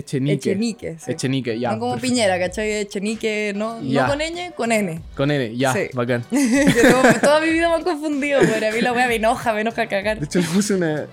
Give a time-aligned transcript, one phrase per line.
[0.00, 0.34] Echenique.
[0.52, 1.10] Echenique, sí.
[1.10, 1.72] Echenique, ya.
[1.72, 2.14] No como perfecto.
[2.14, 2.70] Piñera, ¿cachai?
[2.74, 4.02] Echenique, no, Ya.
[4.06, 5.02] no con ñ, con N.
[5.16, 5.80] Con N, ya, Sí.
[5.94, 6.22] bacán.
[6.30, 9.62] Todo- toda mi vida me han confundido, pero a mí la wea me enoja, me
[9.62, 10.20] enoja cagar.
[10.20, 11.08] De hecho, le puse una.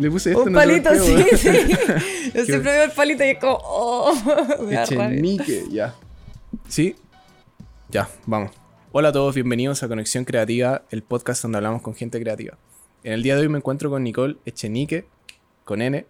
[0.00, 1.48] Le puse esto Un palito, sí, sí.
[2.34, 4.14] Yo siempre veo el palito y es como, oh,
[4.66, 4.82] me.
[4.82, 5.94] Echenique, ya.
[6.68, 6.96] ¿Sí?
[7.90, 8.50] Ya, vamos.
[8.92, 12.56] Hola a todos, bienvenidos a Conexión Creativa, el podcast donde hablamos con gente creativa.
[13.04, 15.04] En el día de hoy me encuentro con Nicole Echenique,
[15.64, 16.06] con N.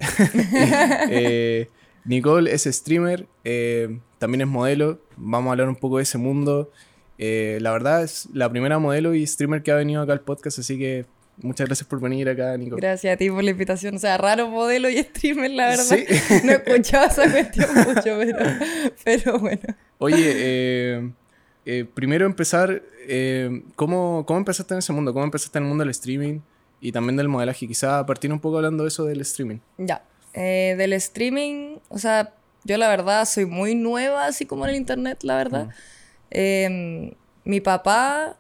[1.11, 1.69] Eh,
[2.05, 5.01] Nicole es streamer, eh, también es modelo.
[5.17, 6.71] Vamos a hablar un poco de ese mundo.
[7.19, 10.59] Eh, la verdad es la primera modelo y streamer que ha venido acá al podcast,
[10.59, 12.81] así que muchas gracias por venir acá, Nicole.
[12.81, 13.95] Gracias a ti por la invitación.
[13.95, 15.85] O sea, raro modelo y streamer, la verdad.
[15.85, 16.05] Sí.
[16.45, 18.39] No he escuchado esa cuestión mucho, pero,
[19.05, 19.63] pero bueno.
[19.99, 21.11] Oye, eh,
[21.65, 22.83] eh, primero empezar,
[23.77, 25.13] ¿cómo, ¿cómo empezaste en ese mundo?
[25.13, 26.41] ¿Cómo empezaste en el mundo del streaming
[26.81, 27.69] y también del modelaje?
[27.69, 29.59] Quizá partir un poco hablando de eso del streaming.
[29.79, 30.03] Ya.
[30.35, 32.33] Eh, del streaming, o sea,
[32.65, 35.69] yo la verdad soy muy nueva, así como en el internet, la verdad.
[36.31, 38.37] Eh, mi papá,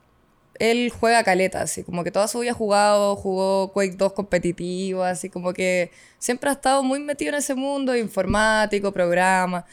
[0.58, 5.02] él juega caleta, así como que toda su vida ha jugado, jugó Quake 2 competitivo,
[5.02, 9.66] así como que siempre ha estado muy metido en ese mundo, informático, programa.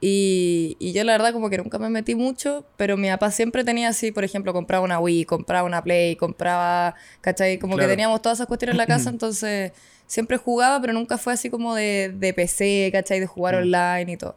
[0.00, 3.64] Y, y yo la verdad como que nunca me metí mucho, pero mi papá siempre
[3.64, 7.58] tenía así, por ejemplo, compraba una Wii, compraba una Play, compraba, ¿cachai?
[7.58, 7.88] Como Claro.
[7.88, 9.72] que teníamos todas esas cuestiones en la casa, entonces
[10.08, 13.20] siempre jugaba, pero nunca fue así como de, de PC, ¿cachai?
[13.20, 13.58] De jugar Mm.
[13.58, 14.36] online y todo.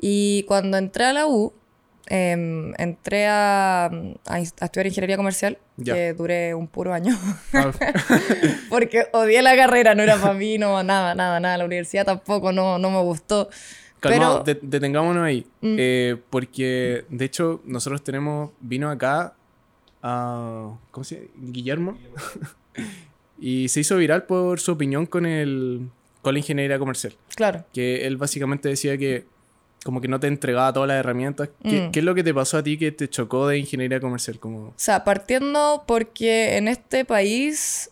[0.00, 1.52] Y cuando entré a la U,
[2.06, 3.90] em, entré a, a
[4.26, 5.94] a estudiar ingeniería comercial, Ya.
[5.94, 7.16] que duré un puro año,
[7.52, 7.70] Ah,
[8.70, 11.58] porque odié la carrera, no era para mí, no, nada, nada, nada.
[11.58, 13.48] La universidad tampoco, no, no me gustó.
[14.00, 15.46] Calmado, Pero- de- detengámonos ahí.
[15.60, 15.76] Mm.
[15.78, 19.34] Eh, porque, de hecho, nosotros tenemos, vino acá
[20.02, 21.28] a, ¿cómo se llama?
[21.36, 21.98] Guillermo.
[23.40, 25.88] Y se hizo viral por su opinión con, el,
[26.22, 27.14] con la ingeniería comercial.
[27.34, 27.64] Claro.
[27.72, 29.24] que él básicamente decía que
[29.84, 31.50] como que no te entregaba todas las herramientas.
[31.62, 31.90] ¿Qué, Mm.
[31.92, 34.38] qué es lo que te pasó a ti que te chocó de ingeniería comercial?
[34.40, 34.58] Como...
[34.68, 37.90] O sea, partiendo porque en este país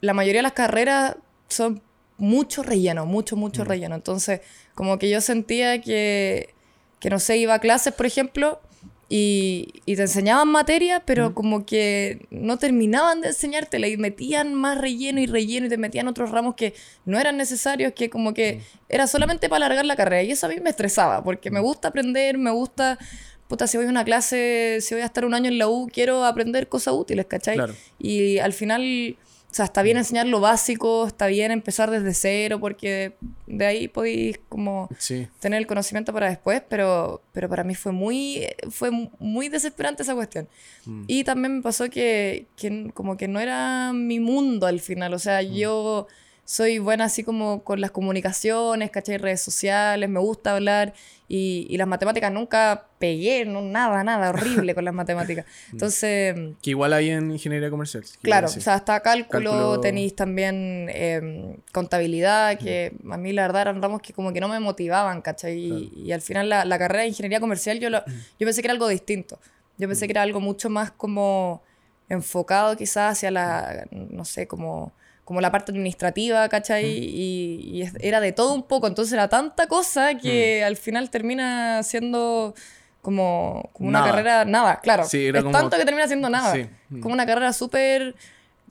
[0.00, 1.16] la mayoría de las carreras
[1.48, 1.82] son
[2.16, 3.66] mucho relleno, mucho, mucho Mm.
[3.66, 3.94] relleno.
[3.96, 4.40] Entonces,
[4.76, 6.54] como que yo sentía que,
[7.00, 8.60] que no sé, iba a clases, por ejemplo,
[9.08, 11.34] y, y te enseñaban materia, pero Mm.
[11.34, 16.08] como que no terminaban de enseñártela y metían más relleno y relleno y te metían
[16.08, 16.74] otros ramos que
[17.04, 20.22] no eran necesarios, que como que era solamente para alargar la carrera.
[20.24, 22.98] Y eso a mí me estresaba, porque me gusta aprender, me gusta,
[23.46, 25.88] puta, si voy a una clase, si voy a estar un año en la U,
[25.92, 27.54] quiero aprender cosas útiles, ¿cachai?
[27.54, 27.74] Claro.
[28.00, 29.16] Y al final,
[29.56, 34.38] sea, está bien enseñar lo básico, está bien empezar desde cero, porque de ahí podéis
[34.48, 35.26] como Sí.
[35.40, 40.14] tener el conocimiento para después, pero, pero para mí fue muy, fue muy desesperante esa
[40.14, 40.48] cuestión.
[40.84, 41.04] Mm.
[41.06, 45.18] Y también me pasó que, que como que no era mi mundo al final, o
[45.18, 46.06] sea, yo
[46.44, 49.18] soy buena así como con las comunicaciones, ¿cachai?
[49.18, 50.94] Redes sociales, me gusta hablar
[51.28, 55.44] y, y las matemáticas nunca pegué, no, nada, nada, horrible con las matemáticas.
[55.72, 56.36] Entonces...
[56.62, 58.04] Que igual hay en ingeniería comercial.
[58.22, 63.62] Claro, o sea, está cálculo, Cálculo- tenéis también eh, contabilidad, que a mí la verdad
[63.62, 65.58] eran ramos que como que no me motivaban, ¿cachai?
[65.58, 68.66] Y, y al final la, la carrera de ingeniería comercial yo, lo- yo pensé que
[68.68, 69.38] era algo distinto.
[69.78, 71.62] Yo pensé que era algo mucho más como
[72.08, 74.92] enfocado quizás hacia la, no sé, como,
[75.26, 76.86] como la parte administrativa, ¿cachai?
[76.86, 82.54] Y, era de todo un poco, entonces era tanta cosa que al final termina siendo
[83.02, 85.04] como, como una carrera, nada, claro.
[85.04, 86.52] Sí, era es como- tanto que termina siendo nada.
[86.52, 86.66] Sí.
[86.90, 87.00] Mm.
[87.00, 88.14] Como una carrera súper...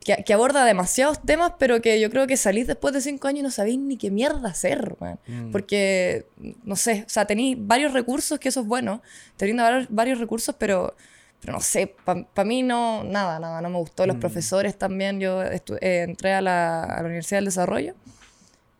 [0.03, 3.39] Que, que aborda demasiados temas, pero que yo creo que salís después de cinco años
[3.39, 5.19] y no sabéis ni qué mierda hacer, weón.
[5.27, 5.51] Mm.
[5.51, 6.25] Porque,
[6.63, 9.01] no sé, o sea, tenéis varios recursos, que eso es bueno.
[9.35, 10.95] Te brinda varios, varios recursos, pero,
[11.41, 14.05] pero no sé, para mí no, nada, nada, no me gustó.
[14.07, 14.19] Los Mm.
[14.19, 17.93] profesores también, yo eh, entré a la, a la Universidad del Desarrollo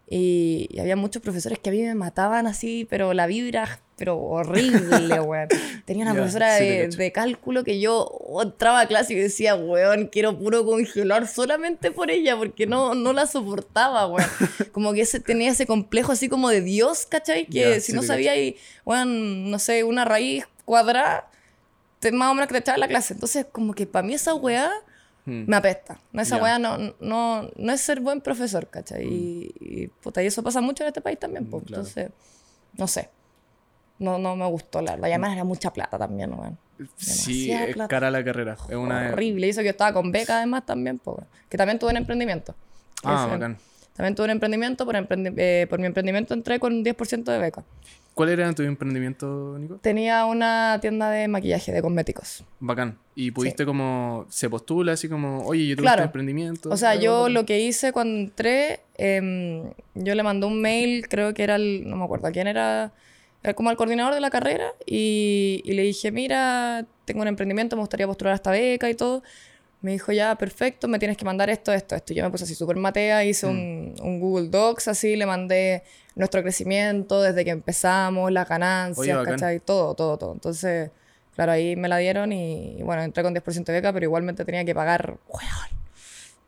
[0.08, 4.18] y, y había muchos profesores que a mí me mataban así, pero la vibra, pero
[4.20, 5.48] horrible, weón.
[5.86, 8.12] Tenía una Ya, profesora sí de, de cálculo que yo
[8.44, 13.14] entraba a clase y decía, weón, quiero puro congelar solamente por ella, porque no, no
[13.14, 14.30] la soportaba, weón.
[14.74, 17.48] Como que ese, tenía ese complejo así como de Dios, ¿cachai?
[17.48, 21.30] Que si sí no sabía, y, weón, no sé, una raíz cuadrada,
[22.14, 23.14] más o menos que te echaba la clase.
[23.14, 24.72] Entonces, como que para mí esa weá
[25.28, 25.46] Mm.
[25.50, 26.00] me apesta.
[26.14, 26.44] No, esa Ya.
[26.44, 29.06] weá no, no, no es ser buen profesor, ¿cachai?
[29.08, 31.64] Y, y, puta, y eso pasa mucho en este país también, pues.
[31.64, 31.82] Claro.
[31.82, 32.12] Entonces,
[32.74, 33.10] no sé.
[33.98, 35.08] No, no me gustó, la verdad.
[35.08, 36.58] Y además era mucha plata también, weón.
[36.98, 37.88] Sí, es plata.
[37.88, 38.56] cara la carrera.
[38.70, 39.10] Es una...
[39.14, 39.48] Horrible.
[39.48, 41.18] Y eso que yo estaba con beca además también, pues.
[41.50, 42.54] Que también tuve en emprendimiento.
[43.04, 43.58] Ah, Ese- bacán.
[43.96, 47.64] También tuve un emprendimiento, por, emprendi- eh, por mi emprendimiento entré con 10% de beca.
[48.16, 49.76] ¿Cuál era tu emprendimiento, Nico?
[49.82, 52.46] Tenía una tienda de maquillaje, de cosméticos.
[52.62, 52.98] Bacán.
[53.14, 55.98] Y pudiste como, se postula así como, oye, yo tuve Claro.
[56.04, 56.70] este emprendimiento.
[56.70, 59.64] O sea, yo lo que hice cuando entré, em,
[59.96, 62.94] yo le mandé un mail, creo que era el, no me acuerdo a quién era,
[63.44, 67.76] era como al coordinador de la carrera, y, y le dije, mira, tengo un emprendimiento,
[67.76, 69.24] me gustaría postular a esta beca y todo.
[69.86, 72.12] Me dijo, ya, perfecto, me tienes que mandar esto, esto, esto.
[72.14, 74.04] Yo me puse así súper matea, hice un, Mm.
[74.06, 75.84] un Google Docs así, le mandé
[76.16, 79.34] nuestro crecimiento desde que empezamos, las ganancias, bacán.
[79.34, 79.60] ¿cachai?
[79.60, 80.34] Todo, todo, todo.
[80.34, 80.90] Entonces,
[81.36, 84.44] claro, ahí me la dieron y, y bueno, entré con 10% de beca, pero igualmente
[84.44, 85.46] tenía que pagar, weón,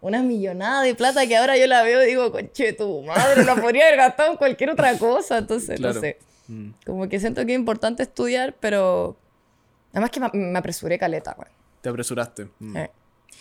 [0.02, 3.56] una millonada de plata que ahora yo la veo y digo, conche tu madre, la
[3.56, 5.38] podría haber gastado en cualquier otra cosa.
[5.40, 5.94] Entonces, Claro.
[5.96, 6.18] no sé.
[6.48, 6.70] Mm.
[6.86, 9.16] Como que siento que es importante estudiar, pero
[9.92, 11.52] además que me, me apresuré caleta, weón.
[11.82, 12.48] Te apresuraste.
[12.60, 12.78] Mm.
[12.78, 12.92] Eh,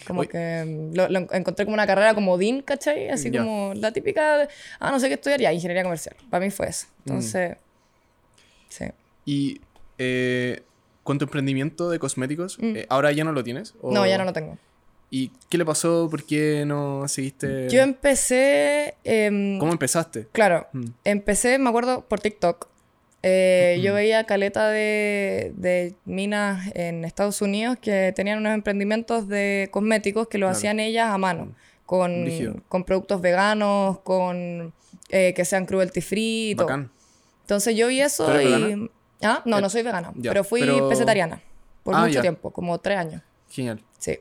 [0.06, 0.28] Como Oye.
[0.28, 3.08] que mm, lo, lo encontré como una carrera como DIN, ¿cachai?
[3.08, 3.40] Así Ya.
[3.40, 4.48] como la típica, de,
[4.80, 6.16] ah, no sé qué estudiar, ya, ingeniería comercial.
[6.30, 6.86] Para mí fue eso.
[7.04, 7.08] Mm.
[7.08, 7.56] Entonces,
[8.68, 8.84] sí.
[9.24, 9.60] Y
[9.98, 10.62] eh,
[11.02, 12.76] con tu emprendimiento de cosméticos, Mm.
[12.76, 13.74] eh, ¿ahora ya no lo tienes?
[13.80, 14.58] ¿O- No, ya no lo tengo.
[15.10, 16.08] ¿Y qué le pasó?
[16.10, 17.68] ¿Por qué no seguiste?
[17.70, 20.26] Yo empecé, em, ¿Cómo empezaste?
[20.32, 20.84] claro, Mm.
[21.04, 22.68] empecé, me acuerdo, por TikTok.
[23.28, 29.68] Eh, Yo veía caleta de, de minas en Estados Unidos que tenían unos emprendimientos de
[29.72, 30.52] cosméticos que Claro.
[30.52, 31.54] hacían ellas a mano,
[31.86, 32.26] con,
[32.68, 34.72] con productos veganos, con
[35.10, 36.88] eh, que sean cruelty free y todo.
[37.42, 38.52] Entonces yo vi eso ¿Tú eres y...
[38.52, 38.88] vegana?
[39.22, 40.88] Ah, no, Eh, no soy vegana, ya, pero fui pero-
[41.82, 42.20] por Ah, mucho ya.
[42.22, 43.22] tiempo, como tres años.
[43.50, 43.80] Genial.
[43.98, 44.18] Sí.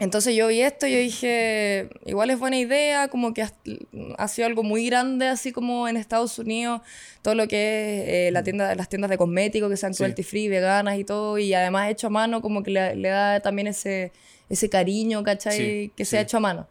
[0.00, 4.46] Entonces yo vi esto y yo dije, igual es buena idea, como que ha, sido
[4.46, 6.80] algo muy grande, así como en Estados Unidos,
[7.20, 9.94] todo lo que es eh, la tienda, las tiendas de cosméticos que sean Mm.
[9.94, 9.98] Sí.
[9.98, 13.40] cruelty free, veganas y todo, y además hecho a mano, como que le, le da
[13.40, 14.10] también ese,
[14.48, 15.56] ese cariño, ¿cachai?
[15.58, 16.24] Sí, que sea sí.
[16.24, 16.66] hecho a mano.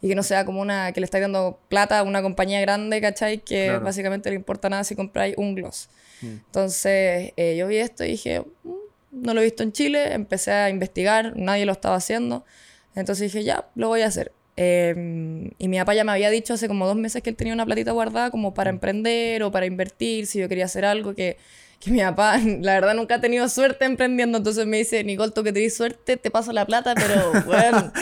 [0.00, 2.98] Y que no sea como una, que le estáis dando plata a una compañía grande,
[3.02, 3.40] ¿cachai?
[3.44, 3.84] Que Claro.
[3.84, 5.90] básicamente le importa nada si compráis un gloss.
[6.22, 6.26] Mm.
[6.46, 8.72] Entonces, eh, yo vi esto y dije, "Mm,
[9.12, 12.46] no lo he visto en Chile, empecé a investigar, nadie lo estaba haciendo.
[12.94, 14.32] Entonces dije, ya, lo voy a hacer.
[14.56, 17.54] Eh, y mi papá ya me había dicho hace como dos meses que él tenía
[17.54, 21.38] una platita guardada como para emprender o para invertir, si yo quería hacer algo que,
[21.78, 24.38] que mi papá, la verdad, nunca ha tenido suerte emprendiendo.
[24.38, 27.92] Entonces me dice, Nicole, tú que tenés suerte, te paso la plata, pero bueno,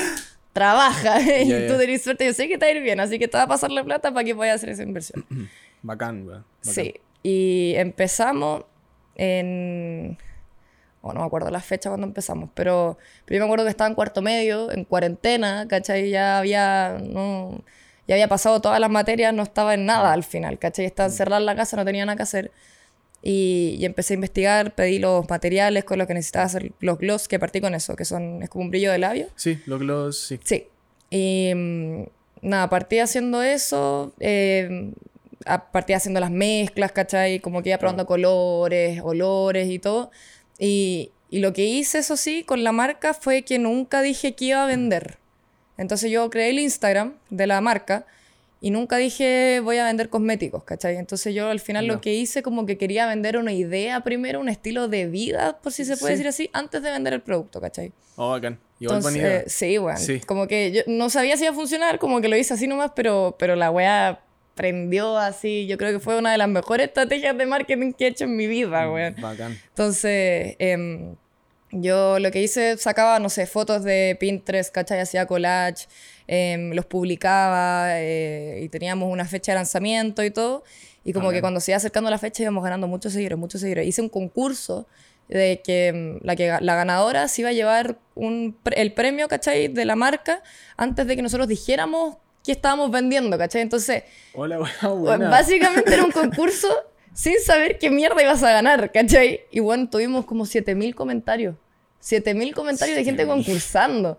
[0.52, 1.20] trabaja.
[1.42, 1.66] y Ya, ya.
[1.68, 3.44] tú tenés suerte, yo sé que te va a ir bien, así que te va
[3.44, 5.24] a pasar la plata para que puedas hacer esa inversión.
[5.82, 6.26] Bacán.
[6.26, 6.44] Bacán.
[6.62, 8.64] Sí, y empezamos
[9.14, 10.18] en...
[11.00, 13.88] Oh, no me acuerdo la fecha cuando empezamos, pero, pero yo me acuerdo que estaba
[13.88, 16.10] en cuarto medio, en cuarentena, ¿cachai?
[16.10, 17.62] Ya había, no,
[18.08, 20.86] ya había pasado todas las materias, no estaba en nada al final, ¿cachai?
[20.86, 22.50] Estaba encerrada en la casa, no tenía nada que hacer.
[23.22, 27.26] Y, y empecé a investigar, pedí los materiales con los que necesitaba hacer los gloss,
[27.28, 29.26] que partí con eso, que son, es como un brillo de labio.
[29.34, 30.40] Sí, lo gloss, sí.
[30.44, 30.66] Sí.
[31.10, 32.02] Y mm,
[32.42, 34.12] nada, partí haciendo eso.
[34.20, 34.92] eh,
[35.46, 37.40] a- partí haciendo las mezclas, ¿cachai?
[37.40, 40.10] Como que iba probando colores, olores y todo.
[40.58, 44.46] Y, y lo que hice, eso sí, con la marca fue que nunca dije que
[44.46, 45.18] iba a vender.
[45.76, 48.04] Entonces yo creé el Instagram de la marca
[48.60, 50.96] y nunca dije voy a vender cosméticos, ¿cachai?
[50.96, 54.48] Entonces yo al final lo que hice como que quería vender una idea primero, un
[54.48, 56.22] estilo de vida, por si se puede Sí.
[56.24, 57.92] decir así, antes de vender el producto, ¿cachai?
[58.16, 58.58] Oh, bacán.
[58.80, 59.98] Igual Entonces, sí, weón.
[59.98, 60.18] Sí.
[60.20, 62.90] Como que yo no sabía si iba a funcionar, como que lo hice así nomás,
[62.96, 64.20] pero, pero la weá
[64.58, 65.66] prendió así.
[65.68, 68.36] Yo creo que fue una de las mejores estrategias de marketing que he hecho en
[68.36, 69.14] mi vida, weón.
[69.20, 69.56] Bacán.
[69.68, 71.14] Entonces, em,
[71.70, 74.98] yo lo que hice, sacaba, no sé, fotos de Pinterest, ¿cachai?
[74.98, 75.86] Hacía collage,
[76.26, 80.64] em, los publicaba eh, y teníamos una fecha de lanzamiento y todo.
[81.04, 81.42] Y como que Bacán.
[81.42, 83.86] cuando se iba acercando la fecha íbamos ganando muchos seguidores, muchos seguidores.
[83.86, 84.88] Hice un concurso
[85.28, 89.68] de que em, la, que la ganadora se iba a llevar un, el premio, ¿cachai?
[89.68, 90.42] De la marca
[90.76, 92.16] antes de que nosotros dijéramos
[92.48, 93.60] que estábamos vendiendo, ¿cachai?
[93.60, 95.28] Entonces, Hola, bueno, Buena.
[95.28, 96.66] Básicamente era un concurso
[97.12, 99.42] sin saber qué mierda ibas a ganar, ¿cachai?
[99.50, 101.56] Y bueno, tuvimos como 7000 comentarios.
[102.00, 103.44] 7000 comentarios de gente 7000.
[103.44, 104.18] concursando.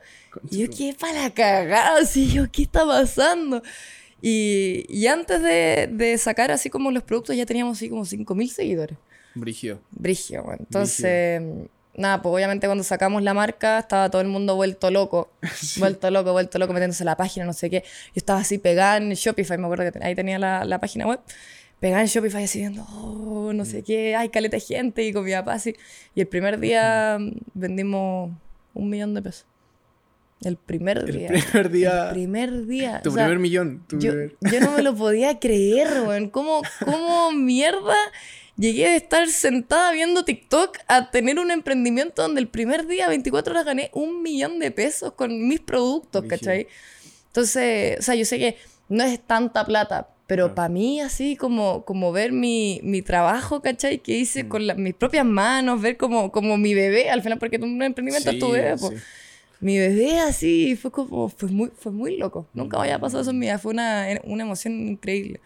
[0.52, 1.98] Y yo, ¿qué para la cagada?
[2.02, 3.64] Así yo, ¿qué está pasando?
[4.22, 8.52] Y, y antes de, de sacar así como los productos ya teníamos así como 5000
[8.52, 8.98] seguidores.
[9.34, 9.82] Brigio.
[9.90, 10.60] Brigio, bueno.
[10.60, 11.42] Entonces,
[12.00, 15.30] nada, pues obviamente cuando sacamos la marca estaba todo el mundo vuelto loco.
[15.78, 17.82] Vuelto loco, vuelto loco, metiéndose en la página, no sé qué.
[17.84, 21.06] Yo estaba así pegada en Shopify, me acuerdo que ten- ahí tenía la, la página
[21.08, 21.20] web.
[21.80, 23.66] Pegada en Shopify así viendo, oh, no Mm.
[23.66, 25.76] sé qué, hay caleta de gente y con mi papá así.
[26.16, 28.32] Y el primer día mm, vendimos
[28.74, 29.46] un millón de pesos.
[30.44, 31.28] El primer El día.
[31.30, 32.08] primer día.
[32.08, 33.02] El primer día.
[33.02, 33.84] Tu O sea, primer millón.
[33.88, 36.30] Tu yo, primer- yo no me lo podía creer, weón.
[36.30, 37.96] ¿Cómo, ¿Cómo mierda
[38.60, 43.54] llegué de estar sentada viendo TikTok a tener un emprendimiento donde el primer día, 24
[43.54, 46.26] horas, gané un millón de pesos con mis productos.
[46.26, 46.68] ¿cachai?
[47.28, 48.58] Entonces, o sea, yo sé que
[48.90, 53.98] no es tanta plata, Pero para mí, así como, como ver mi, mi trabajo, ¿cachai?
[53.98, 54.48] Que hice Mm.
[54.48, 58.30] con la- mis propias manos, ver como, como mi bebé, al final, porque un emprendimiento
[58.30, 58.94] es tu Sí, bebé, sí.
[59.60, 62.48] Mi bebé así, fue como, fue muy, fue muy loco.
[62.54, 65.40] Nunca había pasado eso en mi vida, fue una, una emoción increíble.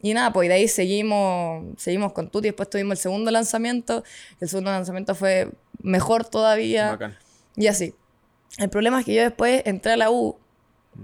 [0.00, 4.04] Y nada, pues de ahí seguimos, seguimos con Tuti, después tuvimos el segundo lanzamiento,
[4.40, 5.50] el segundo lanzamiento fue
[5.82, 6.90] mejor todavía.
[6.92, 7.18] Bacán.
[7.56, 7.94] Y así.
[8.58, 10.38] El problema es que yo después entré a la U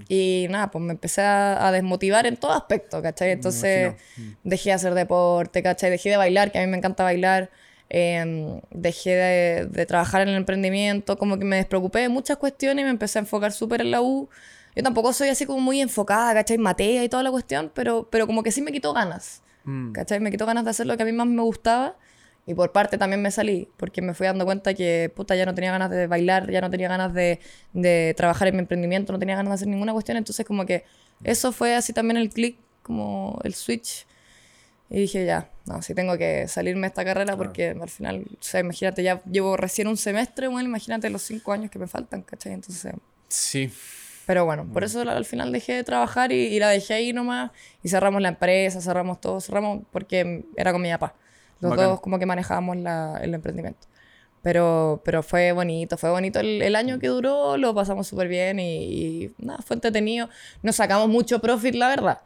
[0.09, 3.31] y nada, pues me empecé a, a desmotivar en todo aspecto, ¿cachai?
[3.33, 4.39] Entonces imagino.
[4.45, 5.91] dejé de hacer deporte, ¿cachai?
[5.91, 7.51] Dejé de bailar, que a mí me encanta bailar.
[7.91, 12.83] em, dejé de, de trabajar en el emprendimiento, como que me despreocupé de muchas cuestiones
[12.83, 14.29] y me empecé a enfocar súper en la U.
[14.75, 16.59] Yo tampoco soy así como muy enfocada, ¿cachai?
[16.59, 19.43] Matea y toda la cuestión, pero, pero como que sí me quitó ganas.
[19.65, 19.93] Mm.
[19.93, 20.21] ¿Cachai?
[20.21, 21.97] Me quitó ganas de hacer lo que a mí más me gustaba.
[22.47, 25.55] Y por parte también me salí, porque me fui dando cuenta que, puta, ya no
[25.55, 27.41] tenía ganas de bailar, ya no tenía ganas de,
[27.73, 30.19] de trabajar en mi emprendimiento, no tenía ganas de hacer ninguna cuestión.
[30.19, 30.85] Entonces, como que
[31.23, 34.07] eso fue así también el click, como el switch.
[34.91, 38.43] Y dije, ya, no, sí tengo que salirme de esta carrera porque al final, o
[38.43, 42.23] sea, imagínate, ya llevo recién un semestre, bueno, imagínate los cinco años que me faltan,
[42.23, 42.53] ¿cachai?
[42.53, 42.93] Entonces,
[43.29, 43.73] Sí.
[44.27, 47.13] Pero bueno, por eso la- al final dejé de trabajar y, y la dejé ahí
[47.13, 47.51] nomás.
[47.83, 51.15] Y cerramos la empresa, cerramos todo, cerramos porque era con mi papá.
[51.61, 51.87] Los Bacán.
[51.91, 53.87] dos como que manejábamos la- el emprendimiento.
[54.43, 58.59] Pero, pero fue bonito, fue bonito el, el año que duró, lo pasamos súper bien
[58.61, 60.29] y, y nada, fue entretenido.
[60.63, 62.21] Nos sacamos mucho profit, la verdad.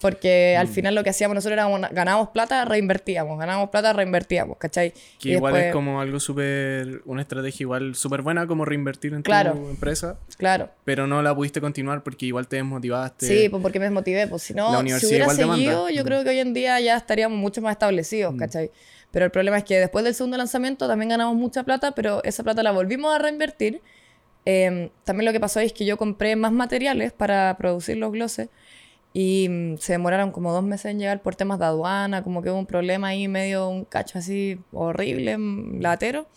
[0.00, 0.60] Porque Mm.
[0.60, 4.92] al final lo que hacíamos nosotros era una- ganábamos plata, reinvertíamos, ganábamos plata, reinvertíamos, ¿cachai?
[5.18, 9.12] Que Y igual después- es como algo súper, una estrategia igual súper buena como reinvertir
[9.14, 9.54] en Claro.
[9.54, 10.70] tu empresa, Claro.
[10.84, 13.26] pero no la pudiste continuar porque igual te desmotivaste.
[13.26, 14.28] Sí, pues porque me desmotivé.
[14.28, 15.56] Pues si no, La si hubiera igual demanda.
[15.56, 16.06] seguido, yo Mm.
[16.06, 18.70] creo que hoy en día ya estaríamos mucho más establecidos, ¿cachai?
[19.10, 22.44] Pero el problema es que después del segundo lanzamiento también ganamos mucha plata, pero esa
[22.44, 23.80] plata la volvimos a reinvertir.
[24.46, 28.48] Eh, también lo que pasó es que yo compré más materiales para producir los glosses
[29.20, 32.50] y mm, se demoraron como dos meses en llegar por temas de aduana, como que
[32.50, 36.28] hubo un problema ahí, medio un cacho así horrible, mm, latero.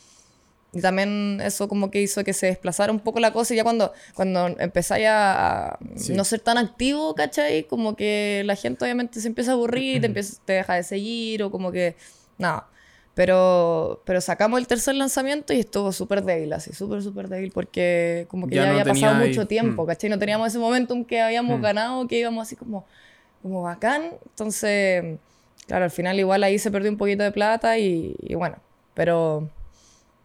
[0.73, 3.63] Y también eso como que hizo que se desplazara un poco la cosa y ya
[3.63, 6.13] cuando, cuando empezáis a, Sí.
[6.13, 7.65] no ser tan activo, ¿cachai?
[7.67, 11.43] Como que la gente obviamente se empieza a aburrir, te, empieza, te deja de seguir
[11.43, 11.95] o como que...
[12.39, 12.67] Nada.
[13.13, 18.25] Pero, pero sacamos el tercer lanzamiento y estuvo súper débil, así, súper, súper débil, porque
[18.29, 19.87] como que Ya ya, no había pasado ahí- mucho tiempo, mm.
[19.87, 20.09] ¿cachai?
[20.09, 21.61] No teníamos ese momentum que habíamos Mm.
[21.61, 22.85] ganado, que íbamos así como,
[23.41, 24.11] como bacán.
[24.25, 25.19] Entonces,
[25.67, 28.57] claro, al final igual ahí se perdió un poquito de plata y, y bueno,
[28.93, 29.49] pero,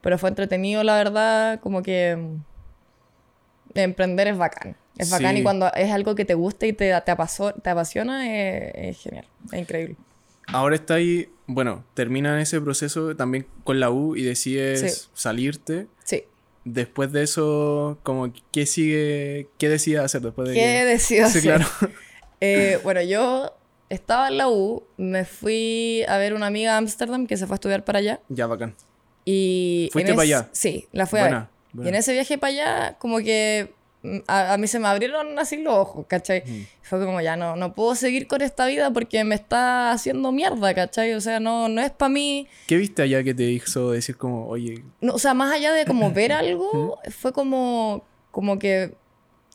[0.00, 2.36] pero fue entretenido, la verdad, como que mm,
[3.74, 4.76] emprender es bacán.
[4.96, 5.40] Es bacán Sí.
[5.40, 9.02] y cuando es algo que te gusta y te, te, apaso- te apasiona, es, es
[9.02, 9.96] genial, es increíble.
[10.46, 15.08] Ahora está ahí, bueno, termina ese proceso también con la U y decides Sí.
[15.14, 15.86] salirte.
[16.04, 16.24] Sí.
[16.64, 19.48] Después de eso, como, ¿qué sigue?
[19.58, 21.42] ¿Qué decides hacer después de ¿Qué que- decido Sí, hacer?
[21.42, 21.66] claro.
[22.40, 23.54] Eh, bueno, yo
[23.88, 27.54] estaba en la U, me fui a ver una amiga a Ámsterdam que se fue
[27.54, 28.20] a estudiar para allá.
[28.28, 28.74] ya, bacán.
[29.24, 30.48] Y ¿Fuiste para allá?
[30.52, 31.48] Sí, la fui a Buena, ver.
[31.72, 31.86] buena.
[31.86, 33.72] Y en ese viaje para allá, como que
[34.28, 36.42] a, a mí se me abrieron así los ojos, ¿cachai?
[36.46, 36.66] Mm.
[36.82, 40.74] Fue como ya no, no puedo seguir con esta vida porque me está haciendo mierda,
[40.74, 41.12] ¿cachai?
[41.14, 42.46] O sea, no, no es para mí.
[42.66, 45.84] ¿Qué viste allá que te hizo decir como, oye, No, o sea, más allá de
[45.86, 48.94] como ver algo, fue como, como que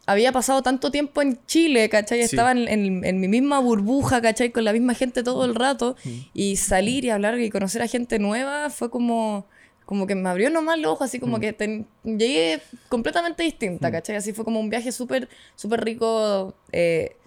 [0.07, 2.19] había pasado tanto tiempo en Chile, ¿cachai?
[2.19, 2.25] Sí.
[2.25, 4.51] Estaba en, en- en mi misma burbuja, ¿cachai?
[4.51, 5.95] Con la misma gente todo el rato.
[6.33, 9.45] Y salir y hablar y conocer a gente nueva fue como,
[9.91, 14.15] como que me abrió nomás los ojos, así como que ten- llegué completamente distinta, ¿cachai?
[14.15, 17.17] Así fue como un viaje súper, súper rico eh,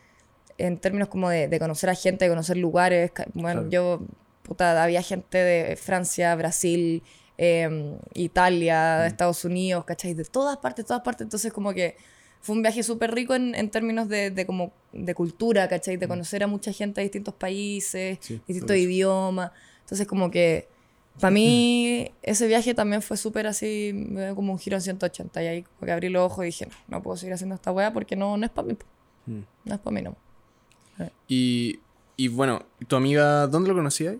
[0.56, 3.10] en términos como de, de conocer a gente, de conocer lugares.
[3.34, 3.68] Bueno, Claro.
[3.70, 4.00] yo,
[4.44, 7.02] puta, había gente de Francia, Brasil,
[7.36, 10.14] eh, Italia, Estados Unidos, ¿cachai?
[10.14, 11.26] De todas partes, todas partes.
[11.26, 11.98] Entonces, como que
[12.40, 15.98] fue un viaje súper rico en, en términos de, de como de cultura, ¿cachai?
[15.98, 19.50] De conocer a mucha gente de distintos países, Sí, distintos idiomas.
[19.80, 20.72] Entonces, como que
[21.20, 23.92] para mí ese viaje también fue súper así,
[24.34, 25.42] como un giro en 180.
[25.42, 27.70] Y ahí como que abrí los ojos y dije, no, no puedo seguir haciendo esta
[27.72, 28.76] weá porque no, no es para mí.
[29.26, 29.40] Mm.
[29.64, 30.16] No es para mí, no.
[31.28, 31.80] Y,
[32.16, 34.16] y bueno, ¿tu amiga dónde lo conocías?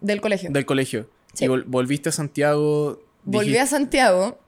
[0.00, 0.50] Del colegio.
[0.50, 1.08] Del colegio.
[1.32, 1.44] Sí.
[1.44, 3.00] Y vol- volviste a Santiago.
[3.24, 4.38] Volví dijiste, a Santiago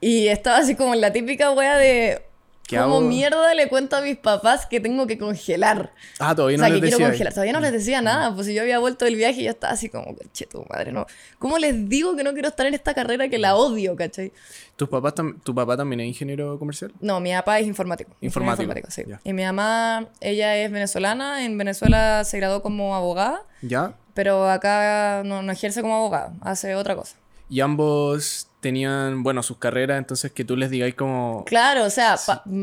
[0.00, 2.22] y estaba así como en la típica wea de...
[2.66, 3.00] ¿Qué ¿Cómo hago?
[3.06, 5.92] mierda le cuento a mis papás que tengo que congelar?
[6.18, 7.08] Ah, todavía o no sea, que les quiero decía.
[7.08, 7.32] congelar.
[7.34, 9.72] Todavía no les decía nada, pues si yo había vuelto del viaje y yo estaba
[9.74, 11.06] así como, che, tu madre, no.
[11.38, 14.32] ¿Cómo les digo que no quiero estar en esta carrera que la odio, cachai?
[14.76, 16.92] ¿Tus papás ¿Tu papá también es ingeniero comercial?
[17.00, 18.10] No, mi papá es informático.
[18.20, 19.02] ingeniero Informático, sí.
[19.06, 19.20] ya.
[19.24, 21.44] Y mi mamá, ella es venezolana.
[21.44, 23.94] En Venezuela se graduó como abogada, ¿Ya?
[24.14, 27.16] pero acá no, no ejerce como abogada, hace otra cosa.
[27.50, 31.44] Y ambos tenían, bueno, sus carreras, entonces que tú les digáis como...
[31.44, 32.16] Claro, o sea,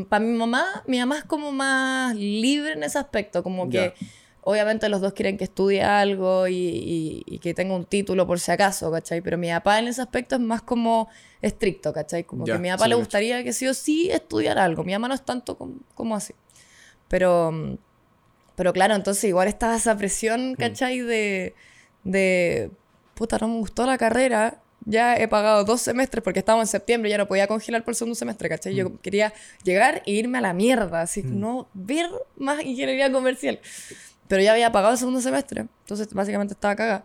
[0.08, 4.06] para mi mamá, mi mamá es como más libre en ese aspecto, como que Ya.
[4.40, 8.50] obviamente los dos quieren que estudie algo y, y, que tenga un título por si
[8.50, 9.20] acaso, ¿cachai?
[9.20, 11.08] Pero mi papá en ese aspecto es más como
[11.42, 12.24] estricto, ¿cachai?
[12.24, 14.82] Como que a mi papá le gustaría que sí o sí estudiara algo.
[14.82, 16.32] Mi mamá no es tanto como, como así.
[17.08, 17.78] Pero,
[18.56, 20.54] pero claro, entonces igual estaba esa presión, mm.
[20.54, 21.00] ¿cachai?
[21.00, 21.54] De,
[22.04, 22.70] de,
[23.14, 24.62] puta, no me gustó la carrera.
[24.86, 27.92] Ya he pagado dos semestres porque estábamos en septiembre y ya no podía congelar por
[27.92, 28.74] el segundo semestre, ¿cachai?
[28.74, 28.98] Yo mm.
[28.98, 29.32] quería
[29.62, 31.38] llegar e irme a la mierda, así, mm.
[31.38, 33.60] no ver más ingeniería comercial.
[34.26, 37.04] Pero ya había pagado el segundo semestre, entonces básicamente estaba cagada.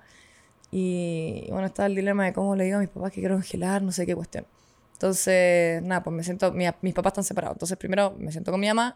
[0.72, 3.82] Y bueno, estaba el dilema de cómo le digo a mis papás que quiero congelar,
[3.82, 4.46] no sé qué cuestión.
[4.94, 7.56] Entonces, nada, pues me siento, mis papás están separados.
[7.56, 8.96] Entonces, primero me siento con mi mamá,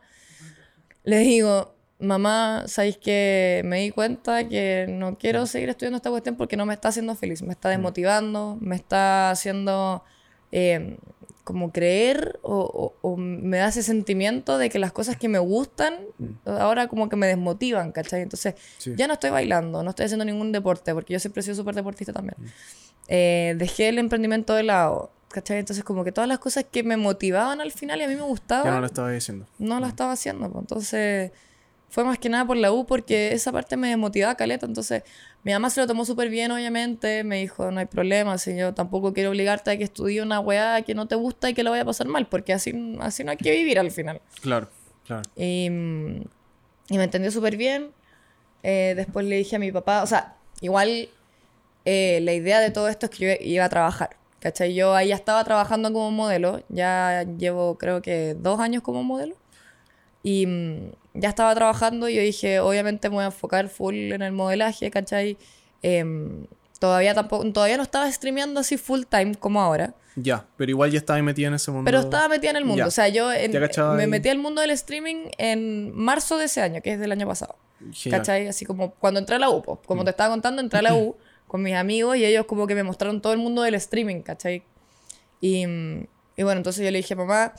[1.03, 6.36] le digo, mamá, ¿sabéis que me di cuenta que no quiero seguir estudiando esta cuestión
[6.36, 7.41] porque no me está haciendo feliz?
[7.41, 10.03] Me está desmotivando, me está haciendo
[10.51, 10.98] eh,
[11.44, 16.48] como creer o, me da ese sentimiento de que las cosas que me gustan mm.
[16.48, 18.22] ahora como que me desmotivan, ¿cachai?
[18.22, 18.56] Entonces
[18.96, 21.75] ya no estoy bailando, no estoy haciendo ningún deporte, porque yo siempre he sido súper
[21.75, 22.36] deportista también.
[22.38, 22.46] Mm.
[23.08, 25.58] Eh, dejé el emprendimiento de lado, ¿cachai?
[25.58, 28.22] Entonces como que todas las cosas que me motivaban al final y a mí me
[28.22, 28.65] gustaban...
[28.65, 29.48] Ya no lo estaba haciendo.
[29.58, 29.89] No lo mm.
[29.89, 30.62] estaba haciendo, pues.
[30.62, 31.32] entonces
[31.89, 34.65] fue más que nada por la U porque esa parte me desmotivaba caleta.
[34.65, 35.03] Entonces,
[35.43, 37.24] mi mamá se lo tomó súper bien, obviamente.
[37.24, 40.81] Me dijo, no hay problema, si yo tampoco quiero obligarte a que estudie una weá
[40.84, 43.31] que no te gusta y que lo vaya a pasar mal, porque así, así no
[43.31, 44.22] hay que vivir al final.
[44.41, 44.69] Claro,
[45.05, 45.24] claro.
[45.36, 47.91] Y, y me entendió súper bien.
[48.62, 51.10] Eh, después le dije a mi papá, o sea, igual
[51.86, 54.17] eh, la idea de todo esto es que yo iba a trabajar.
[54.39, 54.74] ¿Cachai?
[54.74, 59.36] Yo ahí ya estaba trabajando como modelo, ya llevo creo que dos años como modelo.
[60.24, 64.22] Y mm, ya estaba trabajando y yo dije, obviamente me voy a enfocar full en
[64.22, 65.38] el modelaje, ¿cachai?
[65.82, 66.46] Em,
[66.80, 69.94] todavía, tampoco, todavía no estaba streameando así full time como ahora.
[70.16, 71.86] Ya, pero igual ya estaba metida en ese mundo.
[71.86, 72.86] Pero estaba metida en el mundo.
[72.86, 73.30] O sea, yo
[73.96, 77.28] me metí al mundo del streaming en marzo de ese año, que es del año
[77.28, 77.56] pasado.
[78.10, 78.48] ¿Cachai?
[78.48, 80.06] Así como cuando entré a la U, como mm.
[80.06, 81.16] te estaba contando, entré a la U
[81.48, 84.64] con mis amigos y ellos como que me mostraron todo el mundo del streaming, ¿cachai?
[85.40, 87.54] Y, y bueno, entonces yo le dije, mamá,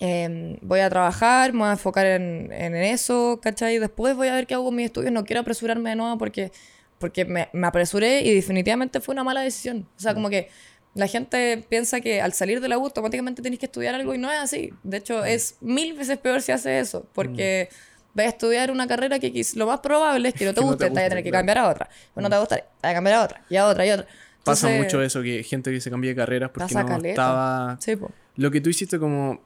[0.00, 3.78] Em, voy a trabajar, me voy a enfocar en, en, eso, ¿cachai?
[3.78, 5.12] Después voy a ver qué hago con mis estudios.
[5.12, 6.50] No quiero apresurarme de nuevo porque,
[6.98, 9.86] porque me, me apresuré y definitivamente fue una mala decisión.
[9.96, 10.14] O sea, mm.
[10.14, 10.48] como que
[10.94, 14.18] la gente piensa que al salir de la U automáticamente tienes que estudiar algo y
[14.18, 14.72] no es así.
[14.82, 15.26] De hecho, mm.
[15.26, 18.16] es mil veces peor si haces eso, porque mm.
[18.16, 20.90] vas a estudiar una carrera que lo más probable es que no te guste, te
[20.90, 21.88] vas a tener que cambiar a otra.
[22.14, 23.94] Bueno, no te gusta, te vas a cambiar a otra, y a otra, y a
[23.94, 24.06] otra.
[24.42, 27.78] Pasa mucho eso, que gente que se cambia de carreras porque no estaba...
[27.80, 27.96] Sí,
[28.36, 29.40] Lo que tú hiciste como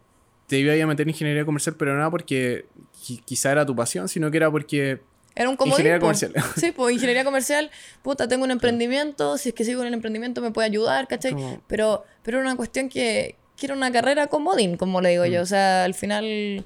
[0.49, 2.65] te iba a meter en ingeniería comercial, pero no porque
[3.25, 5.01] quizá era tu pasión, sino que era porque...
[5.35, 5.75] Era un comodín.
[5.75, 6.33] Ingeniería comercial.
[6.57, 7.71] Sí, pues ingeniería comercial,
[8.03, 11.37] puta, tengo un emprendimiento, si es que sigo en el emprendimiento me puede ayudar, ¿cachai?
[11.69, 15.41] Pero, pero era una cuestión que, que era una carrera comodín, como le digo yo.
[15.41, 15.43] Mm.
[15.43, 16.65] O sea, al final,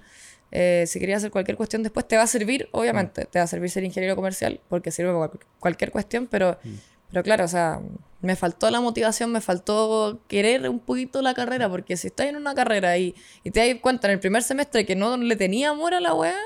[0.52, 3.26] eh, si querías hacer cualquier cuestión después, te va a servir, obviamente, mm.
[3.26, 6.56] te va a servir ser ingeniero comercial, porque sirve para cualquier cuestión, pero...
[6.62, 6.91] Mm.
[7.12, 7.81] Pero claro, o sea,
[8.22, 12.37] me faltó la motivación, me faltó querer un poquito la carrera, porque si estás en
[12.37, 15.70] una carrera y, y te das cuenta en el primer semestre que no le tenía
[15.70, 16.38] amor a la weá,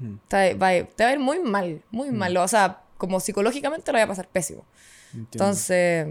[0.00, 0.14] hmm.
[0.26, 2.16] te, va, a ir muy mal, muy hmm.
[2.16, 2.36] mal.
[2.38, 4.64] O sea, como psicológicamente lo voy a pasar pésimo.
[5.14, 6.06] Entonces,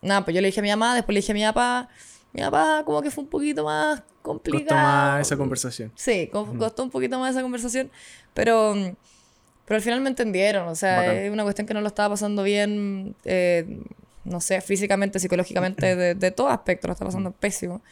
[0.00, 1.88] nada, pues yo le dije a mi mamá, después le dije a mi papá.
[2.32, 4.64] Mi papá como que fue un poquito más complicado.
[4.66, 5.92] Costó más esa conversación.
[5.94, 6.58] Sí, hmm.
[6.58, 7.90] costó un poquito más esa conversación,
[8.32, 8.74] pero
[9.68, 12.42] pero al final me entendieron, o sea, es una cuestión que no lo estaba pasando
[12.42, 13.82] bien, eh,
[14.24, 17.82] no sé, físicamente, psicológicamente, de, de todo aspecto, lo estaba pasando pésimo.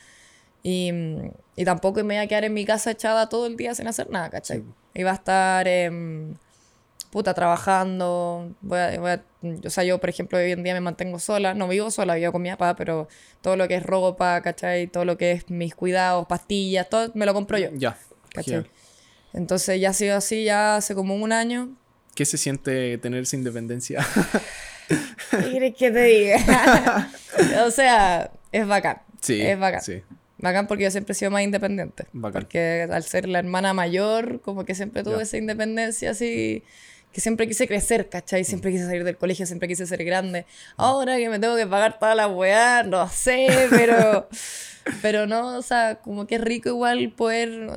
[0.62, 0.90] Y,
[1.54, 4.08] y, tampoco me iba a quedar en mi casa echada todo el día sin hacer
[4.08, 4.64] nada, ¿cachai?
[4.94, 6.34] Iba a estar, eh,
[7.10, 8.54] puta, trabajando.
[8.62, 9.22] Voy a, voy a,
[9.64, 11.52] o sea, yo, por ejemplo, hoy en día me mantengo sola.
[11.52, 13.06] No vivo sola, vivo con mi papá, pero
[13.42, 14.86] todo lo que es ropa, ¿cachai?
[14.86, 17.68] Todo lo que es mis cuidados, pastillas, todo me lo compro yo.
[17.74, 17.96] Ya.
[18.32, 18.64] ¿cachai?
[19.36, 21.76] Entonces ya ha sido así ya hace como un año.
[22.14, 24.04] ¿Qué se siente tener esa independencia?
[25.30, 27.10] ¿Qué te diga?
[27.66, 29.02] o sea, es bacán.
[29.20, 29.40] Sí.
[29.42, 29.82] Es bacán.
[29.82, 30.02] Sí.
[30.38, 32.06] Bacán porque yo siempre he sido más independiente.
[32.12, 32.40] Bacán.
[32.40, 36.64] Porque al ser la hermana mayor, como que siempre tuve esa independencia así
[37.12, 38.44] que siempre quise crecer, ¿cachai?
[38.44, 40.44] Siempre quise salir del colegio, siempre quise ser grande.
[40.76, 44.28] Ahora que me tengo que pagar toda la weá, no sé, pero,
[45.02, 47.70] pero no, o sea, como que es rico igual poder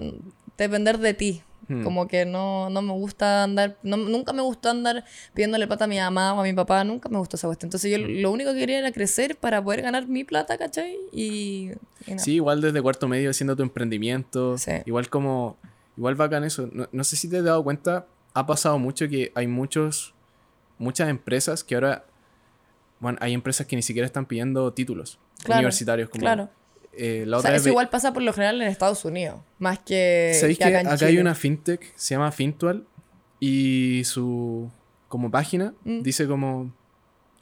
[0.58, 1.44] depender de ti.
[1.70, 1.84] Hmm.
[1.84, 5.06] Como que no, no me gusta andar, nunca me gustó andar
[5.36, 7.68] pidiéndole plata a mi mamá o a mi papá, nunca me gustó esa cuestión.
[7.68, 8.22] Entonces yo hmm.
[8.22, 10.98] lo único que quería era crecer para poder ganar mi plata, ¿cachai?
[11.14, 11.72] Y,
[12.18, 14.56] Sí, igual desde cuarto medio haciendo tu emprendimiento,
[14.86, 15.58] igual como,
[15.96, 16.68] igual bacán eso.
[16.92, 20.16] No, sé si te has dado cuenta, ha pasado mucho que hay muchos,
[20.80, 22.06] muchas empresas que ahora,
[23.00, 26.22] bueno, hay empresas que ni siquiera están pidiendo títulos universitarios como...
[26.22, 26.50] Claro
[26.94, 30.58] eh, o sea, eso igual pasa por lo general en Estados Unidos, más que, ¿Sabéis
[30.58, 32.86] que, acá, hay una fintech, se llama Fintual,
[33.40, 34.70] y su
[35.08, 36.02] como página Mm.
[36.02, 36.74] dice como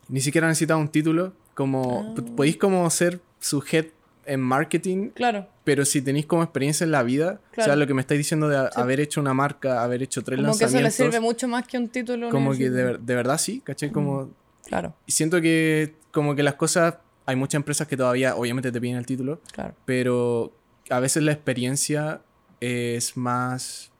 [0.09, 2.21] ni siquiera necesitas un título, como Ah.
[2.35, 3.87] podéis como ser su head
[4.25, 5.47] en marketing, Claro.
[5.63, 7.79] pero si tenéis como experiencia en la vida, o sea, Claro.
[7.79, 8.79] lo que me estáis diciendo de Sí.
[8.79, 11.67] haber hecho una marca, haber hecho tres Como que eso le lanzamientos, sirve mucho más
[11.67, 12.29] que un título.
[12.29, 13.91] como que de, de verdad sí, ¿cachai?
[13.91, 14.29] Como
[14.65, 16.95] Claro, y siento que como que las cosas
[17.27, 19.75] hay muchas empresas que todavía obviamente te piden el título, claro.
[19.85, 20.51] pero
[20.89, 22.21] a veces la experiencia
[22.59, 23.91] es más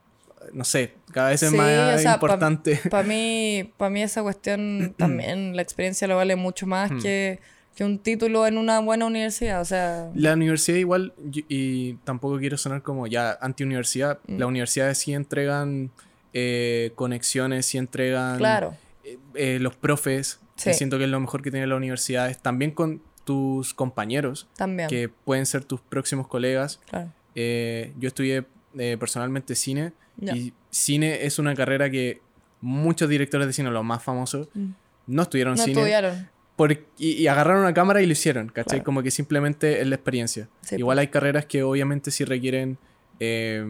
[0.54, 2.80] no sé, cada vez es Sí, más o sea, pa- importante.
[2.90, 7.02] Para mí, para mí esa cuestión también, la experiencia lo vale mucho más Mm.
[7.02, 7.40] que,
[7.76, 9.60] que un título en una buena universidad.
[9.60, 14.38] O sea, La universidad igual, y, y tampoco quiero sonar como ya anti-universidad, Mm.
[14.40, 15.92] las universidades sí entregan
[16.34, 20.78] eh, conexiones, sí entregan claro, eh, eh, los profes, que Sí.
[20.78, 24.88] siento que es lo mejor que tienen las universidades, también con tus compañeros, también.
[24.88, 26.80] que pueden ser tus próximos colegas.
[26.90, 27.12] Claro.
[27.36, 28.46] Eh, yo estudié
[28.80, 32.22] eh, personalmente cine y cine es una carrera que
[32.62, 34.70] muchos directores de cine, los más famosos, Mm.
[35.08, 36.30] no estudiaron No cine estudiaron.
[36.56, 38.78] por- y, y agarraron una cámara y lo hicieron, ¿cachai?
[38.80, 38.84] Claro.
[38.86, 40.48] Como que simplemente es la experiencia.
[40.62, 42.78] Sí, Igual hay carreras que obviamente sí requieren,
[43.20, 43.64] eh,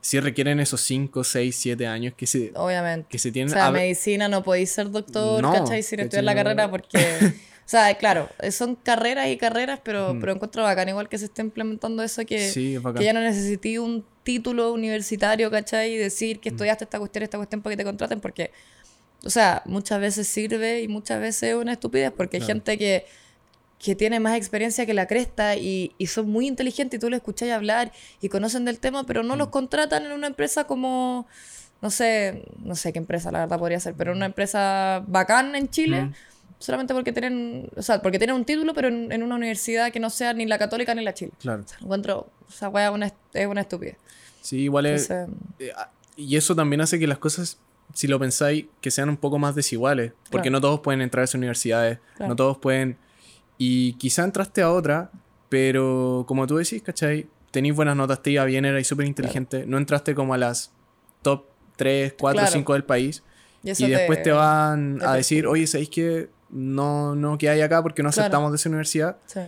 [0.00, 3.06] sí requieren esos 5, 6, 7 años que se, Obviamente.
[3.08, 3.52] que se O tienen.
[3.52, 5.82] sea, a ver- medicina no podéis ser doctor, No, ¿cachai?
[5.82, 6.98] Sin estudiar la carrera porque...
[7.64, 11.42] O sea, claro, son carreras y carreras, pero, pero encuentro bacán igual que se esté
[11.42, 12.98] implementando eso que, sí, es bacán.
[12.98, 15.94] que ya no necesité un título universitario, ¿cachai?
[15.94, 18.50] Y decir que estudiaste esta cuestión, esta cuestión para que te contraten, porque,
[19.24, 23.06] o sea, muchas veces sirve y muchas veces es una estupidez, porque hay gente que,
[23.78, 27.18] que tiene más experiencia que la cresta y, y son muy inteligentes y tú les
[27.18, 31.26] escuchás hablar y conocen del tema, pero no los contratan en una empresa como,
[31.80, 35.54] no sé, no sé qué empresa la verdad podría ser, pero en una empresa bacán
[35.54, 36.02] en Chile.
[36.02, 36.12] Mm.
[36.62, 39.98] Solamente porque tienen, o sea, porque tienen un título, pero en, en una universidad que
[40.00, 41.32] no sea ni la católica ni la Chile.
[41.40, 41.64] Claro.
[41.80, 43.96] Encuentro, o sea, weá, una, es una estupidez.
[44.40, 45.10] Sí, igual es.
[45.10, 47.58] Entonces, eh, ah, y eso también hace que las cosas,
[47.94, 50.12] si lo pensáis, que sean un poco más desiguales.
[50.30, 50.52] Porque Claro.
[50.52, 52.30] no todos pueden entrar a esas universidades, Claro.
[52.30, 52.96] no todos pueden.
[53.58, 55.10] Y quizá entraste a otra,
[55.48, 57.26] pero como tú decís, ¿cachai?
[57.50, 59.64] Tenéis buenas notas, te iba bien, erais súper inteligente.
[59.66, 60.70] No entraste como a las
[61.22, 61.44] top
[61.76, 62.52] 3, 4, Claro.
[62.52, 63.22] 5 del país.
[63.62, 67.82] Y después te, van te a decir, oye, ¿sabéis que no, no que hay acá
[67.82, 68.22] porque no Claro.
[68.26, 69.16] aceptamos de esa universidad?
[69.26, 69.40] Sí.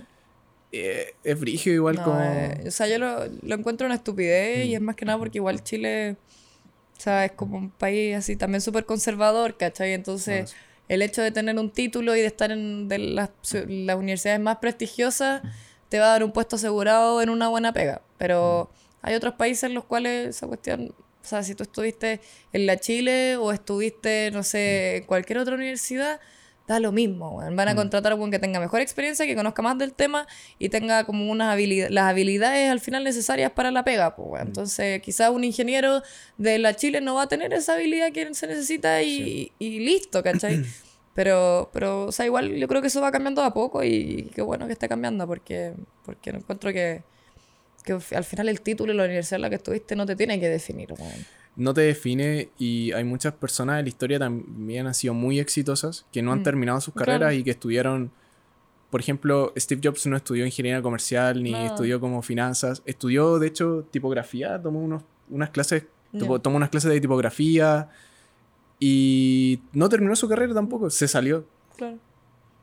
[0.73, 2.21] Eh, es brígido igual No, como...
[2.21, 5.39] eh, o sea, yo lo, lo encuentro una estupidez y es más que nada porque
[5.39, 6.17] igual Chile,
[6.99, 9.93] o sea, es como un país así también súper conservador, ¿cachai?
[9.93, 10.57] Entonces, Ah,
[10.89, 13.31] el hecho de tener un título y de estar en de las,
[13.69, 15.41] las universidades más prestigiosas
[15.89, 18.03] te va a dar un puesto asegurado en una buena pega.
[18.19, 18.69] Pero
[19.01, 22.21] hay otros países en los cuales esa cuestión, o sea, si tú estuviste
[22.53, 26.21] en la Chile o estuviste, no sé, en cualquier otra universidad,
[26.67, 27.57] da lo mismo, weón.
[27.57, 30.27] Van a contratar a alguien que tenga mejor experiencia, que conozca más del tema
[30.59, 34.47] y tenga como unas habilidades, las habilidades al final necesarias para la pega, pues, weón.
[34.49, 36.03] Entonces, quizás un ingeniero
[36.39, 40.23] de la Chile no va a tener esa habilidad que se necesita y, y listo,
[40.23, 40.65] ¿cachai?
[41.15, 44.43] Pero, pero, o sea, igual yo creo que eso va cambiando a poco y qué
[44.43, 45.73] bueno que esté cambiando porque,
[46.05, 47.05] porque encuentro que,
[47.85, 50.41] que al final el título de la universidad en la que estuviste no te tiene
[50.41, 51.25] que definir, weón.
[51.57, 56.05] No te define y hay muchas personas de la historia también han sido muy exitosas
[56.13, 57.13] que no han Mm, terminado sus claro.
[57.13, 58.11] carreras y que estudiaron,
[58.91, 61.65] por ejemplo, Steve Jobs no estudió ingeniería comercial ni No.
[61.67, 65.85] estudió como finanzas, estudió de hecho tipografía, tomó unos, unas clases,
[66.43, 67.89] tomó unas clases de tipografía
[68.81, 71.47] y no terminó su carrera tampoco, se salió.
[71.77, 71.99] Claro,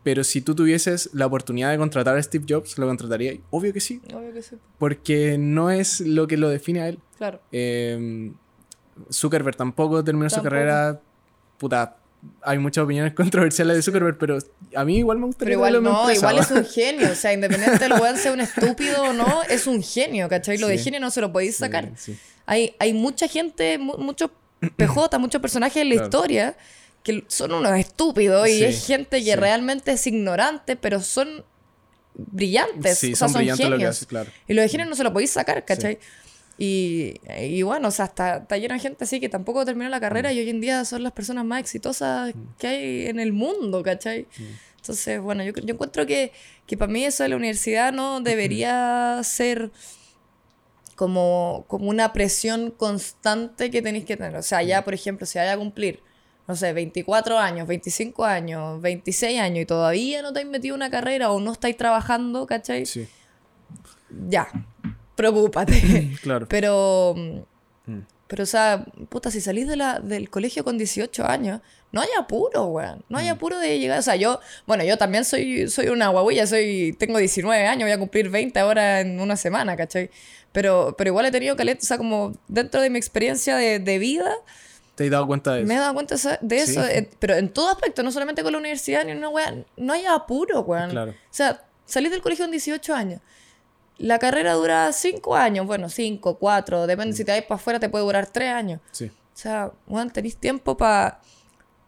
[0.03, 3.33] Pero si tú tuvieses la oportunidad de contratar a Steve Jobs, ¿lo contrataría?
[3.51, 4.55] Obvio que sí, obvio que sí.
[4.79, 6.99] porque no es lo que lo define a él.
[7.17, 7.39] Claro.
[7.51, 8.31] Eh,
[9.11, 10.99] Zuckerberg tampoco terminó su carrera.
[11.57, 11.95] Puta,
[12.43, 14.37] hay muchas opiniones controversiales de Zuckerberg, pero
[14.75, 17.11] a mí igual me gustaría Pero igual mi no, igual es un genio.
[17.11, 20.57] O sea, independiente del weón sea un estúpido o no, es un genio, ¿cachai?
[20.57, 21.89] Lo de genio no se lo podéis sacar.
[21.95, 22.19] Sí, sí.
[22.45, 24.29] Hay, hay mucha gente, mu- muchos
[24.75, 26.07] PJ, muchos personajes en la Claro.
[26.07, 26.57] historia
[27.03, 31.43] que son unos estúpidos y es gente que realmente es ignorante, pero son
[32.13, 32.99] brillantes.
[32.99, 34.29] Sí, o sea, son son, brillantes lo que hacen, claro.
[34.47, 35.97] Y los de genios no se lo podéis sacar, ¿cachai?
[36.57, 39.97] Y, y bueno, o sea, está, está lleno de gente así que tampoco terminó la
[39.97, 40.01] Mm.
[40.01, 43.81] carrera y hoy en día son las personas más exitosas que hay en el mundo,
[43.81, 44.27] ¿cachai?
[44.37, 44.43] Mm.
[44.77, 46.31] Entonces, bueno, yo, yo encuentro que,
[46.67, 49.71] que para mí eso de la universidad no debería ser
[50.95, 54.35] como, como una presión constante que tenéis que tener.
[54.35, 54.67] O sea, Mm.
[54.67, 55.99] ya, por ejemplo, si vaya a cumplir,
[56.47, 60.89] no sé, 24 años, 25 años, 26 años y todavía no te has metido una
[60.91, 62.85] carrera o no estáis trabajando, ¿cachai?
[62.85, 63.07] Sí,
[64.27, 64.47] Ya,
[65.21, 66.11] preocúpate.
[66.21, 66.47] claro.
[66.49, 67.15] Pero,
[67.87, 67.99] Mm.
[68.27, 72.07] pero, o sea, puta, si salís de la, del colegio con 18 años, no hay
[72.17, 73.03] apuro, weón.
[73.09, 73.31] No hay Mm.
[73.33, 73.99] apuro de llegar.
[73.99, 77.91] O sea, yo, bueno, yo también soy, soy una guaguilla, soy, tengo 19 años, voy
[77.91, 80.09] a cumplir 20 ahora en una semana, ¿cachai?
[80.51, 83.99] Pero, pero igual he tenido caleta, o sea, como dentro de mi experiencia de, de
[83.99, 84.31] vida,
[84.95, 85.67] ¿Te has dado cuenta de eso?
[85.67, 86.89] Me he dado cuenta de eso, Sí.
[86.91, 89.55] eh, pero en todo aspecto, no solamente con la universidad ni una weá.
[89.77, 90.91] No hay apuro, weón.
[90.91, 91.11] Claro.
[91.11, 93.21] O sea, salís del colegio en 18 años.
[94.01, 96.87] La carrera dura 5 años, bueno, 5, 4, Mm.
[96.87, 98.79] depende si te vas para afuera, te puede durar 3 años.
[98.91, 99.05] Sí.
[99.05, 101.19] O sea, weón, tenéis tiempo para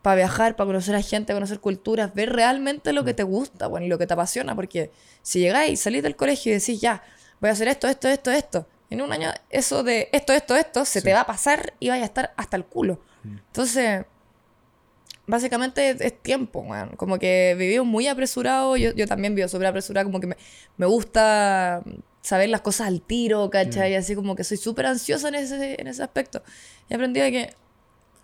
[0.02, 3.06] para viajar, para conocer a gente, conocer culturas, ver realmente lo Mm.
[3.06, 6.52] que te gusta, bueno, y lo que te apasiona, porque si llegáis, salís del colegio
[6.52, 7.02] y decís, ya,
[7.40, 10.84] voy a hacer esto, esto, esto, esto, en un año eso de esto, esto, esto,
[10.84, 11.06] se Sí.
[11.06, 13.00] te va a pasar y vaya a estar hasta el culo.
[13.24, 14.04] Entonces,
[15.28, 16.96] básicamente es, es tiempo, weón.
[16.96, 20.38] Como que vivimos muy apresurado, yo, yo también vivo súper apresurada, como que me,
[20.78, 21.84] me gusta
[22.22, 23.96] saber las cosas al tiro, ¿cachai?
[23.96, 26.42] Así como que soy súper ansiosa en ese, en ese aspecto.
[26.90, 27.54] Y aprendí de que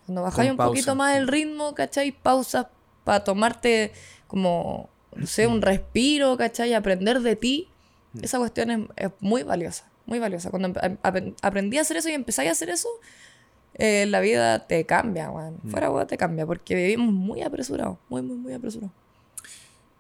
[0.06, 0.70] cuando bajáis un pausa.
[0.70, 2.12] poquito más el ritmo, ¿cachai?
[2.12, 2.68] Pausas
[3.04, 3.92] para tomarte
[4.28, 6.74] como, no sé, un respiro, ¿cachai?
[6.74, 7.68] Aprender de ti.
[8.22, 10.50] Esa cuestión es, es muy valiosa, muy valiosa.
[10.50, 12.90] Cuando ap- aprendí a hacer eso y empezáis a hacer eso,
[13.80, 15.58] eh, la vida te cambia, weón.
[15.70, 18.94] Fuera, weón, te cambia, porque vivimos muy apresurados, muy, muy, muy apresurados.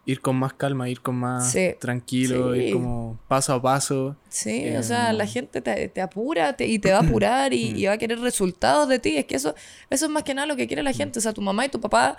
[0.05, 1.75] Ir con más calma, ir con más Sí.
[1.79, 2.59] tranquilo, Sí.
[2.61, 4.15] ir como paso a paso.
[4.29, 7.53] Sí, Eh, o sea, la gente te, te apura te- y te va a apurar
[7.53, 9.17] y, y va a querer resultados de ti.
[9.17, 9.53] Es que eso,
[9.89, 11.19] eso es más que nada lo que quiere la gente.
[11.19, 12.17] O sea, tu mamá y tu papá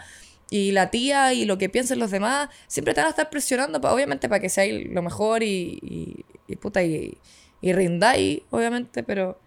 [0.51, 3.81] y la tía y lo que piensen los demás, siempre te van a estar presionando,
[3.81, 7.19] pa- obviamente, para que seáis lo mejor y, y, y puta, y,
[7.61, 9.41] y rindáis, obviamente, pero,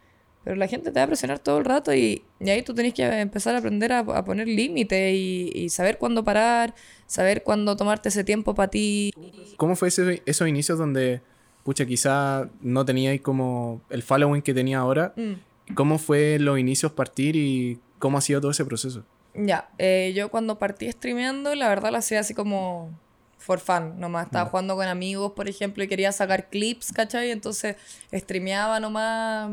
[0.44, 2.94] pero la gente te va a presionar todo el rato y, y ahí tú tenés
[2.94, 6.74] que empezar a aprender a, a poner límites y, y saber cuándo parar,
[7.08, 9.14] saber cuándo tomarte ese tiempo para ti.
[9.58, 11.22] ¿Cómo fue ese- esos inicios donde,
[11.64, 15.14] pucha, quizá no teníais como el following que tenía ahora?
[15.16, 15.74] Mm.
[15.76, 19.06] ¿Cómo fue los inicios partir y cómo ha sido todo ese proceso?
[19.34, 22.92] Ya, eh, yo cuando partí streameando, la verdad lo hacía así como
[23.38, 24.26] for fun, nomás.
[24.28, 27.32] Estaba jugando con amigos, por ejemplo, y quería sacar clips, ¿cachai?
[27.32, 27.76] Entonces
[28.14, 29.52] streameaba nomás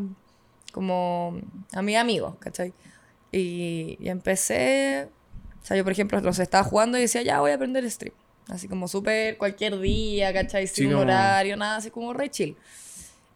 [0.70, 1.40] como
[1.72, 2.72] a mis amigos, ¿cachai?
[3.33, 5.09] Y, y empecé,
[5.62, 8.14] o sea, yo por ejemplo los estaba jugando y decía, ya voy a aprender stream.
[8.48, 10.66] Así como súper cualquier día, ¿cachai?
[10.66, 12.56] Sin un como- horario, nada, así como re chill.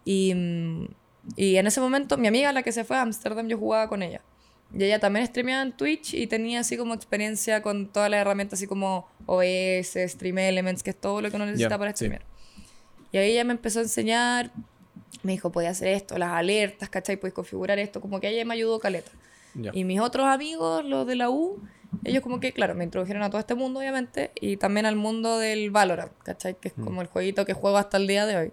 [0.04, 0.34] Y,
[1.36, 4.02] y en ese momento, mi amiga, la que se fue a Amsterdam, yo jugaba con
[4.02, 4.20] ella.
[4.76, 8.58] Y ella también streameaba en Twitch y tenía así como experiencia con todas las herramientas,
[8.58, 11.96] así como OBS, Stream Elements, que es todo lo que uno necesita Ya, para sí.
[11.96, 12.22] streamear.
[13.12, 14.50] Y ahí ella me empezó a enseñar,
[15.22, 17.16] me dijo, podía hacer esto, las alertas, ¿cachai?
[17.16, 19.10] Puedes configurar esto, como que ella me ayudó caleta.
[19.54, 19.70] Ya.
[19.72, 21.60] Y mis otros amigos, los de la U,
[22.04, 25.38] ellos como que, claro, me introdujeron a todo este mundo, obviamente, y también al mundo
[25.38, 26.54] del Valorant, ¿cachai?
[26.58, 28.52] Que es como el jueguito que juego hasta el día de hoy.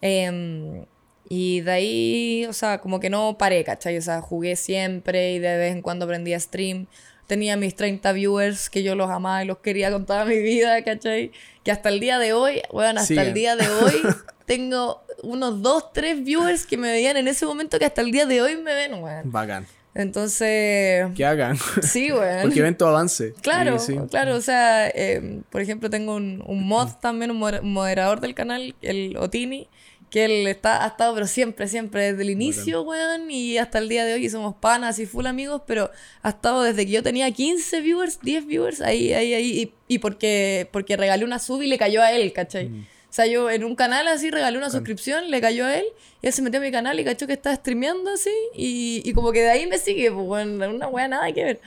[0.00, 0.84] Em,
[1.28, 3.96] y de ahí, o sea, como que no paré, ¿cachai?
[3.96, 6.86] O sea, jugué siempre y de vez en cuando aprendí a stream.
[7.26, 10.82] Tenía mis 30 viewers que yo los amaba y los quería con toda mi vida,
[10.84, 11.32] ¿cachai?
[11.64, 13.94] Que hasta el día de hoy, bueno, hasta el día de hoy
[14.46, 18.26] tengo unos 2, 3 viewers que me veían en ese momento que hasta el día
[18.26, 19.30] de hoy me ven, weón.
[19.32, 19.66] Bacán.
[19.94, 21.56] Entonces, Que hagan.
[21.82, 22.42] sí, weón.
[22.42, 23.34] Porque ven tu avance.
[23.42, 23.96] Claro, sí.
[24.10, 28.34] claro, o sea, eh, por ejemplo, tengo un, un mod también, un moder- moderador del
[28.34, 29.68] canal, el Otini,
[30.10, 33.88] que él está, ha estado, pero siempre, siempre, desde el inicio, weón, y hasta el
[33.88, 35.90] día de hoy y somos panas y full amigos, pero
[36.22, 39.98] ha estado desde que yo tenía 15 viewers, 10 viewers, ahí, ahí, ahí, y, y
[40.00, 42.66] porque, porque regalé una sub y le cayó a él, ¿cachai?
[42.68, 42.70] O
[43.14, 45.84] sea, yo en un canal así regalé una suscripción, le cayó a él,
[46.22, 49.12] y él se metió a mi canal y cachó que estaba streameando así, y, y
[49.12, 51.60] como que de ahí me sigue, pues, bueno, una weá nada que ver.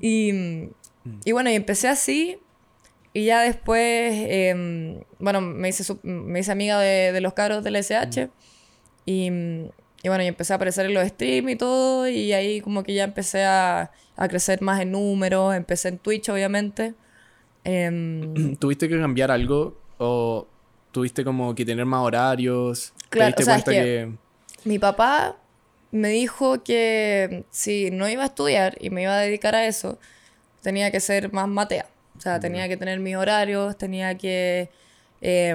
[0.00, 0.32] Y,
[1.24, 2.38] y bueno, y empecé así.
[3.12, 7.76] Y ya después, em, bueno, me hice, me hice amiga de, de los cabros del
[7.76, 8.30] SH.
[9.06, 9.30] Y,
[10.02, 12.08] y bueno, y empecé a aparecer en los streams y todo.
[12.08, 15.54] Y ahí como que ya empecé a, a crecer más en números.
[15.54, 16.94] Empecé en Twitch, obviamente.
[17.64, 19.80] Em, ¿Tuviste que cambiar algo?
[19.98, 20.46] ¿O
[20.92, 22.92] tuviste como que tener más horarios?
[23.10, 24.68] Claro, ¿Te diste o sea, es cuenta que- que...
[24.68, 25.36] mi papá
[25.90, 29.98] me dijo que si no iba a estudiar y me iba a dedicar a eso,
[30.62, 31.86] tenía que ser más matea.
[32.16, 34.70] O sea, tenía que tener mis horarios, tenía que
[35.20, 35.54] eh,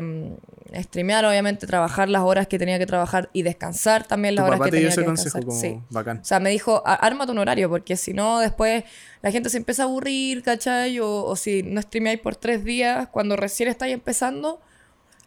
[0.81, 4.59] streamear, obviamente, trabajar las horas que tenía que trabajar y descansar también las Tu horas
[4.59, 5.69] papá que te dio tenía ese que consejo descansar.
[5.69, 5.87] como Sí.
[5.89, 6.17] bacán.
[6.19, 8.83] O sea, me dijo, "Á- ármate un horario, porque si no, después
[9.21, 10.99] la gente se empieza a aburrir, ¿cachai?
[10.99, 14.59] O, o si no streameáis por tres días, cuando recién estáis empezando,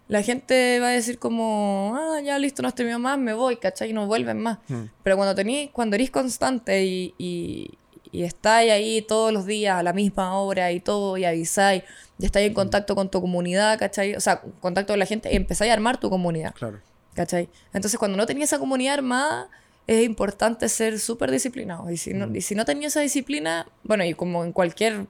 [0.09, 3.90] la gente va a decir como, ah, ya listo, no streameo más, me voy, ¿cachai?
[3.90, 4.59] Y no vuelven más.
[4.69, 4.85] Mm.
[5.03, 7.71] Pero cuando tení, cuando eres constante y, y,
[8.12, 11.83] y estáis ahí todos los días a la misma hora y todo, y avisáis,
[12.19, 14.14] y estáis en contacto con tu comunidad, ¿cachai?
[14.14, 16.55] O sea, contacto con la gente, y empezáis a armar tu comunidad.
[16.55, 16.81] Claro.
[17.14, 17.49] ¿Cachai?
[17.73, 19.49] Entonces, cuando no tenía esa comunidad armada,
[19.87, 21.90] es importante ser súper disciplinado.
[21.90, 25.07] Y si, no, y si no tenía esa disciplina, bueno, y como en cualquier,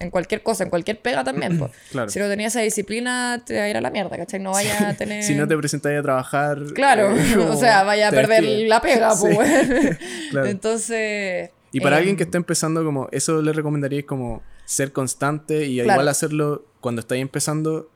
[0.00, 1.70] en cualquier cosa, en cualquier pega también, pues.
[1.90, 2.08] Claro.
[2.10, 4.40] Si no tenía esa disciplina, te va a ir a la mierda, ¿cachai?
[4.40, 5.22] No vaya a tener...
[5.22, 6.60] Si no te presentáis a trabajar...
[6.74, 9.28] Claro, eh, o sea, vaya a perder la pega, Sí.
[9.34, 9.98] pues.
[10.30, 10.46] Claro.
[10.48, 15.66] Entonces, Y para Em, alguien que está empezando, como eso le recomendaría como ser constante
[15.66, 15.92] y Claro.
[15.92, 17.88] igual hacerlo cuando estáis empezando,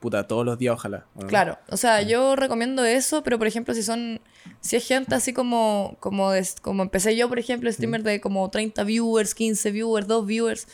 [0.00, 1.06] puta, todos los días, ojalá.
[1.28, 4.20] Claro, o sea, yo recomiendo eso, pero por ejemplo, si son,
[4.60, 8.48] si es gente así como, como, des- como empecé yo, por ejemplo, streamer de como
[8.50, 10.66] 30 viewers, 15 viewers, 2 viewers,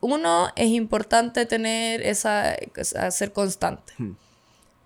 [0.00, 2.56] uno, es importante tener esa,
[3.10, 3.92] ser constante.
[3.98, 4.12] Hmm.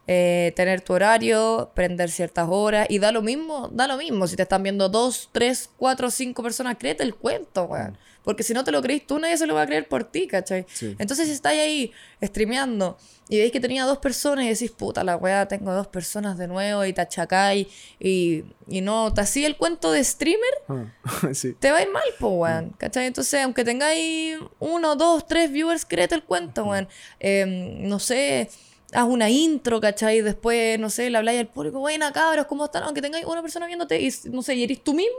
[0.06, 4.26] Eh, tener tu horario, prender ciertas horas, y da lo mismo, da lo mismo.
[4.26, 7.96] Si te están viendo dos, tres, cuatro, cinco personas, créete el cuento, weón.
[8.24, 10.26] Porque si no te lo creís tú, nadie se lo va a creer por ti,
[10.26, 10.64] ¿cachai?
[10.72, 10.96] Sí.
[10.98, 12.96] Entonces, si estáis ahí streameando
[13.28, 16.48] y veis que tenía dos personas y decís, puta la weá, tengo dos personas de
[16.48, 17.66] nuevo y te achacáis
[18.00, 20.86] y, y no te hacía el cuento de streamer, Ah,
[21.34, 21.52] sí.
[21.58, 22.70] te va a ir mal, po, weón.
[22.78, 23.06] ¿Cachai?
[23.06, 26.88] Entonces, aunque tengáis uno, dos, tres viewers, créete el cuento, weón.
[27.20, 28.48] Eh, no sé,
[28.92, 30.22] haz una intro, ¿cachai?
[30.22, 32.84] Después, no sé, le habláis al público, buena cabros, ¿cómo están?
[32.84, 35.14] Aunque tengáis una persona viéndote y, no sé, y eres tú mismo,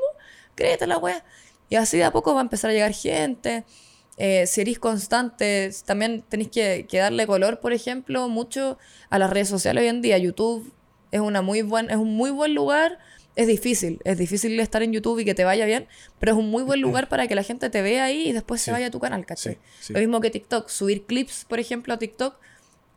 [0.55, 1.23] créete la weá.
[1.69, 3.63] Y así de a poco va a empezar a llegar gente.
[4.17, 8.77] Eh, si eres constante, también tenéis que, que darle color, por ejemplo, mucho
[9.09, 10.17] a las redes sociales hoy en día.
[10.17, 10.71] YouTube
[11.11, 12.99] es, una muy buen, es un muy buen lugar.
[13.35, 15.87] Es difícil, es difícil estar en YouTube y que te vaya bien,
[16.19, 18.61] pero es un muy buen lugar para que la gente te vea ahí y después
[18.61, 19.55] se vaya a tu canal, ¿cachai?
[19.55, 19.93] Sí, sí.
[19.93, 22.37] Lo mismo que TikTok, subir clips, por ejemplo, a TikTok,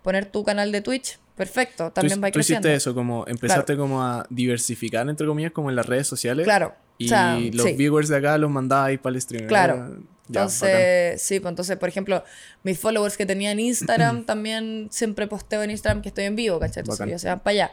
[0.05, 2.69] poner tu canal de Twitch, perfecto, Tú, también va tú hiciste creciendo.
[2.69, 6.45] eso, como empezaste como a diversificar, entre comillas, como en las redes sociales.
[6.45, 7.73] Claro, Y o sea, los sí.
[7.75, 9.47] viewers de acá los mandabais para el stream.
[9.47, 9.97] Claro.
[10.29, 12.23] Entonces, sí, pues entonces, por ejemplo,
[12.63, 16.59] mis followers que tenía en Instagram, también siempre posteo en Instagram que estoy en vivo,
[16.59, 16.83] ¿cachai?
[16.83, 17.09] Entonces Bacán.
[17.09, 17.71] ellos se van para allá.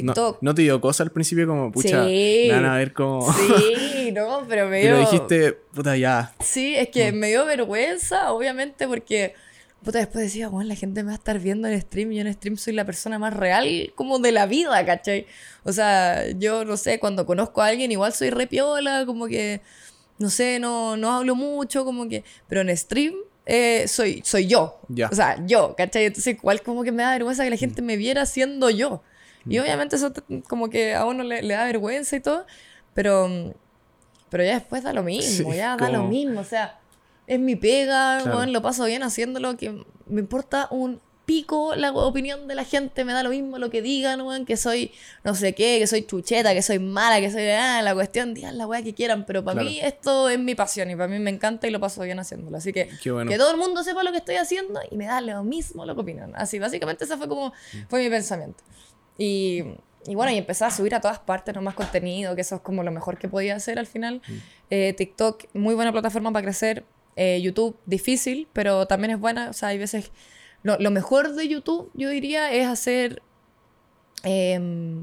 [0.00, 0.38] No, TikTok.
[0.42, 2.44] no te dio cosa al principio como, pucha, Sí.
[2.48, 3.32] me van a ver como...
[3.32, 4.90] Sí, no, pero me dio...
[4.90, 6.32] Pero dijiste, puta, ya.
[6.40, 9.34] Sí, es que me dio vergüenza, obviamente, porque
[9.84, 12.22] puta, después decía, bueno, la gente me va a estar viendo en stream y yo
[12.22, 15.26] en stream soy la persona más real como de la vida, ¿cachai?
[15.64, 19.60] O sea, yo no sé, cuando conozco a alguien igual soy re piola, como que,
[20.18, 23.14] no sé, no, no hablo mucho, como que, pero en stream
[23.46, 24.78] eh, soy, soy yo.
[24.88, 25.08] Ya.
[25.10, 26.06] O sea, yo, ¿cachai?
[26.06, 29.02] Entonces igual como que me da vergüenza que la gente me viera siendo yo.
[29.46, 30.12] Y obviamente eso
[30.48, 32.44] como que a uno le, le da vergüenza y todo,
[32.92, 33.54] pero,
[34.28, 36.78] pero ya después da lo mismo, Sí, ya da lo como- mismo, o sea,
[37.28, 38.46] es mi pega, Claro.
[38.46, 39.70] lo paso bien haciéndolo, que
[40.06, 43.82] me importa un pico la opinión de la gente, me da lo mismo lo que
[43.82, 44.92] digan, weón, que soy
[45.24, 48.56] no sé qué, que soy chucheta, que soy mala, que soy ah, la cuestión, digan
[48.56, 49.68] la weá que quieran, pero para Claro.
[49.68, 52.56] mí esto es mi pasión y para mí me encanta y lo paso bien haciéndolo,
[52.56, 53.30] así que bueno.
[53.30, 55.94] que todo el mundo sepa lo que estoy haciendo y me da lo mismo lo
[55.94, 57.52] que opinan, así, básicamente ese fue como,
[57.90, 58.64] fue mi pensamiento.
[59.18, 59.64] Y,
[60.06, 62.60] y bueno, y empecé a subir a todas partes no más contenido, que eso es
[62.62, 64.22] como lo mejor que podía hacer al final.
[64.70, 66.84] Eh, TikTok, muy buena plataforma para crecer.
[67.20, 69.50] Eh, YouTube, difícil, pero también es buena.
[69.50, 70.12] O sea, hay veces...
[70.62, 73.22] Lo, lo mejor de YouTube, yo diría, es hacer
[74.22, 75.02] em,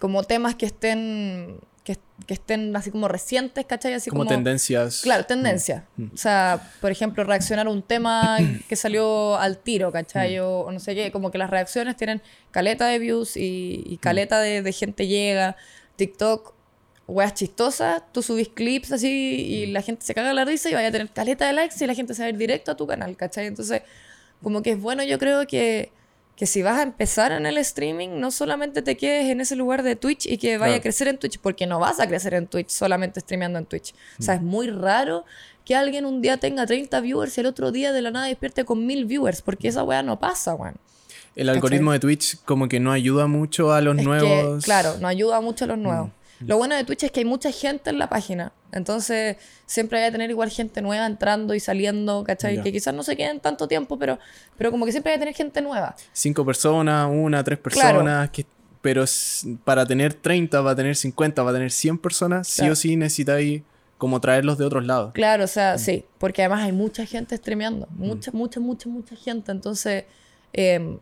[0.00, 3.92] como temas que estén, que, que estén así como recientes, ¿cachai?
[3.92, 5.02] Así como, como, tendencias.
[5.02, 5.86] Claro, tendencia.
[6.14, 10.38] O sea, por ejemplo, reaccionar a un tema que salió al tiro, ¿cachai?
[10.38, 13.98] O, o no sé qué, como que las reacciones tienen caleta de views y, y
[13.98, 15.56] caleta de, de gente llega.
[15.96, 16.54] TikTok,
[17.08, 20.88] weas chistosas, tú subís clips así y la gente se caga la risa y vaya
[20.88, 22.86] a tener caleta de likes y la gente se va a ir directo a tu
[22.86, 23.46] canal, ¿cachai?
[23.46, 23.82] Entonces,
[24.42, 25.90] como que es bueno, yo creo que,
[26.36, 29.82] que si vas a empezar en el streaming, no solamente te quedes en ese lugar
[29.82, 30.78] de Twitch y que vaya Claro.
[30.78, 33.94] a crecer en Twitch, porque no vas a crecer en Twitch solamente streameando en Twitch.
[34.20, 35.24] O sea, es muy raro
[35.64, 38.64] que alguien un día tenga 30 viewers y el otro día de la nada despierte
[38.64, 40.76] con 1000 viewers, porque esa wea no pasa, weón.
[41.34, 44.60] El algoritmo de Twitch como que no ayuda mucho a los Es nuevos.
[44.60, 46.10] que, claro, no ayuda mucho a los nuevos.
[46.40, 48.52] Lo bueno de Twitch es que hay mucha gente en la página.
[48.72, 52.56] Entonces, siempre hay a tener igual gente nueva entrando y saliendo, ¿cachai?
[52.56, 52.62] Ya.
[52.62, 54.18] Que quizás no se queden tanto tiempo, pero,
[54.56, 55.96] pero como que siempre hay a tener gente nueva.
[56.12, 57.98] Cinco personas, una, tres Claro.
[57.98, 58.30] personas.
[58.30, 58.46] Que,
[58.80, 59.04] pero
[59.64, 63.62] para tener 30, para tener 50, para tener 100 personas, sí o sí necesitáis
[63.96, 65.12] como traerlos de otros lados.
[65.14, 69.50] Claro, o sea, sí, porque además hay mucha gente streameando, mucha, mucha, mucha, mucha gente,
[69.50, 70.04] entonces,
[70.52, 70.98] eh,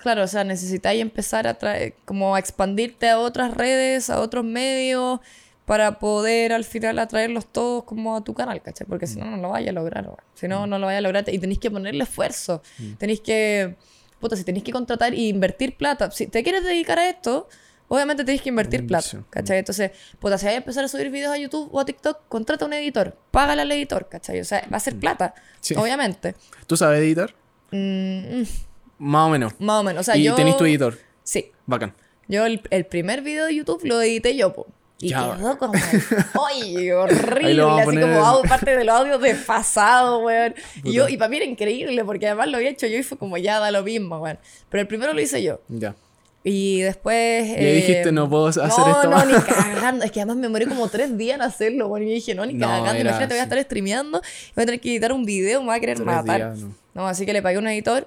[0.00, 4.44] claro, o sea, necesitáis empezar a traer, como a expandirte a otras redes, a otros
[4.44, 5.20] medios,
[5.66, 8.86] para poder al final atraerlos todos como a tu canal, ¿cachai?
[8.88, 10.16] Porque si no, no lo vaya a lograr, weón.
[10.34, 12.60] si no, no lo vaya a lograr, y tenéis que ponerle esfuerzo,
[12.98, 13.76] tenéis que,
[14.18, 17.48] puta, si tenéis que contratar e invertir plata, si te quieres dedicar a esto...
[17.92, 19.24] Obviamente tenéis que invertir plata.
[19.30, 19.58] ¿cachai?
[19.58, 19.90] Entonces,
[20.20, 22.72] puta, si vais a empezar a subir videos a YouTube o a TikTok, contrata un
[22.72, 24.38] editor, págale al editor, ¿cachai?
[24.38, 25.58] O sea, va a ser plata, Mm.
[25.60, 25.74] Sí.
[25.74, 26.36] obviamente.
[26.68, 27.34] ¿Tú sabes editar?
[27.72, 28.46] Mm, mm,
[29.00, 29.54] Más o menos.
[29.58, 30.34] más o menos, o sea, y yo...
[30.36, 30.96] tenés tu editor.
[31.24, 31.94] Sí, Bacán.
[32.28, 34.66] yo el, el primer video de YouTube lo edité yo, po.
[35.00, 35.34] Y Ya.
[35.38, 35.72] quedó como...
[36.48, 37.62] ¡Ay, horrible!
[37.62, 40.54] Así poner como audio, parte de los audios desfasados, weón.
[40.84, 43.16] Y, yo, y para mí era increíble, porque además lo había hecho yo y fue
[43.16, 44.38] como ya da lo mismo, weón.
[44.68, 45.60] Pero el primero lo hice yo.
[45.68, 45.94] Ya.
[46.44, 47.48] Y después.
[47.48, 49.26] Y ahí dijiste, eh, no puedo hacer no, esto No, más.
[49.26, 50.04] ni cagando.
[50.04, 52.44] Es que además me demoré como tres días en hacerlo, bueno, y yo dije, no,
[52.44, 52.90] ni No, cagando.
[52.92, 54.20] era Imagínate, voy a estar streameando,
[54.54, 56.36] voy a tener que editar un video, me va a querer Tres matar.
[56.36, 56.74] días, no.
[56.94, 58.06] No, así que le pagué a un editor.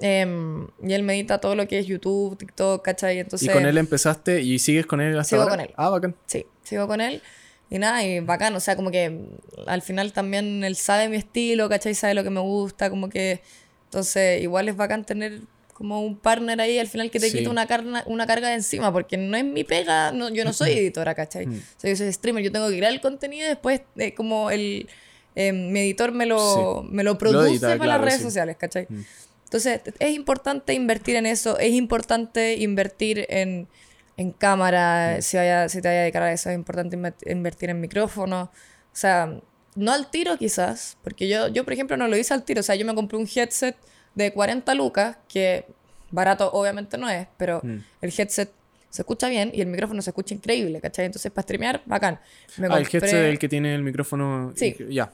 [0.00, 3.18] Em, y él me edita todo lo que es YouTube, TikTok, ¿cachai?
[3.18, 5.56] Entonces, Y con él empezaste y sigues con él hasta Sigo ahora?
[5.56, 5.74] con él.
[5.76, 6.14] Ah, bacán.
[6.26, 7.22] Sí, sigo con él.
[7.68, 9.20] Y nada, y bacán, o sea, como que
[9.66, 11.94] al final también él sabe mi estilo, ¿cachai?
[11.94, 13.40] Sabe lo que me gusta, como que...
[13.86, 15.40] Entonces, igual es bacán tener
[15.72, 17.38] como un partner ahí al final que te Sí.
[17.38, 20.52] quita una, carga una carga de encima, porque no es mi pega, no, yo no
[20.52, 21.46] soy editora, ¿cachai?
[21.46, 21.54] Mm.
[21.56, 24.50] O sea, yo soy streamer, yo tengo que crear el contenido y después eh, como
[24.50, 24.88] el...
[25.34, 28.24] eh, mi editor me lo, me lo produce edita, para claro, las redes sí.
[28.24, 28.86] sociales, ¿cachai?
[28.88, 29.00] Mm.
[29.46, 33.68] Entonces, es importante invertir en eso, es importante invertir en,
[34.16, 37.70] en cámara, si, vaya, si te vaya a dedicar a eso, es importante inver- invertir
[37.70, 38.42] en micrófono.
[38.42, 38.50] O
[38.92, 39.40] sea,
[39.76, 42.60] no al tiro quizás, porque yo, yo, por ejemplo, no lo hice al tiro.
[42.60, 43.76] O sea, yo me compré un headset
[44.14, 45.64] de 40 lucas, que
[46.10, 47.78] barato obviamente no es, pero Mm.
[48.02, 48.50] el headset
[48.90, 51.04] se escucha bien y el micrófono se escucha increíble, ¿cachai?
[51.04, 52.18] Entonces, para streamear, bacán.
[52.56, 54.52] Me Ah, el headset el que tiene el micrófono.
[54.56, 54.74] Sí.
[54.88, 55.12] Ya.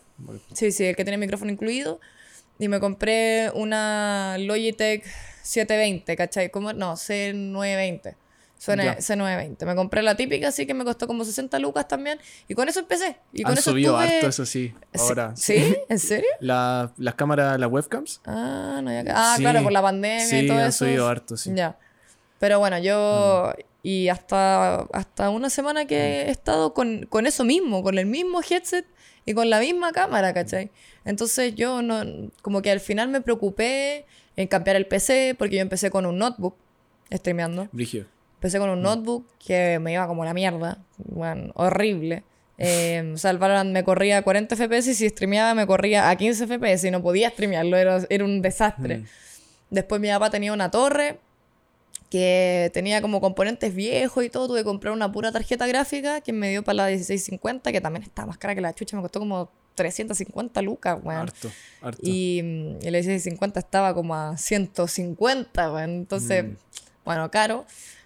[0.54, 2.00] Sí, sí, el que tiene micrófono incluido.
[2.62, 5.02] Y me compré una Logitech
[5.42, 6.50] 720, ¿cachai?
[6.52, 6.72] ¿Cómo?
[6.72, 8.14] No, C920.
[8.56, 8.96] Suena Ya.
[8.98, 9.66] C920.
[9.66, 12.20] Me compré la típica, así que me costó como 60 lucas también.
[12.46, 13.16] Y con eso empecé.
[13.32, 14.72] Y con Han eso subido estuve- harto, eso sí.
[14.96, 15.32] Ahora.
[15.34, 15.76] ¿Sí?
[15.88, 16.28] ¿En serio?
[16.40, 18.20] La- las cámaras, las webcams.
[18.24, 19.02] Ah, no, ya...
[19.12, 19.42] ah Sí.
[19.42, 20.84] claro, por la pandemia Sí, y todo han eso.
[20.84, 21.50] subido harto, sí.
[21.50, 21.56] Mm.
[21.56, 21.78] Ya.
[22.38, 23.52] Pero bueno, yo...
[23.82, 25.96] Y hasta, hasta una semana que
[26.26, 28.86] he estado con, con eso mismo, con el mismo headset
[29.24, 30.70] y con la misma cámara, ¿cachai?
[31.04, 32.02] Entonces yo no...
[32.42, 34.04] Como que al final me preocupé
[34.36, 36.56] en cambiar el PC, porque yo empecé con un notebook,
[37.12, 37.68] streameando.
[37.72, 38.06] Brigio.
[38.34, 38.82] Empecé con un Mm.
[38.82, 40.78] notebook que me iba como la mierda.
[40.98, 42.24] Bueno, horrible.
[42.58, 46.10] Eh, o sea, el Valorant me corría a 40 FPS y si streameaba me corría
[46.10, 48.98] a 15 FPS y no podía streamearlo, era, era un desastre.
[48.98, 49.04] Mm.
[49.70, 51.18] Después mi papá tenía una torre
[52.12, 54.46] que tenía como componentes viejos y todo.
[54.48, 58.02] Tuve que comprar una pura tarjeta gráfica que me dio para la 1650, que también
[58.02, 61.20] está más cara que la chucha, me costó como 350 lucas, weón.
[61.22, 61.50] Harto,
[61.80, 62.00] harto.
[62.02, 62.40] Y,
[62.82, 65.90] y la 1650 estaba como a 150, weón.
[65.90, 66.56] Entonces, Mm.
[67.06, 67.64] bueno, caro.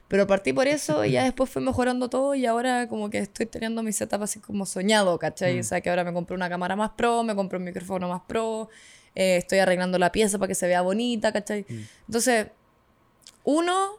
[0.09, 3.47] Pero partí por eso y ya después fue mejorando todo y ahora como que estoy
[3.47, 5.57] teniendo mi setup así como soñado, ¿cachai?
[5.57, 5.61] Mm.
[5.61, 8.23] O sea, que ahora me compré una cámara más pro, me compré un micrófono más
[8.29, 8.69] pro,
[9.17, 11.67] eh, estoy arreglando la pieza para que se vea bonita, ¿cachai?
[11.69, 11.81] Mm.
[12.07, 12.47] Entonces,
[13.47, 13.93] uno,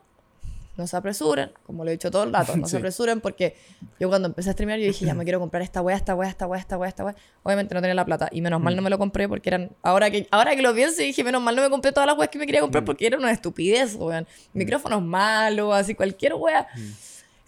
[0.77, 2.71] no se apresuren, como lo he dicho todo el rato, no Sí.
[2.71, 3.55] se apresuren porque
[3.99, 6.29] yo cuando empecé a streamear yo dije, ya me quiero comprar esta weá, esta weá,
[6.29, 7.15] esta weá, esta weá, esta weá.
[7.41, 8.77] Obviamente no tenía la plata y menos mal Mm.
[8.77, 11.55] no me lo compré porque eran, ahora que, ahora que lo pienso dije, menos mal
[11.55, 12.85] no me compré todas las weas que me quería comprar Mm.
[12.85, 14.27] porque era una estupidez, weón.
[14.53, 16.67] Micrófonos malos, así cualquier wea.
[16.75, 16.91] Mm.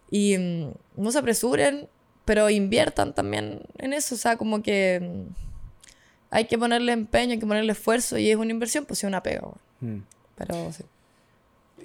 [0.10, 1.88] Y mm, no se apresuren,
[2.26, 5.34] pero inviertan también en eso, o sea, como que mm,
[6.32, 9.22] hay que ponerle empeño, hay que ponerle esfuerzo y es una inversión, pues sí, una
[9.22, 9.60] pega, weón.
[10.00, 10.04] Mm.
[10.36, 10.84] Pero sí.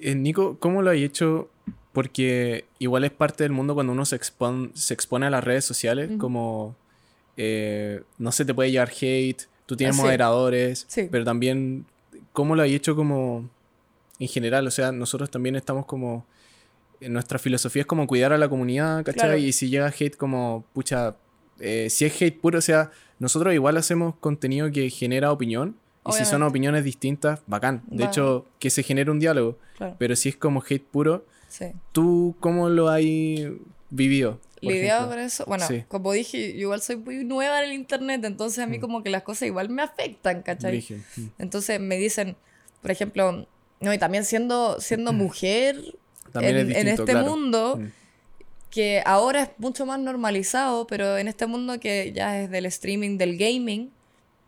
[0.01, 1.49] Eh, Nico, ¿cómo lo has hecho?
[1.93, 5.63] Porque igual es parte del mundo cuando uno se, expon- se expone a las redes
[5.65, 6.75] sociales, como,
[7.37, 10.03] eh, no sé, te puede llegar hate, tú tienes Ah, sí.
[10.03, 11.07] moderadores, Sí.
[11.09, 11.85] pero también,
[12.33, 13.49] ¿cómo lo has hecho como
[14.19, 14.67] en general?
[14.67, 16.25] O sea, nosotros también estamos como,
[16.99, 19.13] en nuestra filosofía es como cuidar a la comunidad, ¿cachai?
[19.29, 19.37] Claro.
[19.37, 21.15] Y si llega hate como, pucha,
[21.59, 25.77] eh, si es hate puro, o sea, nosotros igual hacemos contenido que genera opinión.
[26.07, 27.83] Y si son opiniones distintas, bacán.
[27.87, 29.57] De hecho, que se genere un diálogo.
[29.77, 29.95] Claro.
[29.97, 31.65] Pero si es como hate puro, Sí.
[31.93, 33.01] ¿tú cómo lo has
[33.89, 34.39] vivido?
[34.61, 35.45] por Lidiado con eso.
[35.45, 35.83] Bueno, Sí.
[35.87, 38.81] como dije, yo igual soy muy nueva en el internet, entonces a mí Mm.
[38.81, 40.83] como que las cosas igual me afectan, ¿cachai?
[41.17, 41.21] Mm.
[41.37, 42.35] Entonces me dicen,
[42.81, 43.47] por ejemplo,
[43.79, 45.77] no, y también siendo, siendo mujer
[46.31, 47.27] También en, es distinto, en este claro.
[47.29, 47.87] mundo, Mm.
[48.71, 53.17] que ahora es mucho más normalizado, pero en este mundo que ya es del streaming,
[53.17, 53.91] del gaming,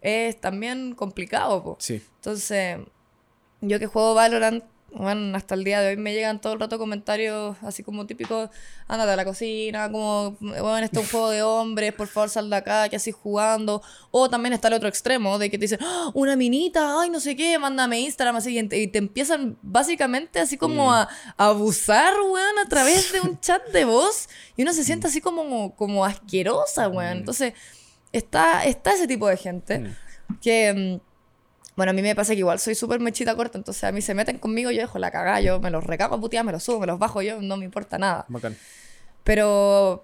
[0.02, 1.78] es también complicado, po.
[1.80, 2.02] Sí.
[2.18, 2.78] Entonces,
[3.62, 6.80] yo que juego Valorant, bueno, hasta el día de hoy me llegan todo el rato
[6.80, 8.50] comentarios así como típicos,
[8.88, 12.50] ándate a la cocina, como, bueno, este es un juego de hombres, por favor sal
[12.50, 13.82] de acá, que así jugando.
[14.12, 17.20] O también está el otro extremo, de que te dicen, ¡Ah, una minita, ay, no
[17.20, 20.94] sé qué, mándame Instagram, así, y te, y te empiezan básicamente así como Mm.
[20.94, 25.08] a, a abusar, weón, a través de un chat de voz, y uno se siente
[25.08, 27.18] así como, como asquerosa, weón.
[27.18, 27.20] Mm.
[27.20, 27.54] Entonces,
[28.18, 30.40] está, está ese tipo de gente Mm.
[30.42, 30.74] que...
[31.02, 31.08] mm,
[31.78, 34.16] bueno, a mí me pasa que igual soy súper mechita corta, entonces a mí se
[34.16, 36.80] meten conmigo, yo dejo la cagada, yo me los recago a putear, me los subo,
[36.80, 38.26] me los bajo yo, no me importa nada.
[38.30, 38.58] Bacán.
[39.24, 40.04] Pero,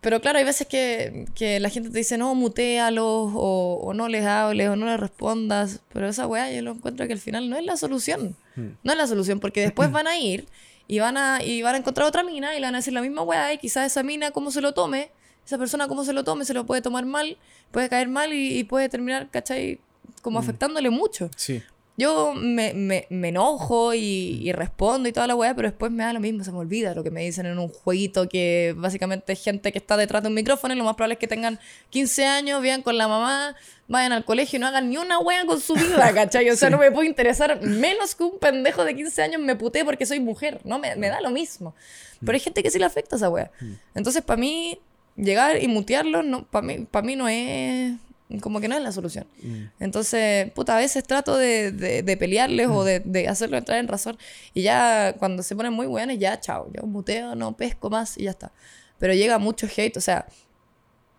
[0.00, 3.04] pero claro, hay veces que, que la gente te dice, no, mutealos,
[3.34, 7.06] o, o no les hables, o no les respondas, pero esa weá yo lo encuentro
[7.06, 8.34] que al final no es la solución.
[8.56, 8.68] Mm.
[8.82, 10.48] No es la solución, porque después van a ir
[10.88, 13.00] y van a, y van a encontrar otra mina y le van a decir la
[13.00, 15.12] misma weá, y quizás esa mina, como se lo tome,
[15.44, 17.36] esa persona, como se lo tome, se lo puede tomar mal,
[17.70, 19.80] puede caer mal y, y puede terminar, ¿cachai?
[20.22, 20.42] Como Mm.
[20.42, 21.30] afectándole mucho.
[21.36, 21.62] Sí.
[21.96, 26.02] yo me, me, me enojo y, y respondo y toda la weá, pero después me
[26.04, 29.36] da lo mismo, se me olvida lo que me dicen en un jueguito que básicamente
[29.36, 32.24] gente que está detrás de un micrófono y lo más probable es que tengan 15
[32.24, 33.54] años, vivan con la mamá,
[33.88, 36.48] vayan al colegio y no hagan ni una weá con su vida, ¿cachai?
[36.50, 39.84] O sea, no me puede interesar menos que un pendejo de 15 años me putee
[39.84, 40.78] porque soy mujer, ¿no?
[40.78, 41.74] Me, me da lo mismo.
[42.20, 43.50] Pero hay gente que sí le afecta esa weá.
[43.94, 44.78] Entonces, para mí,
[45.16, 47.94] llegar y mutearlo, no, para mí, mí no es
[48.40, 49.26] como que no es la solución.
[49.42, 49.64] Mm.
[49.80, 53.88] Entonces, puta, a veces trato de, de, de pelearles o de, de hacerlo entrar en
[53.88, 54.16] razón.
[54.54, 56.70] Y ya cuando se ponen muy buenos, ya chao.
[56.72, 58.52] Yo muteo, no pesco más y ya está.
[58.98, 60.26] Pero llega mucho hate, o sea,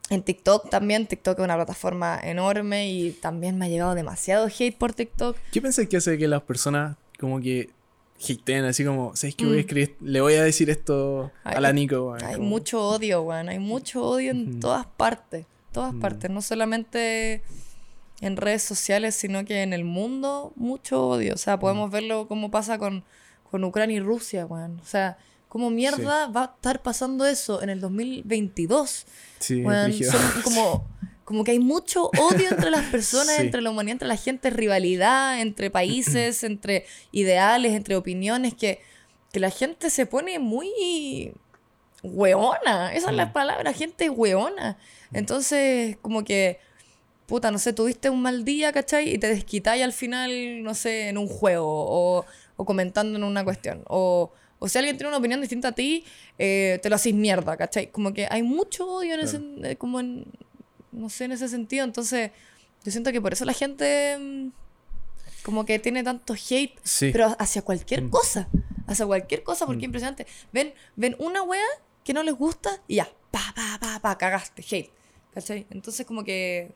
[0.10, 1.06] en TikTok también.
[1.06, 5.38] TikTok es una plataforma enorme y también me ha llegado demasiado hate por TikTok.
[5.52, 7.70] ¿Qué pensás que hace que las personas como que
[8.20, 9.60] hateen así como, ¿sabes qué voy a Mm.
[9.60, 9.96] escribir?
[10.02, 12.08] Le voy a decir esto a la Hay- Nico.
[12.12, 13.50] weón", Hay como- mucho odio, weón.
[13.50, 15.46] Hay mucho odio en todas partes.
[15.72, 16.00] Todas Mm.
[16.00, 16.30] partes.
[16.32, 17.44] No solamente
[18.22, 21.34] en redes sociales, sino que en el mundo, mucho odio.
[21.34, 23.04] O sea, podemos verlo como pasa con,
[23.52, 24.80] con Ucrania y Rusia, weón.
[24.80, 25.18] O sea,
[25.50, 29.06] ¿cómo mierda va a estar pasando eso en el 2022?
[29.40, 30.12] Sí, brígido.
[30.12, 30.88] son como,
[31.24, 33.42] como que hay mucho odio entre las personas, Sí.
[33.42, 38.80] entre la humanidad, entre la gente, rivalidad entre países, entre ideales, entre opiniones, que,
[39.32, 41.34] que la gente se pone muy
[42.02, 42.94] hueona.
[42.94, 43.34] Esa es la Mm.
[43.34, 44.78] palabra, gente hueona.
[45.14, 46.60] Entonces, como que,
[47.26, 49.14] puta, no sé, tuviste un mal día, ¿cachai?
[49.14, 52.26] Y te desquitáis al final, no sé, en un juego o,
[52.58, 53.84] o comentando en una cuestión.
[53.88, 56.04] O, o si alguien tiene una opinión distinta a ti,
[56.38, 57.88] eh, te lo hacís mierda, ¿cachai?
[57.92, 60.26] Como que hay mucho odio en ese, eh, como en,
[60.94, 61.84] no sé, en ese sentido.
[61.84, 62.32] Entonces,
[62.84, 64.52] yo siento que por eso la gente mm,
[65.44, 67.10] como que tiene tanto hate, Sí.
[67.12, 68.10] pero hacia cualquier Mm.
[68.10, 68.48] cosa.
[68.88, 70.28] Hacia cualquier cosa, porque es impresionante.
[70.52, 71.66] Ven, ven una wea
[72.04, 74.92] que no les gusta y ya, pa, pa, pa, pa, cagaste, hate.
[75.34, 75.66] ¿Cachai?
[75.72, 76.72] Entonces, como que,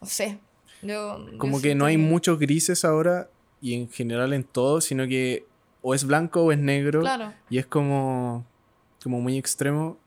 [0.00, 0.38] no sé.
[0.82, 3.30] Yo, yo Como que no hay muchos grises ahora
[3.60, 5.46] y en general en todo, sino que
[5.82, 7.32] o es blanco o es negro Claro.
[7.48, 8.44] y es como,
[9.02, 9.98] como muy extremo.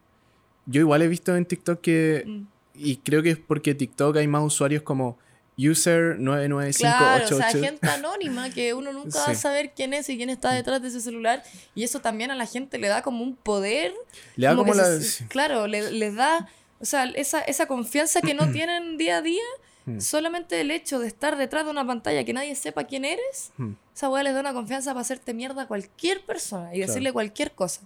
[0.65, 2.47] Yo igual he visto en TikTok que, Mm.
[2.73, 5.17] Y creo que es porque TikTok hay más usuarios como
[5.57, 7.27] user 99588.
[7.27, 9.41] Claro, o sea, gente anónima que uno nunca va a Sí.
[9.41, 11.43] saber quién es y quién está detrás de ese celular.
[11.75, 13.93] Y eso también a la gente le da como un poder.
[14.35, 14.99] Le da como que la...
[14.99, 16.49] se- claro, le- les da,
[16.79, 19.43] o sea, esa, esa confianza que no tienen día a día.
[19.85, 19.99] Mm.
[19.99, 23.73] Solamente el hecho de estar detrás de una pantalla que nadie sepa quién eres, Hmm.
[23.93, 26.87] esa weá les da una confianza para hacerte mierda a cualquier persona y Claro.
[26.87, 27.81] decirle cualquier cosa.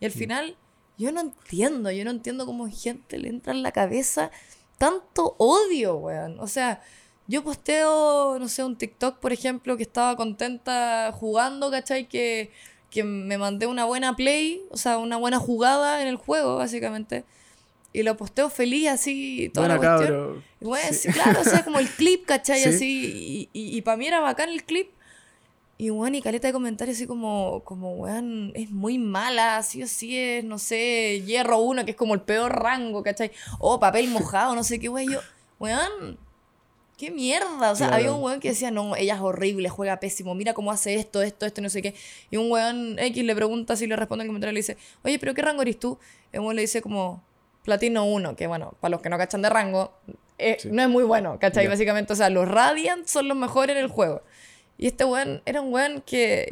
[0.00, 0.56] Y al final,
[1.02, 4.30] yo no entiendo, yo no entiendo cómo gente le entra en la cabeza
[4.78, 6.40] tanto odio, weón.
[6.40, 6.80] O sea,
[7.28, 12.08] yo posteo, no sé, un TikTok, por ejemplo, que estaba contenta jugando, ¿cachai?
[12.08, 12.50] Que,
[12.90, 17.24] que me mandé una buena play, o sea, una buena jugada en el juego, básicamente.
[17.92, 19.98] Y lo posteo feliz así, toda la cuestión.
[20.08, 20.42] cabro.
[20.60, 20.94] Y bueno, Sí.
[20.94, 22.60] sí, claro, o sea, como el clip, ¿cachai?
[22.62, 22.68] Sí.
[22.68, 24.90] Así, y, y, para mí era bacán el clip.
[25.82, 29.88] Y bueno, y caleta de comentarios así como, como, weón, es muy mala, sí o
[29.88, 33.32] sí es, no sé, hierro uno, que es como el peor rango, ¿cachai?
[33.58, 35.10] O papel mojado, no sé qué, weón.
[35.10, 35.18] Yo,
[35.58, 36.18] weón,
[36.96, 37.72] qué mierda.
[37.72, 37.94] O sea, Claro.
[38.00, 41.20] había un weón que decía, no, ella es horrible, juega pésimo, mira cómo hace esto,
[41.20, 41.96] esto, esto, no sé qué.
[42.30, 45.34] Y un weón X le pregunta si le responde el comentario, le dice, oye, pero
[45.34, 45.98] ¿qué rango eres tú?
[46.32, 47.24] Y un weón le dice como,
[47.64, 49.92] platino 1, que bueno, para los que no cachan de rango,
[50.38, 50.68] eh, Sí.
[50.70, 51.64] no es muy bueno, ¿cachai?
[51.64, 51.70] Ya.
[51.70, 54.22] Básicamente, o sea, los Radiant son los mejores en el juego.
[54.78, 56.48] Y este weón era un weón que,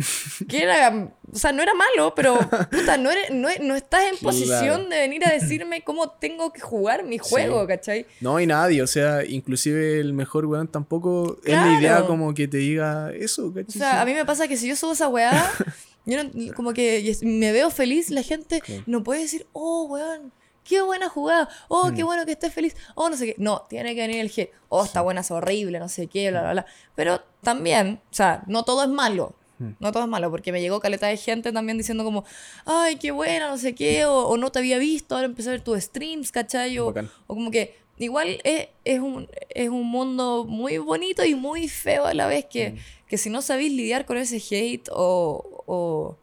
[0.49, 2.39] que era, o sea, no era malo, pero
[2.71, 4.89] puta, no, eres- no, no estás en posición Claro.
[4.89, 7.67] de venir a decirme cómo tengo que jugar mi juego, Sí.
[7.67, 8.07] ¿cachai?
[8.21, 12.47] No hay nadie, o sea, inclusive el mejor weón tampoco es la idea como que
[12.47, 13.79] te diga eso, O ¿cachai?
[13.81, 15.33] sea, a mí me pasa que si yo subo esa weá,
[16.07, 20.33] yo no- como que y me veo feliz, la gente no puede decir, oh, weón,
[20.63, 22.07] qué buena jugada, oh, qué Mm.
[22.07, 23.35] bueno que estés feliz, oh, no sé qué.
[23.39, 26.43] No, tiene que venir el hate, oh, esta buena es horrible, no sé qué, bla,
[26.43, 26.67] bla, bla.
[26.95, 29.35] Pero también, o sea, no todo es malo.
[29.59, 29.71] Mm.
[29.79, 32.25] No todo es malo, porque me llegó caleta de gente también diciendo como,
[32.65, 35.53] ay, qué buena, no sé qué, o, o no te había visto, ahora empecé a
[35.53, 36.79] ver tus streams, ¿cachai?
[36.79, 41.69] O, o como que igual es, es, un, es un mundo muy bonito y muy
[41.69, 42.77] feo a la vez que, Mm.
[43.07, 46.17] que si no sabéis lidiar con ese hate o, o,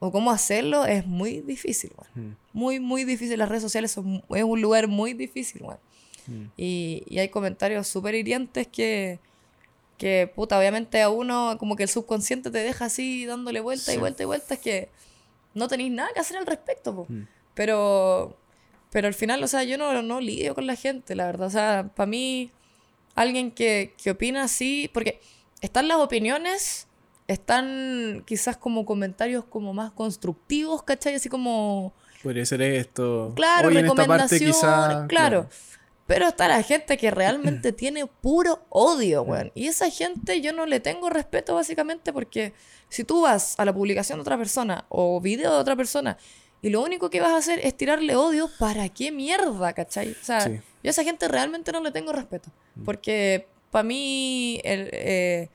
[0.00, 1.92] o cómo hacerlo, es muy difícil.
[2.16, 2.30] Mm.
[2.52, 3.38] Muy, muy difícil.
[3.38, 5.78] Las redes sociales son, es un lugar muy difícil, weón.
[6.26, 6.44] Mm.
[6.56, 9.20] Y, y hay comentarios súper hirientes que,
[9.98, 13.98] que, puta, obviamente a uno como que el subconsciente te deja así dándole vuelta y
[13.98, 14.90] vuelta y vuelta, es que
[15.54, 17.06] no tenéis nada que hacer al respecto, po.
[17.08, 17.26] Mm.
[17.54, 18.36] Pero,
[18.90, 21.46] pero al final, o sea, yo no, no lidio con la gente, la verdad.
[21.46, 22.50] O sea, para mí,
[23.14, 25.20] alguien que, que opina así, porque
[25.60, 26.88] están las opiniones,
[27.28, 31.14] están quizás como comentarios como más constructivos, ¿cachai?
[31.14, 33.32] Así como, Podría ser esto.
[33.34, 35.06] claro, en esta parte recomendación, quizá.
[35.08, 35.48] claro.
[36.12, 39.50] Pero está la gente que realmente tiene puro odio, weón.
[39.54, 42.52] Y esa gente yo no le tengo respeto básicamente porque
[42.90, 46.18] si tú vas a la publicación de otra persona o video de otra persona
[46.60, 50.10] y lo único que vas a hacer es tirarle odio, ¿para qué mierda, cachai?
[50.10, 52.50] O sea, yo a esa gente realmente no le tengo respeto.
[52.74, 52.84] Mm.
[52.84, 55.48] Porque para mí, el, eh,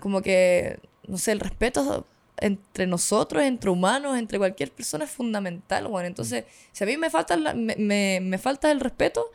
[0.00, 2.04] como que, no sé, el respeto
[2.36, 6.06] entre nosotros, entre humanos, entre cualquier persona es fundamental, bueno.
[6.06, 9.30] Entonces, si a mí me falta, me, me, falta el respeto,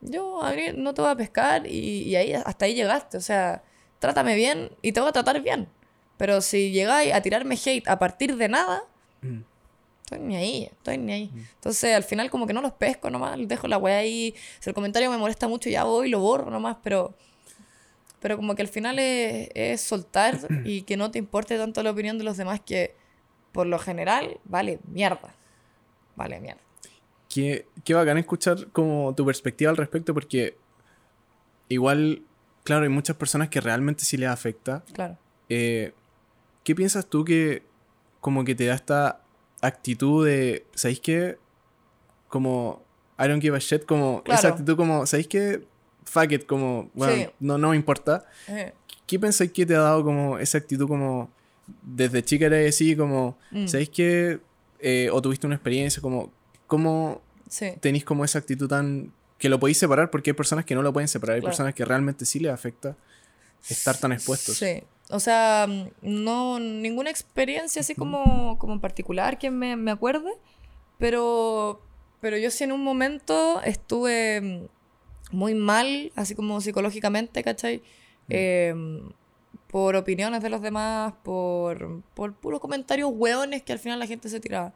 [0.00, 0.40] yo
[0.76, 3.16] no te voy a pescar y, ahí, hasta ahí llegaste.
[3.16, 3.62] O sea,
[3.98, 5.68] trátame bien y te voy a tratar bien.
[6.16, 8.82] Pero si llegáis a tirarme hate a partir de nada,
[9.22, 9.40] mm.
[10.04, 11.30] estoy ni ahí, estoy ni ahí.
[11.32, 11.38] Mm.
[11.54, 14.34] Entonces, al final como que no los pesco nomás, dejo la weá ahí.
[14.58, 17.14] Si el comentario me molesta mucho, ya voy y lo borro nomás, pero
[18.20, 22.18] pero como que al final es, soltar y que no te importe tanto la opinión
[22.18, 22.94] de los demás que
[23.52, 25.34] por lo general vale mierda.
[26.16, 26.60] Vale mierda.
[27.30, 30.58] Qué, qué bacán escuchar como tu perspectiva al respecto porque
[31.68, 32.22] igual,
[32.64, 34.84] claro, hay muchas personas que realmente sí les afecta.
[34.92, 35.16] Claro.
[35.48, 35.94] Eh,
[36.64, 37.62] ¿Qué piensas tú que
[38.20, 39.22] como que te da esta
[39.62, 41.38] actitud de, ¿sabéis qué?
[42.28, 42.84] Como,
[43.18, 45.70] I don't give a shit, como esa actitud como, ¿sabéis qué?
[46.10, 48.24] fuck it, como, bueno, no, no me importa.
[49.06, 51.30] ¿Qué pensáis que te ha dado como esa actitud como,
[51.82, 53.66] desde chica eres así, como, mm.
[53.66, 54.40] ¿sabéis que,
[54.80, 56.32] eh, o tuviste una experiencia, como,
[56.70, 57.20] cómo
[57.80, 60.92] tenéis como esa actitud tan, que lo podéis separar, porque hay personas que no lo
[60.92, 62.96] pueden separar, hay personas que realmente sí les afecta
[63.68, 64.56] estar tan expuestos.
[64.56, 64.84] Sí.
[65.10, 65.66] O sea,
[66.00, 70.30] no, ninguna experiencia así como, como en particular que me, me acuerde,
[70.98, 71.82] pero,
[72.20, 74.68] pero yo sí en un momento estuve
[75.32, 77.82] muy mal, así como psicológicamente, ¿cachai?
[78.28, 79.10] Em,
[79.66, 84.28] por opiniones de los demás, por, por puros comentarios hueones que al final la gente
[84.28, 84.72] se tiraba.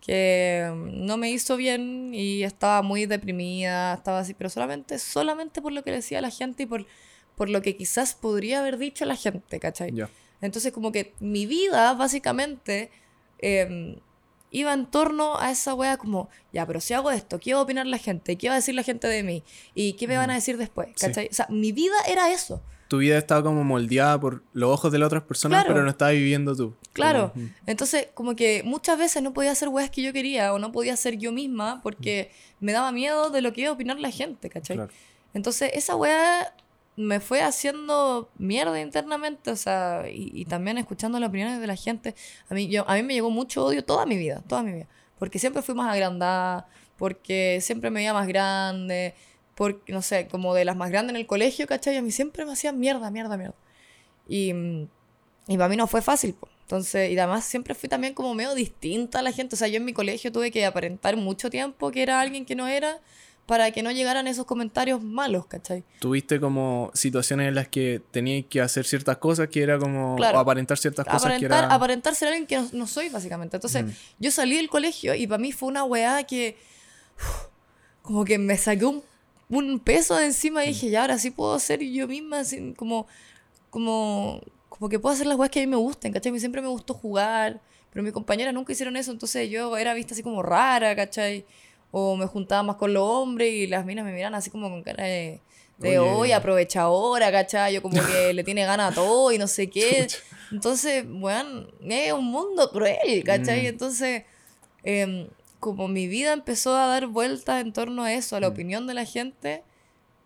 [0.00, 5.60] Que em, no me hizo bien y estaba muy deprimida, estaba así, pero solamente, solamente
[5.60, 6.86] por lo que decía la gente y por,
[7.36, 9.92] por lo que quizás podría haber dicho la gente, ¿cachai?
[10.40, 12.90] Entonces como que mi vida básicamente
[13.38, 13.96] em,
[14.50, 17.62] iba en torno a esa wea como, ya, pero si hago esto, ¿qué va a
[17.62, 18.36] opinar la gente?
[18.36, 19.42] ¿Qué va a decir la gente de mí?
[19.74, 20.88] ¿Y qué me van a decir después?
[20.98, 21.28] ¿Cachai?
[21.30, 22.62] O sea, mi vida era eso.
[22.90, 26.10] Tu vida estaba como moldeada por los ojos de las otras personas, pero no estaba
[26.10, 26.74] viviendo tú.
[26.92, 27.32] Claro.
[27.64, 30.96] Entonces, como que muchas veces no podía hacer weas que yo quería o no podía
[30.96, 34.50] ser yo misma porque me daba miedo de lo que iba a opinar la gente,
[34.50, 34.80] ¿cachai?
[35.34, 36.52] Entonces, esa wea
[36.96, 42.16] me fue haciendo mierda internamente, o sea, y, también escuchando las opiniones de la gente.
[42.48, 44.88] A mí, yo, a mí me llegó mucho odio toda mi vida, toda mi vida.
[45.16, 46.66] Porque siempre fui más agrandada,
[46.96, 49.14] porque siempre me veía más grande,
[49.88, 51.96] no sé, como de las más grandes en el colegio, ¿cachai?
[51.96, 53.54] A mí siempre me hacían mierda, mierda, mierda.
[54.28, 54.52] Y,
[55.48, 59.18] y para mí no fue fácil, Entonces, y además siempre fui también como medio distinta
[59.18, 59.56] a la gente.
[59.56, 62.54] O sea, yo en mi colegio tuve que aparentar mucho tiempo que era alguien que
[62.54, 63.00] no era
[63.46, 65.82] para que no llegaran esos comentarios malos, ¿cachai?
[65.98, 70.38] Tuviste como situaciones en las que tenías que hacer ciertas cosas que era como o
[70.38, 71.66] aparentar ciertas cosas que era...
[71.66, 73.56] Aparentar ser alguien que no, soy, básicamente.
[73.56, 73.84] Entonces,
[74.20, 76.56] yo salí del colegio y para mí fue una weá que...
[78.02, 79.02] como que me saqué un,
[79.84, 83.06] peso de encima y dije, ya, ahora sí puedo ser yo misma, así, como...
[83.70, 84.40] como
[84.80, 86.30] como que puedo hacer las weas que a mí me gusten, ¿cachai?
[86.30, 87.60] A mí siempre me gustó jugar,
[87.92, 91.44] pero mis compañeras nunca hicieron eso, entonces yo era vista así como rara, ¿cachai?
[91.90, 94.82] O me juntaba más con los hombres y las minas me miran así como con
[94.82, 95.42] cara de,
[95.76, 97.74] de hoy, aprovechadora, ¿cachai?
[97.74, 100.08] Yo como que le tiene ganas a todo y no sé qué.
[100.50, 103.64] Entonces, bueno, es un mundo cruel, ¿cachai?
[103.64, 103.66] Mm.
[103.66, 104.22] Entonces,
[104.82, 105.28] em,
[105.60, 108.52] como mi vida empezó a dar vueltas en torno a eso, a la mm.
[108.52, 109.62] opinión de la gente,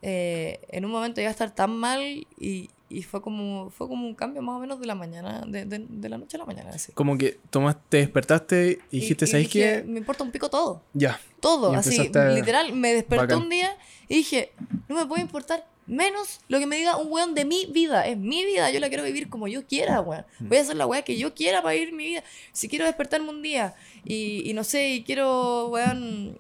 [0.01, 2.01] eh, en un momento iba a estar tan mal
[2.39, 5.65] y, y fue como, fue como un cambio más o menos de la mañana, de,
[5.65, 6.71] de, la noche a la mañana.
[6.71, 6.93] Así.
[6.93, 9.83] Como que tomaste, despertaste y dijiste, ¿sabes qué?
[9.87, 10.83] Me importa un pico todo.
[10.93, 11.19] Ya.
[11.41, 12.73] Todo, así, literal.
[12.73, 13.77] Me desperté un día
[14.09, 14.53] y dije,
[14.89, 18.07] no me puede importar menos lo que me diga un weón de mi vida.
[18.07, 20.25] Es mi vida, yo la quiero vivir como yo quiera, weón.
[20.39, 20.49] Mm.
[20.49, 22.25] Voy a hacer la weá que yo quiera para vivir mi vida.
[22.53, 23.75] Si quiero despertarme un día
[24.05, 26.39] y, y no sé, y quiero, weón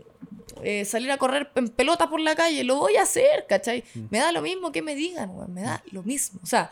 [0.62, 3.84] eh, salir a correr en pelota por la calle, lo voy a hacer, ¿cachai?
[3.94, 4.00] Mm.
[4.10, 6.40] Me da lo mismo que me digan, me da lo mismo.
[6.42, 6.70] O sea,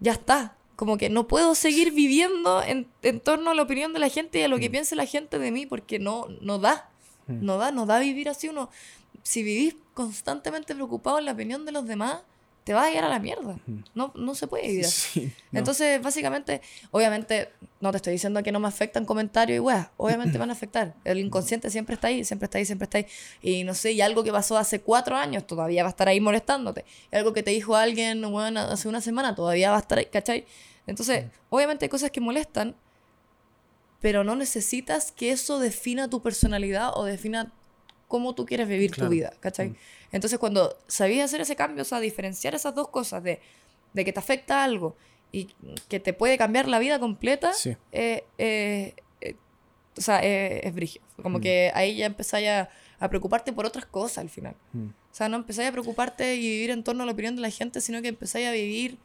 [0.00, 0.56] ya está.
[0.76, 4.40] Como que no puedo seguir viviendo en, en torno a la opinión de la gente
[4.40, 4.72] y a lo que mm.
[4.72, 6.88] piense la gente de mí, porque no, no da.
[7.28, 8.68] No da, no da vivir así uno.
[9.22, 12.22] Si vivís constantemente preocupado en la opinión de los demás,
[12.64, 13.58] te vas a ir a la mierda.
[13.94, 15.32] No, no se puede vivir así.
[15.52, 16.62] Entonces, básicamente,
[16.92, 20.52] obviamente, no te estoy diciendo que no me afectan comentarios y weas, obviamente van a
[20.52, 20.94] afectar.
[21.04, 23.06] El inconsciente siempre está ahí, siempre está ahí, siempre está ahí.
[23.42, 26.20] Y no sé, y algo que pasó hace cuatro años todavía va a estar ahí
[26.20, 26.84] molestándote.
[27.10, 30.06] Y algo que te dijo alguien, bueno, hace una semana todavía va a estar ahí,
[30.06, 30.46] ¿cachai?
[30.86, 32.76] Entonces, obviamente hay cosas que molestan,
[34.00, 37.52] pero no necesitas que eso defina tu personalidad o defina
[38.12, 39.08] cómo tú quieres vivir Claro.
[39.08, 39.70] tu vida, ¿cachai?
[39.70, 39.76] Mm.
[40.12, 43.40] Entonces cuando sabías hacer ese cambio, o sea, diferenciar esas dos cosas de,
[43.94, 44.94] de que te afecta algo
[45.32, 45.48] y
[45.88, 47.74] que te puede cambiar la vida completa, Sí.
[47.90, 49.34] eh, eh, eh,
[49.96, 51.00] o sea, eh, es brigio.
[51.22, 51.40] Como Mm.
[51.40, 52.68] que ahí ya empezáis a,
[53.00, 54.54] a preocuparte por otras cosas al final.
[54.74, 54.88] Mm.
[54.88, 57.50] O sea, no empezáis a preocuparte y vivir en torno a la opinión de la
[57.50, 58.98] gente, sino que empezáis a vivir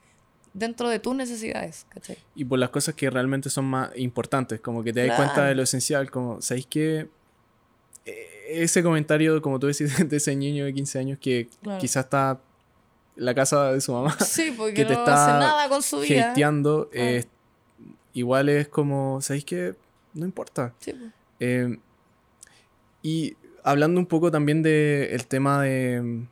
[0.53, 2.17] dentro de tus necesidades, ¿cachai?
[2.35, 5.23] Y por las cosas que realmente son más importantes, como que te das Claro.
[5.23, 7.07] cuenta de lo esencial, como, ¿sabéis que
[8.47, 11.79] ese comentario, como tú decís, de ese niño de 15 años que Claro.
[11.79, 12.39] quizás está
[13.15, 15.81] en la casa de su mamá Sí, porque que te no está hace nada con
[15.81, 16.31] su vida.
[16.31, 17.25] hateando, eh,
[18.13, 19.75] igual es como, ¿sabéis que
[20.13, 20.73] No importa.
[20.79, 21.11] Sí, pues.
[21.39, 21.77] Eh,
[23.03, 26.25] y hablando un poco también del tema de,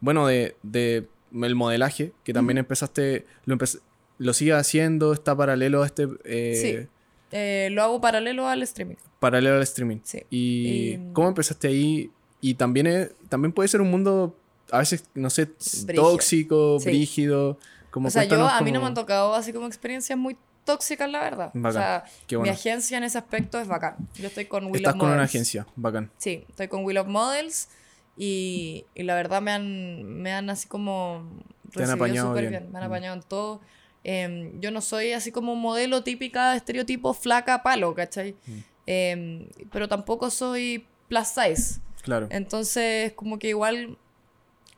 [0.00, 3.80] bueno, de, de el modelaje, que también empezaste, lo, empe-
[4.18, 6.88] lo sigues haciendo, está paralelo a este, eh, Sí.
[7.32, 8.96] Eh, lo hago paralelo al streaming.
[9.18, 9.98] paralelo al streaming.
[10.04, 10.22] Sí.
[10.30, 12.10] ¿Y Y- cómo empezaste ahí?
[12.40, 14.36] Y también, es- también puede ser un mundo,
[14.70, 15.46] a veces, no sé,
[15.84, 16.10] Brígido.
[16.10, 16.88] tóxico, Sí.
[16.90, 17.58] brígido.
[17.90, 20.36] Como o sea, yo a mí no me como- han tocado así como experiencias muy
[20.64, 21.52] tóxicas, la verdad.
[21.54, 21.72] O Bacán.
[21.72, 22.52] sea, Qué mi bueno.
[22.52, 23.96] agencia en ese aspecto es bacán.
[24.14, 25.30] Yo estoy con Will Estás of con una Models.
[25.30, 26.10] agencia, bacán.
[26.18, 27.68] Sí, estoy con Will of Models
[28.16, 31.28] y, y la verdad me han, me han así como
[31.72, 32.50] Te han recibido apañado bien.
[32.50, 32.72] bien.
[32.72, 33.60] Me han apañado en todo.
[34.04, 38.34] Em, yo no soy así como modelo típica, estereotipo, flaca, palo, ¿cachai?
[38.46, 38.58] Mm.
[38.86, 41.80] Em, pero tampoco soy plus size.
[42.02, 42.26] Claro.
[42.30, 43.96] Entonces, como que igual.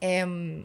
[0.00, 0.64] em,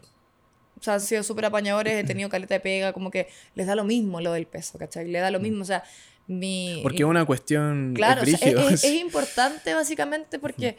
[0.78, 3.74] o sea, han sido súper apañadores, he tenido caleta de pega, como que les da
[3.74, 5.06] lo mismo lo del peso, ¿cachai?
[5.08, 5.82] Le da lo mismo, o sea,
[6.26, 6.76] mi.
[6.78, 6.82] Mm.
[6.82, 7.92] Porque es una cuestión.
[7.94, 10.76] Claro, o sea, es, es, es- es importante básicamente porque,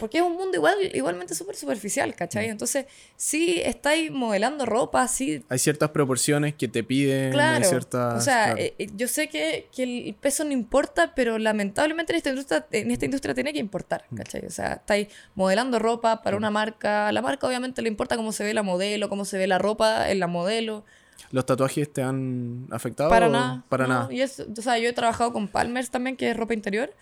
[0.00, 2.48] porque es un mundo igual, igualmente súper superficial, ¿cachai?
[2.48, 2.50] Mm.
[2.50, 2.86] Entonces,
[3.16, 7.26] sí estáis modelando ropa, sí, Hay ciertas proporciones que te piden.
[7.26, 7.64] hay claro.
[7.64, 8.58] ciertas, o sea, claro.
[8.60, 12.66] eh, eh, yo sé que, que el peso no importa, pero lamentablemente en esta industria,
[12.72, 14.16] en esta industria tiene que importar, Mm.
[14.16, 14.46] ¿cachai?
[14.46, 18.42] O sea, estáis modelando ropa para una marca, la marca obviamente le importa cómo se
[18.42, 20.84] ve la modelo, cómo se ve la ropa en la modelo.
[21.32, 23.10] ¿Los tatuajes te han afectado?
[23.10, 23.64] Para nada.
[23.68, 24.12] Para no, nada.
[24.12, 26.92] Y es, o sea, yo he trabajado con Palmers también, que es ropa interior.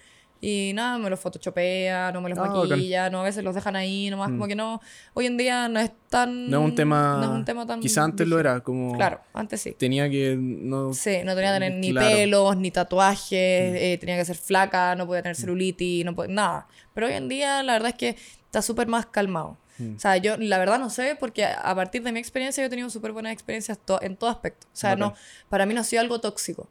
[0.41, 3.75] Y nada, me los photoshopea, no me los Ah, maquilla, no, a veces los dejan
[3.75, 4.33] ahí, nomás Mm.
[4.35, 4.81] como que no.
[5.15, 6.49] Hoy en día no es tan.
[6.49, 7.17] No es un tema.
[7.21, 7.81] No es un tema tan.
[7.81, 8.95] Quizá antes lo era, como.
[8.95, 9.73] Claro, antes sí.
[9.73, 10.37] Tenía que.
[10.39, 12.07] No, Sí, no tenía que tener ni Claro.
[12.07, 12.13] Mm.
[12.13, 16.67] pelos, ni tatuajes, eh, tenía que ser flaca, no podía tener celulitis, no podía, nada.
[16.95, 19.57] Pero hoy en día la verdad es que está súper más calmado.
[19.79, 19.97] Mm.
[19.97, 22.71] O sea, yo la verdad no sé, porque a partir de mi experiencia yo he
[22.71, 24.67] tenido súper buenas experiencias to- en todo aspecto.
[24.73, 25.15] O sea, no,
[25.49, 26.69] para mí no ha sido algo tóxico.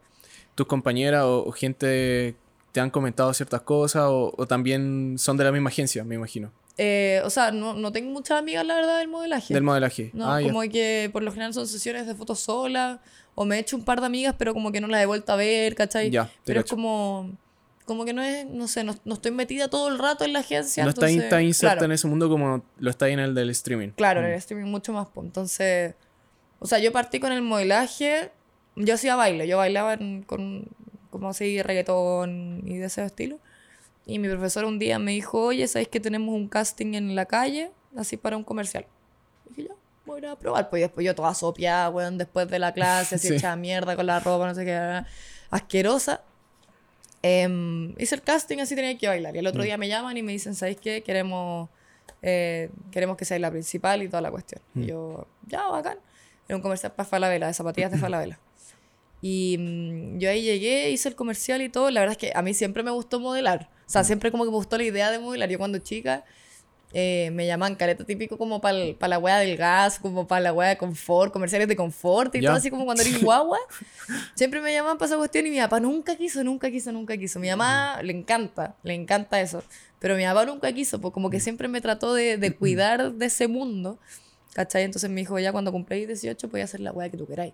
[0.54, 2.34] ¿Tus compañeras o, o gente
[2.72, 6.50] te han comentado ciertas cosas o, o también son de la misma agencia, me imagino?
[6.76, 9.52] Eh, o sea, no, no tengo muchas amigas, la verdad, del modelaje.
[9.52, 10.10] Del modelaje.
[10.14, 10.46] No, ah, ya.
[10.46, 13.00] como que por lo general son sesiones de fotos sola,
[13.34, 15.32] o me he hecho un par de amigas, pero como que no las he vuelto
[15.32, 16.10] a ver, ¿cachai?
[16.10, 17.32] Ya, pero es como,
[17.84, 20.40] como que no es, no sé, no, no estoy metida todo el rato en la
[20.40, 20.84] agencia.
[20.84, 23.88] No entonces, está inserta claro, en ese mundo como lo está en el del streaming.
[23.96, 24.30] Claro, en Mm.
[24.30, 25.26] el streaming mucho más, pues.
[25.26, 25.94] Entonces,
[26.60, 28.30] o sea, yo partí con el modelaje,
[28.76, 30.64] yo hacía baile, yo bailaba en- con,
[31.10, 33.38] como así, reggaetón y de ese estilo.
[34.06, 37.26] Y mi profesor un día me dijo, oye, ¿sabes que tenemos un casting en la
[37.26, 37.70] calle?
[37.96, 38.86] Así para un comercial.
[39.50, 39.74] Y dije, ya,
[40.06, 40.70] voy a probar.
[40.70, 43.34] Pues después yo toda sopiada, weón, después de la clase, así Sí.
[43.34, 45.02] hecha mierda con la ropa, no sé qué,
[45.50, 46.22] asquerosa.
[47.22, 49.34] Em, hice el casting, así tenía que bailar.
[49.34, 49.64] Y el otro Mm.
[49.64, 51.02] día me llaman y me dicen, ¿sabéis qué?
[51.02, 51.68] Queremos,
[52.22, 54.62] eh, queremos que seáis la principal y toda la cuestión.
[54.74, 54.82] Mm.
[54.82, 55.98] Y yo, ya, bacán.
[56.48, 58.38] Era un comercial para Falabella, de zapatillas de Falabella.
[59.20, 61.90] Y mm, yo ahí llegué, hice el comercial y todo.
[61.90, 63.68] La verdad es que a mí siempre me gustó modelar.
[63.86, 65.48] O sea, siempre como que me gustó la idea de modelar.
[65.48, 66.24] Yo cuando chica
[66.94, 68.74] eh, me llaman careta típico como para
[69.08, 72.48] la weá del gas, como para la weá de confort, comerciales de confort y Ya.
[72.48, 73.58] todo así como cuando eres guagua.
[74.34, 77.40] Siempre me llaman para esa cuestión y mi papá nunca quiso, nunca quiso, nunca quiso.
[77.40, 79.62] Mi mamá le encanta, le encanta eso.
[79.98, 83.26] Pero mi papá nunca quiso, pues como que siempre me trató de, de cuidar de
[83.26, 83.98] ese mundo.
[84.54, 84.84] ¿Cachai?
[84.84, 87.52] Entonces me dijo, ya cuando cumpláis 18 podía hacer la weá que tú queráis.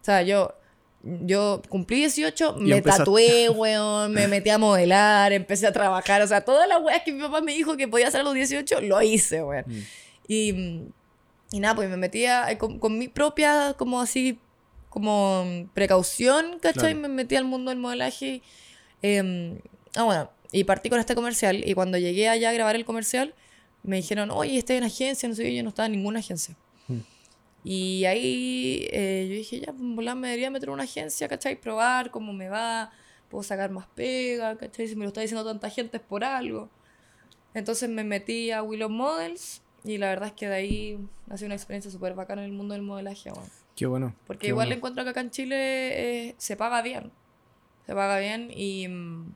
[0.00, 0.54] O sea, yo,
[1.02, 3.04] yo cumplí 18, Y me empezaste.
[3.04, 6.22] tatué, weón, me metí a modelar, empecé a trabajar.
[6.22, 8.34] O sea, todas las weas que mi papá me dijo que podía hacer a los
[8.34, 9.64] 18, lo hice, weón.
[9.66, 9.80] Mm.
[10.28, 10.48] Y,
[11.52, 14.38] y nada, pues me metía eh, con, con mi propia, como así,
[14.88, 16.92] como precaución, ¿cachai?
[16.94, 17.00] Claro.
[17.00, 18.42] Me metí al mundo del modelaje.
[19.02, 19.58] eh,
[19.96, 21.62] ah, bueno, y partí con este comercial.
[21.66, 23.34] Y cuando llegué allá a grabar el comercial,
[23.82, 26.56] me dijeron, oye, estoy en agencia, no sé yo no estaba en ninguna agencia.
[27.62, 31.60] Y ahí eh, yo dije, ya, pues me debería meter una agencia, ¿cachai?
[31.60, 32.90] Probar cómo me va,
[33.28, 34.88] puedo sacar más pega, ¿cachai?
[34.88, 36.70] Si me lo está diciendo tanta gente es por algo.
[37.52, 40.98] Entonces me metí a Willow Models y la verdad es que de ahí
[41.28, 43.48] ha sido una experiencia súper bacana en el mundo del modelaje, weón.
[43.76, 44.14] Qué bueno.
[44.26, 44.76] Porque qué igual bueno.
[44.76, 47.10] encuentro que acá en Chile eh, se paga bien.
[47.86, 49.34] Se paga bien y, mm,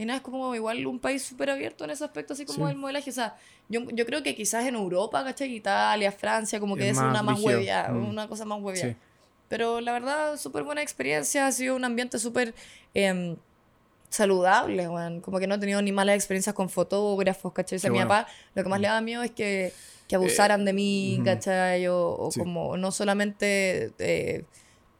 [0.00, 2.74] Y nada, es como igual un país súper abierto en ese aspecto, así como el
[2.74, 3.10] modelaje.
[3.10, 3.36] O sea,
[3.68, 5.54] yo, yo creo que quizás en Europa, ¿cachai?
[5.54, 8.08] Italia, Francia, como que es, una más huevia, mm.
[8.08, 8.96] una cosa más huevia.
[9.48, 12.54] Pero la verdad, súper buena experiencia, ha sido un ambiente súper
[12.94, 13.36] eh,
[14.08, 14.86] saludable.
[15.20, 17.76] Como que no he tenido ni malas experiencias con fotógrafos, ¿cachai?
[17.76, 19.74] O sea, mi papá, lo que más le da miedo es que,
[20.08, 21.86] que abusaran de mí, ¿cachai?
[21.88, 23.92] O, como no solamente...
[23.98, 24.44] Eh,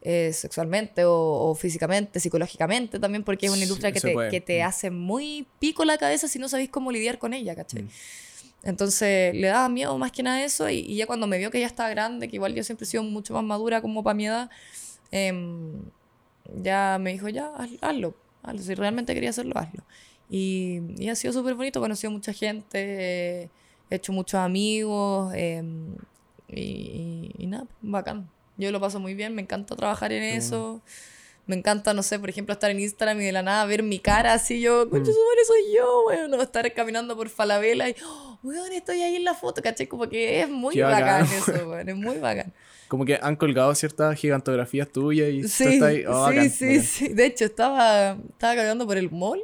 [0.03, 4.65] eh, sexualmente o, físicamente, psicológicamente también, porque es una industria que, te, que te, mm.
[4.65, 7.83] hace muy pico la cabeza si no sabéis cómo lidiar con ella, ¿cachai?
[7.83, 7.89] Mm.
[8.63, 11.67] Entonces le daba miedo más que nada eso y, ya cuando me vio que ya
[11.67, 14.49] estaba grande, que igual yo siempre he sido mucho más madura como para mi edad,
[15.11, 15.83] em,
[16.63, 19.83] ya me dijo, ya, hazlo, hazlo, si realmente quería hacerlo, hazlo.
[20.31, 23.49] Y, y ha sido súper bonito, he conocido mucha gente, he
[23.95, 25.95] hecho muchos amigos em,
[26.47, 28.29] y, y nada, bacán.
[28.61, 30.81] Yo lo paso muy bien, me encanta trabajar en eso.
[31.47, 33.99] Me encanta, no sé, por ejemplo, estar en Instagram y de la nada ver mi
[33.99, 35.13] cara así, yo, concha mm.
[35.13, 36.33] su soy yo, weón.
[36.33, 39.87] O estar caminando por Falabella y, oh, weón, estoy ahí en la foto, ¿cachai?
[39.87, 42.53] Como que es muy bacán, eso, weón, es muy bacán.
[42.87, 46.79] Como que han colgado ciertas gigantografías tuyas y sí, tú estás ahí, oh, sí, sí,
[46.81, 47.07] sí.
[47.09, 49.41] De hecho, estaba, estaba caminando por el mall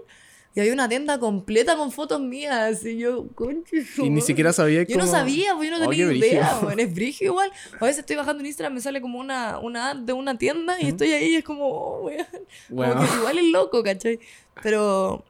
[0.58, 2.84] y había una tienda completa con fotos mías.
[2.84, 6.58] Y yo, conche, Y ni siquiera sabía Yo no sabía, pues yo no tenía idea,
[6.64, 7.52] bueno, es brillo igual.
[7.80, 10.82] A veces estoy bajando en Instagram, me sale como una, una ad de una tienda
[10.82, 12.26] y estoy ahí y es como, oh, weón.
[12.70, 14.20] Como que igual es loco, ¿cachai?
[14.64, 15.24] Pero,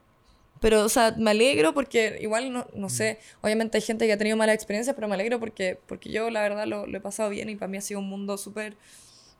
[0.61, 4.17] pero, o sea, me alegro porque igual, no, no sé, obviamente hay gente que ha
[4.17, 7.49] tenido malas experiencias, pero me alegro porque, porque yo la verdad lo, he pasado bien
[7.49, 8.77] y para mí ha sido un mundo súper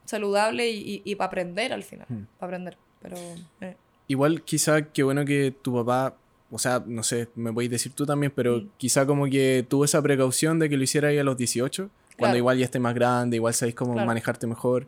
[0.04, 2.06] saludable y, y, para aprender al final,
[2.38, 2.76] para aprender.
[3.00, 3.16] Pero...
[3.62, 3.74] Eh.
[4.08, 6.16] Igual quizá qué bueno que tu papá,
[6.50, 10.02] o sea, no sé, me podéis decir tú también, pero quizá como que tuvo esa
[10.02, 13.36] precaución de que lo hiciera ahí a los 18, cuando igual ya estés más grande,
[13.36, 14.86] igual sabéis cómo manejarte mejor.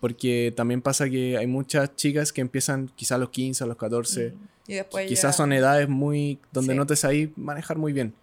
[0.00, 3.76] Porque también pasa que hay muchas chicas que empiezan quizá a los 15, a los
[3.76, 4.34] 14.
[4.66, 8.14] Y después quizás son edades muy donde no te sabéis manejar muy bien.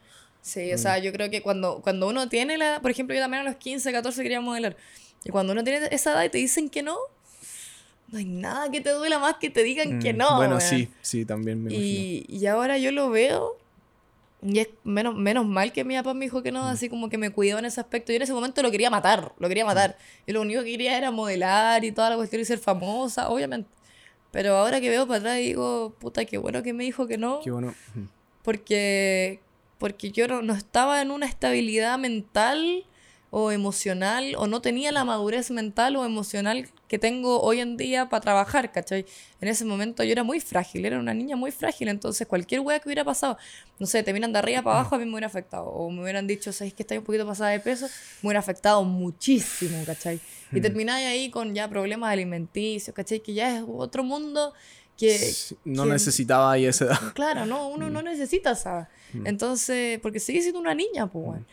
[0.42, 0.78] Sí, o mm.
[0.78, 3.44] sea, yo creo que cuando, cuando uno tiene la edad, por ejemplo, yo también a
[3.44, 4.78] los 15, 14 quería modelar.
[5.26, 6.98] Y cuando uno tiene esa edad y te dicen que no,
[8.10, 10.38] no hay nada que te duela más que te digan que mm, no.
[10.38, 13.58] Bueno, sí, sí, también me y, y, ahora yo lo veo
[14.42, 16.68] y es menos, menos mal que mi papá me dijo que no, mm.
[16.68, 18.12] así como que me cuidó en ese aspecto.
[18.12, 19.98] Yo en ese momento lo quería matar, lo quería matar.
[20.26, 23.70] Y lo único que quería era modelar y toda la cuestión y ser famosa, obviamente.
[24.32, 27.40] Pero ahora que veo para atrás digo, puta, qué bueno que me dijo que no.
[27.44, 27.74] Qué bueno.
[28.44, 29.40] Porque,
[29.80, 32.86] porque yo no, no estaba en una estabilidad mental
[33.30, 38.08] o emocional o no tenía la madurez mental o emocional que tengo hoy en día
[38.08, 39.06] para trabajar, ¿cachai?
[39.42, 42.80] En ese momento yo era muy frágil, era una niña muy frágil, entonces cualquier wea
[42.80, 43.38] que hubiera pasado,
[43.80, 46.02] no sé, te miran de arriba para abajo, a mí me hubiera afectado, o me
[46.02, 47.88] hubieran dicho, ¿sabes que estás un poquito pasada de peso?
[48.22, 50.22] Me hubiera afectado muchísimo, ¿cachai?
[50.54, 53.20] Y termináis ahí con ya problemas alimenticios, ¿cachai?
[53.20, 54.54] Que ya es otro mundo
[54.98, 55.34] que...
[55.66, 57.14] No necesitaba ahí esa edad.
[57.14, 58.88] Claro, no, uno no necesita, ¿sabes?
[59.26, 61.46] Entonces, porque sigue siendo una niña, pues, bueno.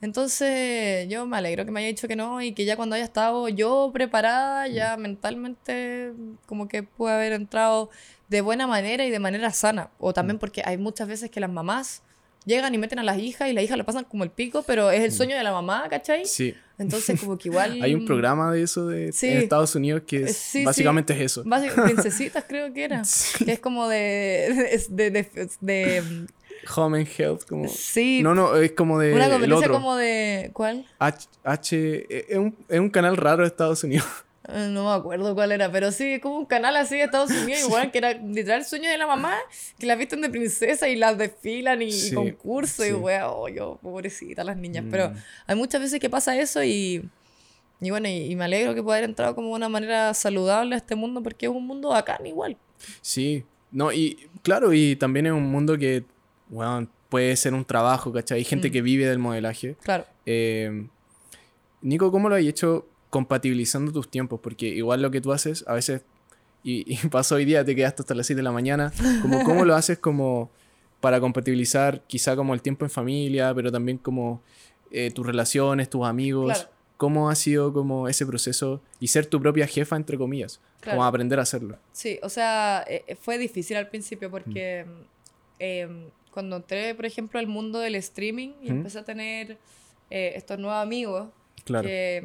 [0.00, 3.04] Entonces yo me alegro que me haya dicho que no y que ya cuando haya
[3.04, 6.12] estado yo preparada, ya mentalmente
[6.46, 7.90] como que pude haber entrado
[8.28, 9.90] de buena manera y de manera sana.
[9.98, 10.40] O también mm.
[10.40, 12.02] porque hay muchas veces que las mamás
[12.44, 14.90] llegan y meten a las hijas y las hijas lo pasan como el pico, pero
[14.90, 15.14] es el mm.
[15.14, 16.24] sueño de la mamá, ¿cachai?
[16.26, 16.54] Sí.
[16.78, 17.78] Entonces como que igual...
[17.82, 21.44] hay un programa de eso de, en Estados Unidos que es, básicamente es eso.
[21.84, 23.02] princesitas creo que era.
[23.44, 24.80] Que es como de,
[25.60, 26.26] de
[26.76, 27.68] Home and Health, como...
[27.68, 28.22] Sí.
[28.22, 29.14] No, no, es como de...
[29.14, 30.50] Una competencia como de...
[30.52, 30.86] ¿Cuál?
[30.98, 31.28] H...
[31.44, 34.06] H es, un, es un canal raro de Estados Unidos.
[34.48, 37.30] Ah, no me acuerdo cuál era, pero sí, es como un canal así de Estados
[37.42, 39.36] Unidos, igual que era literal el sueño de la mamá,
[39.78, 44.42] que la visten de princesa y las desfilan y, concurso y weón, oh, yo, pobrecita
[44.44, 44.84] las niñas.
[44.90, 45.14] Pero mm.
[45.46, 47.08] hay muchas veces que pasa eso y,
[47.80, 50.78] y bueno, y, me alegro que pueda haber entrado como de una manera saludable a
[50.78, 52.56] este mundo porque es un mundo bacán igual.
[53.02, 56.04] Sí, no, y claro, y también es un mundo que
[56.48, 58.38] bueno, puede ser un trabajo, ¿cachai?
[58.38, 58.72] Hay gente mm.
[58.72, 59.76] que vive del modelaje.
[59.82, 60.04] Claro.
[60.26, 60.86] Eh,
[61.80, 64.40] Nico, ¿cómo lo has hecho compatibilizando tus tiempos?
[64.42, 66.02] Porque igual lo que tú haces, a veces,
[66.62, 68.92] y, pasó hoy día, te quedaste hasta las 6 de la mañana,
[69.22, 70.50] como, ¿cómo lo haces como
[71.00, 74.42] para compatibilizar quizá como el tiempo en familia, pero también como
[74.90, 76.68] eh, tus relaciones, tus amigos?
[76.96, 80.60] ¿Cómo ha sido como ese proceso y ser tu propia jefa, entre comillas?
[80.82, 81.78] Como aprender a hacerlo.
[81.92, 84.84] Sí, o sea, eh, fue difícil al principio porque...
[85.60, 89.58] Em, cuando entré, por ejemplo, al mundo del streaming y empecé a tener
[90.08, 91.30] eh, estos nuevos amigos,
[91.64, 92.22] que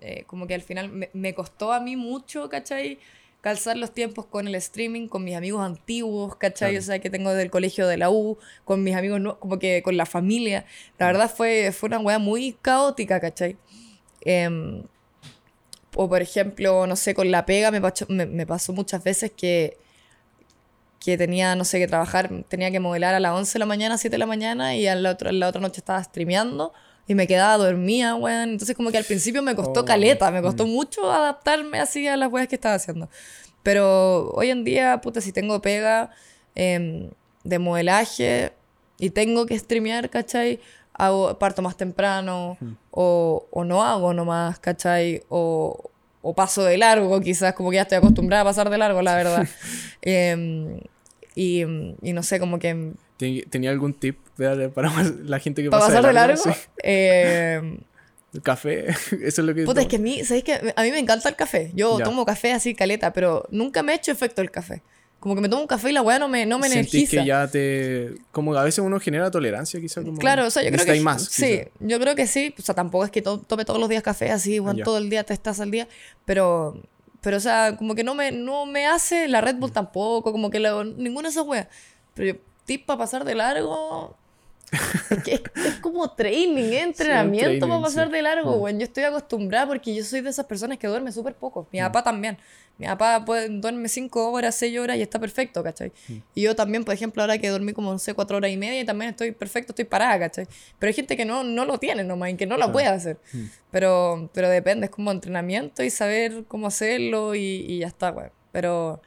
[0.00, 2.98] eh, como que al final me, costó a mí mucho, ¿cachai?
[3.42, 6.78] Calzar los tiempos con el streaming, con mis amigos antiguos, ¿cachai?
[6.78, 9.98] O sea, que tengo del colegio de la U, con mis amigos, como que con
[9.98, 10.64] la familia.
[10.98, 13.58] La verdad fue, fue una weá muy caótica, ¿cachai?
[14.22, 14.82] Em,
[15.94, 19.76] o por ejemplo, no sé, con la pega me me pasó muchas veces que
[21.00, 23.98] que tenía, no sé, que trabajar, tenía que modelar a las 11 de la mañana,
[23.98, 26.72] 7 de la mañana y a la otra, la otra noche estaba streameando
[27.06, 28.50] y me quedaba dormida, weón.
[28.50, 30.70] Entonces como que al principio me costó Oh, caleta, me costó mm.
[30.70, 33.08] mucho adaptarme así a las weas que estaba haciendo.
[33.62, 36.10] Pero hoy en día, puta, si tengo pega
[36.54, 37.10] em,
[37.44, 38.52] de modelaje
[38.98, 40.60] y tengo que streamear, ¿cachai?
[40.92, 42.58] Hago, parto más temprano
[42.90, 45.22] o, o no hago nomás, ¿cachai?
[45.30, 45.90] O,
[46.22, 49.14] o paso de largo, quizás, como que ya estoy acostumbrada a pasar de largo, la
[49.16, 49.48] verdad.
[50.02, 50.80] Em,
[51.34, 51.62] y,
[52.02, 54.90] y no sé, como que ¿Ten- ¿Tenía algún tip de- para
[55.24, 56.42] la gente que para pasa pasar de largo.
[56.42, 56.50] Sí.
[56.82, 57.78] em,
[58.32, 59.64] El café, eso es lo que...
[59.64, 61.72] Puta, es que a mí, ¿sabéis que A mí me encanta el café.
[61.74, 62.04] Yo Ya.
[62.04, 64.82] tomo café así caleta, pero nunca me ha hecho efecto el café.
[65.20, 67.20] Como que me tomo un café y la weá no me, no me Sentís energiza.
[67.20, 68.14] que ya te...
[68.32, 70.02] Como a veces uno genera tolerancia, quizá.
[70.02, 71.24] Como Claro, o sea, yo creo que más.
[71.26, 71.70] sí, quizá.
[71.80, 72.54] yo creo que sí.
[72.58, 75.10] O sea, tampoco es que to- tome todos los días café así, bueno, todo el
[75.10, 75.86] día te estás al día,
[76.24, 76.80] pero
[77.20, 79.60] pero o sea, como que no me no me hace la Red Mm.
[79.60, 81.66] Bull tampoco, como que la- ninguna de esas weas.
[82.14, 84.16] Pero yo, tip para pasar de largo
[85.10, 86.80] es, que es, es como training, ¿eh?
[86.82, 88.12] entrenamiento para training, pasar sí.
[88.12, 88.60] de largo, Mm.
[88.62, 88.78] weón.
[88.78, 91.66] Yo estoy acostumbrada porque yo soy de esas personas que duerme súper poco.
[91.72, 92.38] Mi papá también.
[92.78, 95.92] Mi papá puede, duerme 5 horas, 6 horas y está perfecto, ¿cachai?
[96.34, 98.80] Y yo también, por ejemplo, ahora que dormí como, no sé, 4 horas y media
[98.80, 100.46] y también estoy perfecto, estoy parada, ¿cachai?
[100.78, 102.72] Pero hay gente que no, no lo tiene nomás y que no lo Claro.
[102.72, 103.18] puede hacer.
[103.70, 108.28] Pero, pero depende, es como entrenamiento y saber cómo hacerlo y, y ya está, güey.
[108.50, 109.02] Pero,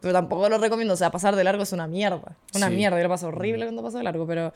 [0.00, 2.36] pero tampoco lo recomiendo, o sea, pasar de largo es una mierda.
[2.54, 2.74] Una Sí.
[2.76, 4.54] mierda, yo lo paso horrible cuando paso de largo, pero...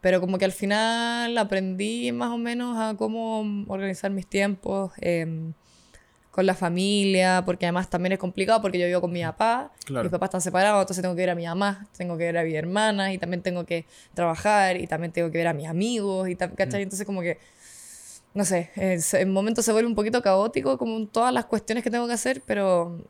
[0.00, 5.52] Pero como que al final aprendí más o menos a cómo organizar mis tiempos em,
[6.30, 10.04] con la familia, porque además también es complicado porque yo vivo con mi papá, Claro.
[10.04, 12.44] mis papás están separados, entonces tengo que ver a mi mamá, tengo que ver a
[12.44, 13.84] mi hermana y también tengo que
[14.14, 16.54] trabajar y también tengo que ver a mis amigos y tam- Mm.
[16.54, 16.82] ¿cachai?
[16.82, 17.38] Entonces como que,
[18.32, 21.90] no sé, en momentos se vuelve un poquito caótico como en todas las cuestiones que
[21.90, 23.04] tengo que hacer, pero,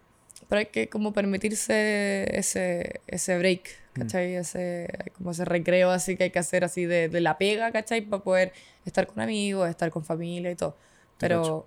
[0.50, 4.00] pero hay que como permitirse ese, ese break, Mm.
[4.00, 4.34] ¿cachai?
[4.36, 8.02] Ese, como ese recreo así que hay que hacer así de, de la pega, ¿cachai?
[8.02, 8.52] Para poder
[8.84, 10.76] estar con amigos, estar con familia y todo.
[11.18, 11.66] Pero,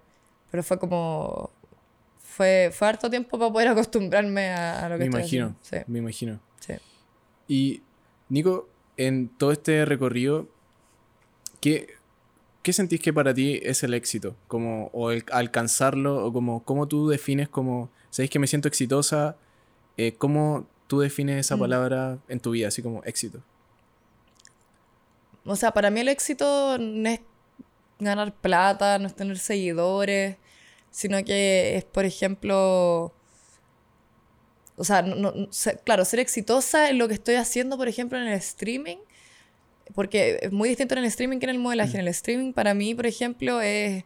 [0.51, 1.51] pero fue como...
[2.19, 5.55] Fue, fue harto tiempo para poder acostumbrarme a, a lo que Me estoy imagino,
[5.87, 6.39] me imagino.
[6.59, 6.73] Sí.
[7.47, 7.81] Y,
[8.29, 10.47] Nico, en todo este recorrido,
[11.59, 11.93] ¿qué,
[12.63, 14.35] qué sentís que para ti es el éxito?
[14.47, 19.35] Como, o el alcanzarlo, o como, ¿cómo tú defines como, sabéis que me siento exitosa?
[19.97, 21.59] Eh, ¿Cómo tú defines esa Mm.
[21.59, 23.41] palabra en tu vida, así como éxito?
[25.45, 27.19] O sea, para mí el éxito no es
[27.99, 30.37] ganar plata, no es tener seguidores,
[30.89, 33.13] sino que es, por ejemplo,
[34.77, 35.47] o sea, no- no-
[35.83, 38.97] claro, ser exitosa en lo que estoy haciendo, por ejemplo, en el streaming,
[39.95, 41.93] porque es muy distinto en el streaming que en el modelaje.
[41.95, 44.03] En el streaming, para mí, por ejemplo, es,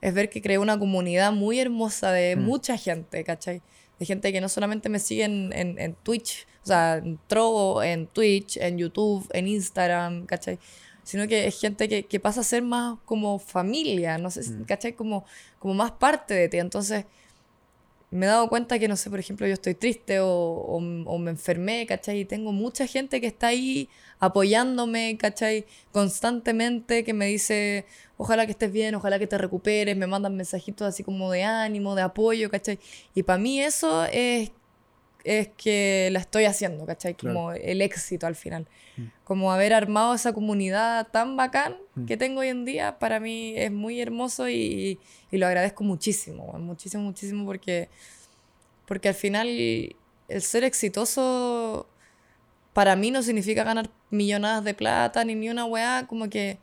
[0.00, 2.40] es ver que creé una comunidad muy hermosa de Mm.
[2.42, 3.62] mucha gente, ¿cachai?
[3.98, 7.82] De gente que no solamente me sigue en, en, en Twitch, o sea, en Trovo,
[7.82, 10.58] en Twitch, en YouTube, en Instagram, ¿cachai?
[11.02, 14.64] Sino que es gente que, que pasa a ser más como familia, no sé, Mm.
[14.64, 14.92] ¿cachai?
[14.94, 15.24] Como,
[15.58, 16.58] como más parte de ti.
[16.58, 17.04] Entonces,
[18.10, 21.18] me he dado cuenta que, no sé, por ejemplo, yo estoy triste o, o, o
[21.18, 22.20] me enfermé, ¿cachai?
[22.20, 23.88] Y tengo mucha gente que está ahí
[24.18, 25.64] apoyándome, ¿cachai?
[25.92, 27.86] Constantemente, que me dice,
[28.16, 31.94] ojalá que estés bien, ojalá que te recuperes, me mandan mensajitos así como de ánimo,
[31.94, 32.78] de apoyo, ¿cachai?
[33.14, 34.50] Y para mí eso es,
[35.24, 37.14] es que la estoy haciendo, ¿cachai?
[37.14, 37.34] Claro.
[37.34, 38.66] Como el éxito al final.
[38.96, 39.02] Mm.
[39.24, 42.06] Como haber armado esa comunidad tan bacán Mm.
[42.06, 44.98] que tengo hoy en día, para mí es muy hermoso y,
[45.30, 47.88] y lo agradezco muchísimo, muchísimo, muchísimo, porque,
[48.86, 51.88] porque al final el ser exitoso
[52.72, 56.58] para mí no significa ganar millonadas de plata ni ni una weá, como que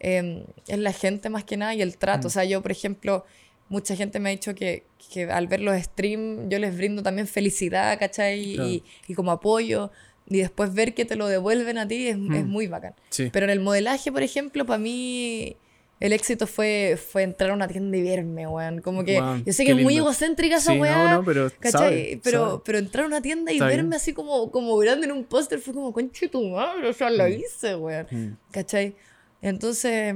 [0.00, 2.26] eh, es la gente más que nada y el trato.
[2.26, 2.28] Mm.
[2.28, 3.24] O sea, yo, por ejemplo,
[3.68, 7.26] mucha gente me ha dicho que, que al ver los streams yo les brindo también
[7.26, 8.54] felicidad, ¿cachai?
[8.54, 8.68] Claro.
[8.70, 9.90] Y, y como apoyo.
[10.30, 12.46] Y después ver que te lo devuelven a ti es, es Mm.
[12.48, 12.94] muy bacán.
[13.08, 13.30] Sí.
[13.32, 15.56] Pero en el modelaje, por ejemplo, para mí
[16.00, 18.80] el éxito fue, fue entrar a una tienda y verme, weón.
[18.82, 19.14] Como que
[19.46, 20.96] yo sé que es muy egocéntrica esa Sí, weá.
[20.96, 21.72] no, no, pero ¿Cachai?
[21.72, 22.62] sabe, pero, sabe.
[22.64, 25.72] pero entrar a una tienda y verme así como, como grande en un póster fue
[25.74, 27.32] como, conche tu madre, o sea, lo Mm.
[27.32, 28.06] hice, weón.
[28.10, 28.36] Mm.
[28.52, 28.94] ¿Cachai?
[29.42, 30.14] Entonces,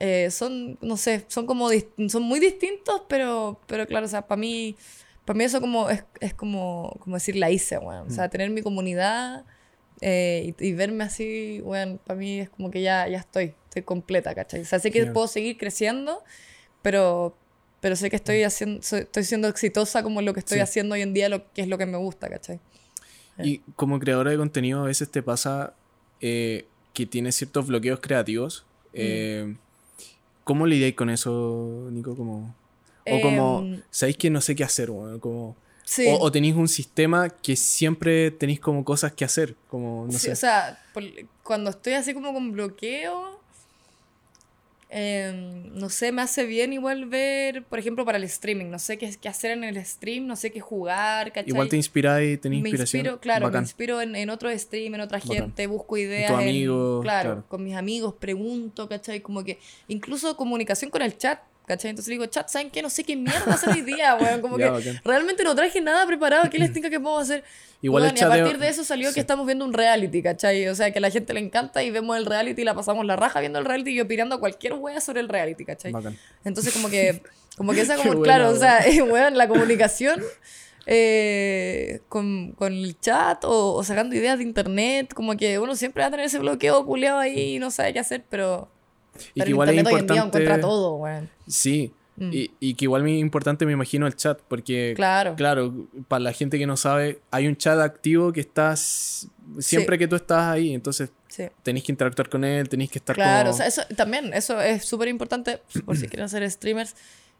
[0.00, 1.68] eh, son, no sé, son como,
[2.08, 4.76] son muy distintos, pero, pero claro, o sea, para mí,
[5.24, 8.06] para mí eso como, es, es como, como decir, la hice, weón.
[8.06, 9.44] O sea, tener mi comunidad
[10.00, 13.82] eh, y, y verme así, weón, para mí es como que ya, ya estoy, estoy
[13.82, 14.60] completa, ¿cachai?
[14.60, 16.22] O sea, sé que puedo seguir creciendo,
[16.82, 17.36] pero,
[17.80, 20.62] pero sé que estoy, haciendo, soy- estoy siendo exitosa como lo que estoy Sí.
[20.62, 22.60] haciendo hoy en día, lo, que es lo que me gusta, ¿cachai?
[23.42, 25.74] Y como creadora de contenido, a veces te pasa
[26.20, 28.64] eh, que tienes ciertos bloqueos creativos.
[28.94, 29.56] Mm.
[30.46, 32.14] Eh, ¿Cómo lidiáis con eso, Nico?
[32.16, 32.54] Como,
[33.06, 34.90] o como, Em, ¿sabéis que no sé qué hacer?
[34.90, 35.18] weón?
[35.18, 36.04] Como, Sí.
[36.08, 40.18] O, o tenéis un sistema que siempre tenéis como cosas que hacer, como, no Sí,
[40.18, 40.32] sé.
[40.32, 41.04] O sea, por-
[41.44, 43.40] cuando estoy así como con bloqueo,
[44.88, 48.98] em, no sé, me hace bien igual ver, por ejemplo, para el streaming, no sé
[48.98, 51.48] qué, qué hacer en el stream, no sé qué jugar, ¿cachai?
[51.50, 53.00] Igual te inspiráis, tenés me inspiración.
[53.00, 53.62] inspiro, claro, Bacán.
[53.62, 55.36] me inspiro en, en otro stream, en otra Bacán.
[55.36, 56.30] gente, busco ideas.
[56.30, 57.44] tus en- amigos, claro, claro.
[57.48, 59.20] con mis amigos, pregunto, ¿cachai?
[59.20, 59.58] Como que
[59.88, 61.90] incluso comunicación con el chat, ¿cachai?
[61.90, 62.80] Entonces le digo, chat, ¿saben qué?
[62.80, 64.40] No sé qué mierda hacer hoy día, weón.
[64.40, 66.48] Como Ya, que realmente no traje nada preparado.
[66.48, 67.44] ¿Qué les tinca que podemos hacer?
[67.82, 69.14] Igual el Weón, y chat a de- partir de eso salió sí.
[69.14, 70.66] que estamos viendo un reality, ¿cachai?
[70.68, 73.04] O sea, que a la gente le encanta y vemos el reality y la pasamos
[73.04, 75.92] la raja viendo el reality y opinando cualquier wea sobre el reality, ¿cachai?
[75.92, 76.16] Bacán.
[76.44, 77.20] Entonces, como que,
[77.56, 80.22] como que esa, como, buena, claro, o sea, eh, weón, la comunicación
[80.86, 86.02] eh, con, con el chat o, o sacando ideas de internet, como que uno siempre
[86.02, 88.70] va a tener ese bloqueo culeado ahí y no sabe qué hacer, pero,
[89.34, 90.38] Y pero que igual es internet hoy en día importante.
[90.44, 91.30] encuentra todo, weón.
[91.46, 91.92] Sí.
[92.18, 92.30] Mm.
[92.32, 95.34] Y, y que igual es importante, me imagino, el chat, porque, Claro.
[95.36, 100.08] claro, para la gente que no sabe, hay un chat activo que estás siempre que
[100.08, 101.44] tú estás ahí, entonces Sí.
[101.62, 103.54] tenéis que interactuar con él, tenéis que estar Claro, como...
[103.54, 106.94] o sea, eso también, eso es súper importante, por si quieren ser streamers,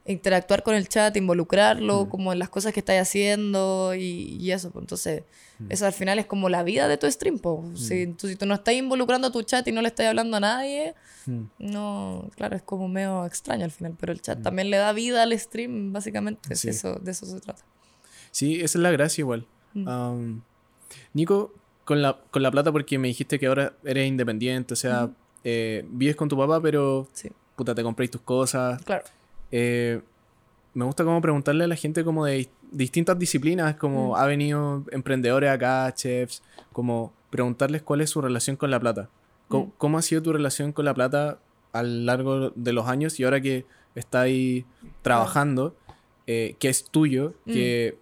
[0.07, 2.09] interactuar con el chat, involucrarlo, Mm.
[2.09, 4.71] como en las cosas que estáis haciendo y, y eso.
[4.71, 5.23] pues, Entonces,
[5.59, 5.67] Mm.
[5.73, 7.39] eso al final es como la vida de tu stream.
[7.39, 7.81] pues.
[7.81, 10.37] Si, tú, si tú no estás involucrando a tu chat y no le estás hablando
[10.37, 10.95] a nadie,
[11.27, 11.43] Mm.
[11.59, 15.23] no, claro, es como medio extraño al final, pero el chat también le da vida
[15.23, 16.53] al stream, básicamente.
[16.53, 16.69] es Sí.
[16.69, 17.63] Eso, de eso se trata.
[18.31, 19.47] Sí, esa es la gracia igual.
[19.75, 20.39] Mm.
[21.15, 21.53] Nico,
[21.85, 25.11] con la, con la plata, porque me dijiste que ahora eres independiente, o sea,
[25.45, 28.83] eh, vives con tu papá, pero Sí, puta, te compréis tus cosas.
[28.85, 29.05] claro.
[29.51, 30.01] Eh,
[30.75, 34.15] me gusta como preguntarle a la gente como de dis- distintas disciplinas, como Mm.
[34.17, 36.43] ha venido emprendedores acá, chefs,
[36.73, 39.09] como preguntarles cuál es su relación con la plata.
[39.49, 39.73] ¿Cómo, Mm.
[39.79, 41.39] cómo ha sido tu relación con la plata
[41.73, 44.65] a lo largo de los años y ahora que estáis
[45.03, 45.77] trabajando,
[46.27, 47.53] eh, que es tuyo, Mm.
[47.53, 47.99] que,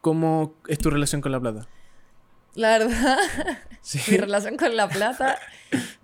[0.00, 1.68] ¿cómo es tu relación con la plata?
[2.54, 3.18] La verdad,
[3.82, 4.12] Sí.
[4.12, 5.38] mi relación con la plata,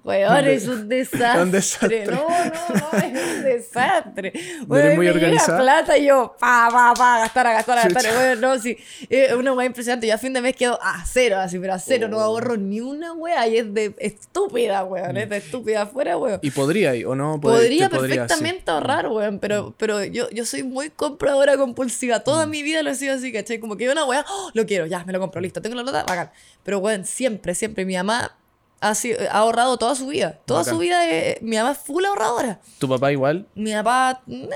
[0.09, 1.43] weón, es un desastre.
[1.43, 2.07] Un desastre.
[2.09, 4.33] No, no, no, es un desastre.
[4.61, 5.59] ¿No Weón, muy organizada?
[5.61, 8.13] plata y yo, pa, pa, pa, gastar, a gastar, a gastar.
[8.17, 8.77] Weón, no, sí.
[9.09, 10.07] Es una weá impresionante.
[10.07, 12.09] Yo a fin de mes quedo a cero, así, pero a cero.
[12.09, 12.21] No Oh.
[12.21, 15.17] ahorro ni una weá y es de estúpida, weón.
[15.17, 16.41] Es de estúpida afuera, weón.
[16.43, 17.35] ¿Y podría o no?
[17.41, 18.19] Pod- Podría te podría, sí.
[18.29, 22.21] perfectamente ahorrar, weón, pero, pero yo, yo soy muy compradora compulsiva.
[22.21, 22.51] Toda Mm.
[22.51, 23.59] mi vida lo he sido así, ¿cachai?
[23.59, 24.51] Como que yo una weá, ¡oh!
[24.55, 26.31] lo quiero, ya, me lo compro, listo, tengo la plata, bacán.
[26.65, 28.38] Pero, weón, siempre, siempre, mi mamá
[28.81, 30.39] ha, sido- ha ahorrado toda su vida.
[30.47, 30.75] Toda Bacán.
[30.75, 32.61] su vida, eh, mi mamá es full ahorradora.
[32.79, 34.49] Tu papá igual, Mi papá, eh,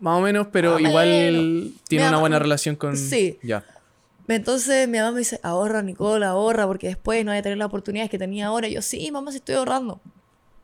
[0.00, 1.70] más o menos, pero igual menos.
[1.88, 2.96] tiene Mi una mamá- buena relación con...
[2.96, 3.38] Sí.
[3.42, 3.64] Ya.
[4.28, 7.66] entonces mi mamá me dice, ahorra, Nicole, ahorra, porque después no voy a tener las
[7.66, 8.66] oportunidades que tenía ahora.
[8.68, 10.00] Y yo, sí, mamá, sí estoy ahorrando.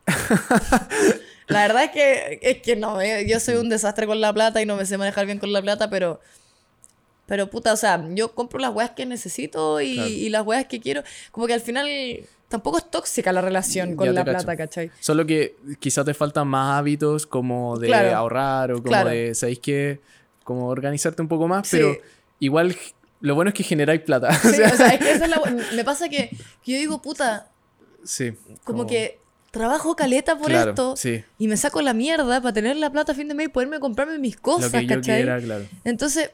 [1.47, 4.61] la verdad es que, es que no, eh, yo soy un desastre con la plata
[4.61, 6.19] y no me sé manejar bien con la plata, pero...
[7.25, 10.09] Pero puta, o sea, yo compro las weas que necesito y, Claro.
[10.09, 11.03] y las weas que quiero.
[11.31, 11.87] Como que al final
[12.49, 14.37] tampoco es tóxica la relación con la cacho.
[14.45, 14.91] plata, ¿cachai?
[14.99, 18.15] Solo que quizás te faltan más hábitos como de Claro.
[18.17, 19.09] ahorrar o como Claro.
[19.11, 20.01] de, ¿sabéis qué?
[20.43, 21.77] Como organizarte un poco más, Sí.
[21.77, 21.95] pero
[22.39, 22.75] igual
[23.21, 24.29] lo bueno es que generáis plata.
[24.41, 25.41] Sí, o sea, es que esa es la
[25.75, 26.29] Me pasa que,
[26.63, 27.47] que yo digo, puta,
[28.03, 28.33] sí.
[28.63, 29.19] como que
[29.51, 31.23] trabajo caleta por Claro, esto sí.
[31.37, 33.79] y me saco la mierda para tener la plata a fin de mes y poderme
[33.79, 35.17] comprarme mis Lo cosas, que yo ¿cachai?
[35.23, 35.65] quiera, claro.
[35.83, 36.31] Entonces,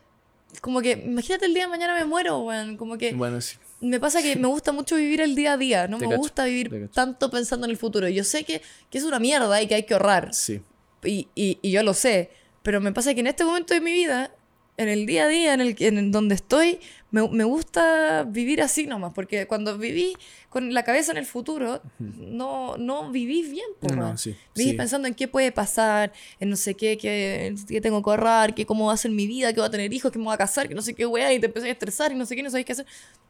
[0.61, 2.78] como que, imagínate el día de mañana me muero, weón.
[2.78, 3.57] Como que Bueno, sí.
[3.82, 5.88] Me pasa que me gusta mucho vivir el día a día.
[5.88, 8.07] No Te me cacho, gusta vivir tanto pensando en el futuro.
[8.09, 10.34] Yo sé que, que es una mierda y que hay que ahorrar.
[10.34, 10.61] Sí.
[11.03, 12.32] Y, y, y yo lo sé.
[12.63, 14.32] Pero me pasa que en este momento de mi vida,
[14.78, 16.80] en el día a día, en el que- en donde estoy,
[17.11, 19.13] me, me gusta vivir así nomás.
[19.13, 20.15] Porque cuando viví
[20.56, 23.66] con la cabeza en el futuro, no, no viví bien.
[23.78, 24.18] po, No, weón.
[24.18, 24.78] sí, Viví sí.
[24.78, 28.66] pensando en qué puede pasar, en no sé qué, qué, qué tengo que ahorrar, qué
[28.66, 30.38] cómo va a ser mi vida, que voy a tener hijos, que me voy a
[30.38, 32.41] casar, que no sé qué weá, y te empecé a estresar y no sé qué,
[32.44, 32.86] no sabéis qué hacer.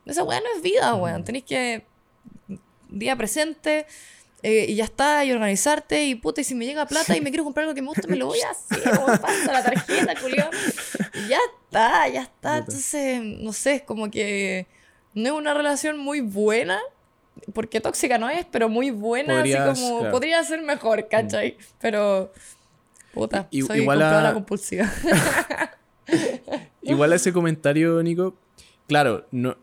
[0.05, 1.23] Esa weá no es vida, weón.
[1.23, 1.83] Tenéis que
[2.89, 3.87] día presente
[4.43, 7.31] eh, y ya está, y organizarte, y puta, y si me llega plata y me
[7.31, 10.13] quiero comprar algo que me gusta, me lo voy a hacer, weón, pasa la tarjeta,
[10.21, 10.51] culiao.
[11.15, 12.57] Y ya está, ya está.
[12.59, 14.67] Entonces, no sé, es como que
[15.15, 16.79] no es una relación muy buena,
[17.53, 20.11] porque tóxica no es, pero muy buena, Podrías, así como claro.
[20.13, 21.57] podría ser mejor, ¿cachai?
[21.79, 22.31] Pero,
[23.13, 24.91] puta, soy igual a- compradora compulsiva.
[26.81, 28.35] Igual a ese comentario, Nico,
[28.87, 29.57] claro, no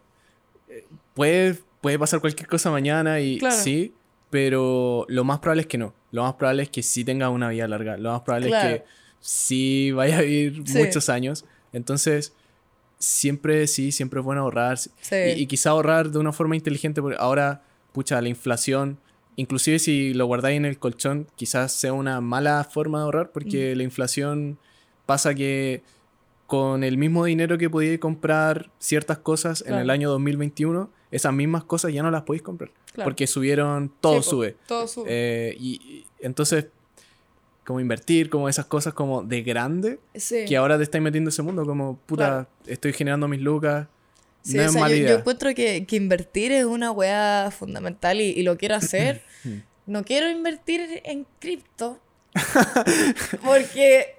[0.68, 3.54] eh, puede, puede pasar cualquier cosa mañana y Claro.
[3.56, 3.94] sí,
[4.30, 5.94] pero lo más probable es que no.
[6.10, 7.96] Lo más probable es que sí tengas una vida larga.
[7.96, 8.68] Lo más probable Claro.
[8.70, 8.86] es que
[9.20, 10.78] sí vaya a vivir Sí.
[10.78, 11.44] muchos años.
[11.72, 12.34] Entonces,
[13.02, 14.78] siempre sí, siempre es bueno ahorrar.
[14.78, 14.90] Sí.
[15.36, 17.62] Y, y quizá ahorrar de una forma inteligente, porque ahora,
[17.92, 18.98] pucha, la inflación,
[19.36, 23.72] inclusive si lo guardáis en el colchón, quizás sea una mala forma de ahorrar, porque
[23.74, 23.76] Mm.
[23.78, 24.58] la inflación
[25.06, 25.82] pasa que
[26.46, 31.64] con el mismo dinero que podíais comprar ciertas cosas en el año 2021, esas mismas
[31.64, 32.70] cosas ya no las podéis comprar.
[32.92, 33.06] Claro.
[33.08, 34.56] Porque subieron, todo Sí, sube.
[34.66, 35.06] Todo sube.
[35.08, 36.66] Eh, y, y entonces,
[37.64, 40.44] como invertir, como esas cosas como de grande, sí.
[40.46, 42.46] que ahora te estáis metiendo en ese mundo, como puta, Claro.
[42.66, 43.86] estoy generando mis lucas.
[44.42, 47.52] Sí, no o es sea, mala yo, yo encuentro que, que invertir es una weá
[47.56, 49.22] fundamental y, y lo quiero hacer.
[49.86, 52.00] no quiero invertir en cripto.
[53.44, 54.16] porque,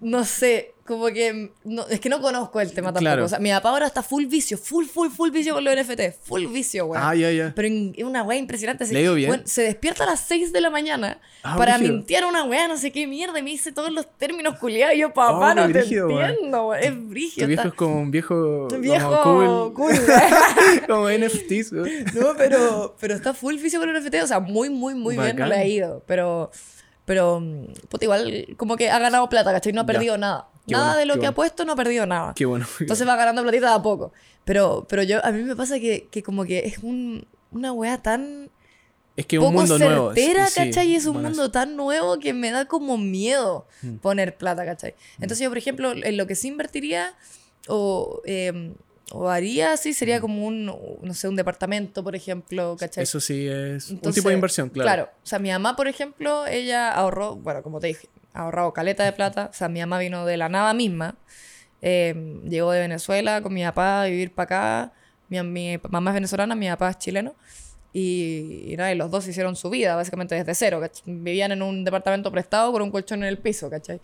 [0.00, 1.50] no sé, como que.
[1.64, 3.00] no- es que no conozco el tema tampoco.
[3.00, 3.24] Claro.
[3.24, 6.12] O sea, mi papá ahora está full vicio, full, full, full vicio con los NFT.
[6.22, 7.02] Full vicio, weón.
[7.04, 7.52] Ah, ya, ya.
[7.56, 8.84] Pero en- es una weá impresionante.
[8.84, 9.30] así, Le ha ido bien.
[9.30, 11.96] weón, se despierta a las 6 de la mañana Ah, para brígido.
[11.98, 14.94] mintear una weá, no sé qué mierda, y me dice todos los términos culiados.
[14.94, 16.24] Y yo, papá, Oh, no qué te brígido, weón.
[16.30, 16.82] entiendo, weón.
[16.84, 17.46] Es Tu brígido.
[17.48, 19.90] viejo está- es como un viejo, un viejo como cool.
[19.90, 20.00] cool,
[20.86, 21.72] como NFTs.
[21.72, 21.88] weón.
[22.14, 25.30] No, pero, pero está full físico con el NFT, o sea, muy, muy, muy bien
[25.36, 25.48] Bacán.
[25.48, 26.02] le ha ido.
[26.06, 26.50] Pero,
[27.06, 29.72] pero, mm, puta, igual, como que ha ganado plata, ¿cachai?
[29.72, 29.92] No ha Ya.
[29.94, 30.48] perdido nada.
[30.66, 32.34] Qué nada bueno, de lo que ha puesto no ha perdido nada.
[32.34, 32.66] Qué bueno.
[32.80, 34.12] Entonces va ganando platita de a poco.
[34.44, 38.02] Pero, pero yo, a mí me pasa que, que como que es un, una weá
[38.02, 38.50] tan
[39.16, 40.12] es que es un poco mundo nuevo.
[40.12, 40.88] certera, sí, ¿cachai?
[40.90, 43.96] Y es un bueno, mundo tan nuevo que me da como miedo Mm.
[43.98, 44.94] poner plata, ¿cachai?
[45.14, 47.14] Entonces yo, por ejemplo, en lo que sí invertiría
[47.68, 48.74] o, eh,
[49.12, 53.04] o haría así sería como un, no sé, un departamento, por ejemplo, ¿cachai?
[53.04, 54.86] Eso sí es un tipo de inversión, claro.
[54.86, 59.04] Claro, o sea, mi mamá, por ejemplo, ella ahorró, bueno, como te dije, ahorrado caleta
[59.04, 59.48] de plata.
[59.50, 61.16] O sea, mi mamá vino de la nada misma.
[61.82, 64.92] eh, llegó de Venezuela con mi papá a vivir para acá.
[65.28, 67.34] Mi, mi mamá es venezolana, mi papá es chileno.
[67.92, 70.80] Y, y nada, y los dos hicieron su vida, básicamente desde cero.
[70.80, 71.02] ¿cachai?
[71.06, 74.00] Vivían en un departamento prestado con un colchón en el piso, ¿cachai?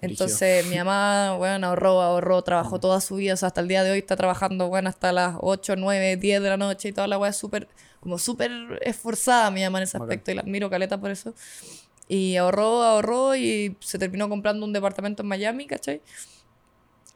[0.00, 3.84] Entonces mi mamá, bueno, ahorró, ahorró, trabajó toda su vida, o sea, hasta el día
[3.84, 7.06] de hoy está trabajando, bueno, hasta las 8, 9, 10 de la noche y toda
[7.06, 7.68] la weá súper,
[8.00, 8.50] como súper
[8.82, 11.34] esforzada mi mamá en ese aspecto y la admiro caleta por eso.
[12.08, 16.02] Y ahorró, ahorró y se terminó comprando un departamento en Miami, ¿cachai?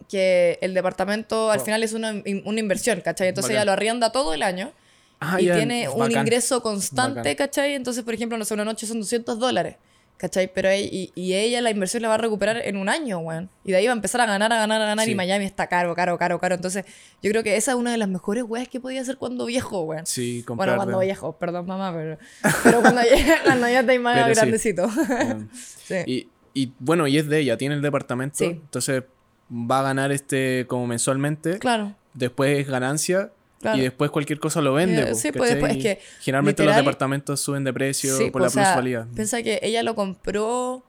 [0.09, 3.29] Que el departamento al final es una, una inversión, ¿cachai?
[3.29, 3.57] Entonces Bacán.
[3.63, 4.73] ella lo arrienda todo el año
[5.21, 7.35] Ah, y tiene un ingreso constante, Bacán.
[7.37, 7.75] ¿cachai?
[7.75, 9.77] Entonces, por ejemplo, no sé, una noche son 200 dólares,
[10.25, 10.51] ¿cachai?
[10.55, 13.51] Pero ella, y, y ella la inversión la va a recuperar en un año, weón.
[13.63, 15.05] Y de ahí va a empezar a ganar, a ganar, a ganar.
[15.05, 15.11] Sí.
[15.13, 16.55] Y Miami está caro, caro, caro, caro.
[16.55, 16.87] Entonces,
[17.23, 19.83] yo creo que esa es una de las mejores weas que podía hacer cuando viejo,
[19.83, 20.07] weón.
[20.07, 20.77] Sí, Bueno, comprar.
[20.77, 22.17] cuando de- viejo, perdón, mamá, pero,
[22.63, 24.35] pero cuando, ya, cuando ya estáis más sí.
[24.35, 24.85] grandecito.
[24.87, 25.49] Um,
[25.85, 25.97] Sí.
[26.07, 28.37] y, y bueno, y es de ella, tiene el departamento.
[28.39, 28.47] Sí.
[28.47, 29.03] Entonces
[29.51, 31.59] va a ganar este como mensualmente.
[31.59, 31.95] Claro.
[32.15, 33.31] Después es ganancia.
[33.65, 33.79] Claro.
[33.79, 35.13] Y después cualquier cosa lo vende.
[35.13, 38.51] Eh, sí, pues, después es que, Generalmente los departamentos suben de precio Sí, por la
[38.51, 39.09] plusvalía.
[39.15, 40.85] Piensa que ella lo compró,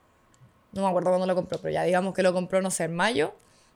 [0.74, 2.94] no me acuerdo cuándo lo compró, pero ya digamos que lo compró, no sé, en
[2.94, 3.34] mayo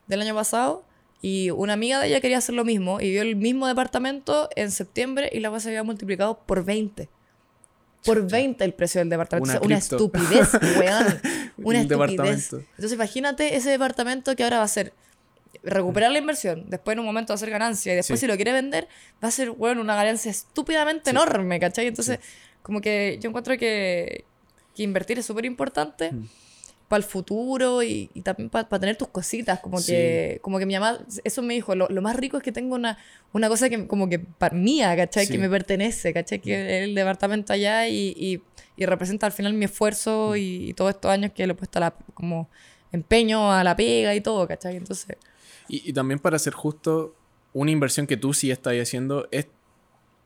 [0.07, 0.83] del año pasado.
[1.21, 4.69] Y una amiga de ella quería hacer lo mismo y vio el mismo departamento en
[4.69, 7.07] septiembre y la cosa se había multiplicado por 20.
[8.03, 9.59] Por 20 el precio del departamento.
[9.59, 11.21] Una una estupidez, weón.
[11.57, 11.87] Una Un estupidez.
[11.87, 12.57] departamento.
[12.57, 14.91] Entonces imagínate ese departamento que ahora va a ser
[15.63, 18.25] recuperar la inversión, después en un momento va a hacer ganancia y después Sí.
[18.25, 18.87] si lo quiere vender
[19.23, 21.15] va a ser, bueno, una ganancia estúpidamente Sí.
[21.15, 21.87] enorme, ¿cachai?
[21.87, 22.19] Entonces,
[22.61, 24.25] como que yo encuentro que,
[24.75, 26.27] que invertir es súper importante Mm.
[26.87, 29.91] para el futuro y, y también para tener tus cositas, como Sí.
[29.91, 32.73] que como que mi mamá, eso me dijo, lo, lo más rico es que tengo
[32.75, 32.97] una,
[33.33, 35.25] una cosa que como que para mía, ¿cachai?
[35.27, 35.31] Sí.
[35.33, 36.39] Que me pertenece, ¿cachai?
[36.39, 36.53] Que
[36.83, 38.41] es el departamento allá y, y,
[38.75, 41.79] y representa al final mi esfuerzo y, y todos estos años que le he puesto
[41.79, 42.49] la, como
[42.91, 44.75] empeño a la pega y todo, ¿cachai?
[44.77, 45.15] Entonces,
[45.69, 47.15] Y, y también para ser justo,
[47.53, 49.47] una inversión que tú sí estás haciendo es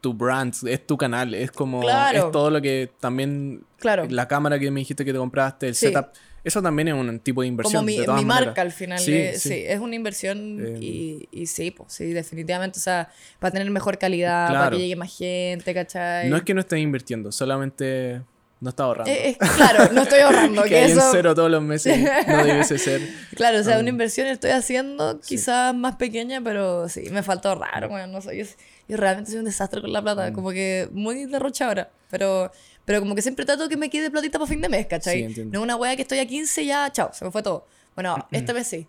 [0.02, 2.26] tu brand, es tu canal, es como Claro.
[2.26, 4.06] es todo lo que también claro.
[4.10, 5.88] la cámara que me dijiste que te compraste, el Sí.
[5.88, 6.08] setup,
[6.44, 7.80] eso también es un tipo de inversión.
[7.80, 8.48] como mi, de todas mi maneras.
[8.48, 9.00] marca al final.
[9.00, 9.48] Sí, eh, sí.
[9.50, 9.64] sí.
[9.66, 12.80] es una inversión Eh, y, y sí, pues sí, definitivamente.
[12.80, 13.10] O sea,
[13.40, 16.30] para tener mejor calidad, para que llegue más gente, ¿cachai?
[16.30, 18.22] No es que no estés invirtiendo, solamente
[18.64, 19.12] no estás ahorrando.
[19.12, 20.64] Eh, es- claro, no estoy ahorrando.
[20.64, 23.02] que que hay en eso, cero todos los meses no debiese ser.
[23.36, 23.80] Claro, o sea, Ah.
[23.80, 28.36] una inversión estoy haciendo quizás más pequeña, pero sí, me falta ahorrar, bueno, no sé,
[28.38, 28.46] yo,
[28.88, 30.34] yo realmente soy un desastre con la plata, Mm.
[30.34, 32.52] como que muy derrochadora, pero,
[32.86, 35.32] pero como que siempre trato que me quede platita para fin de mes, ¿cachai?
[35.34, 37.68] Sí, no es una wea que estoy a 15 ya, chao, se me fue todo.
[37.96, 38.88] Bueno, este mes sí.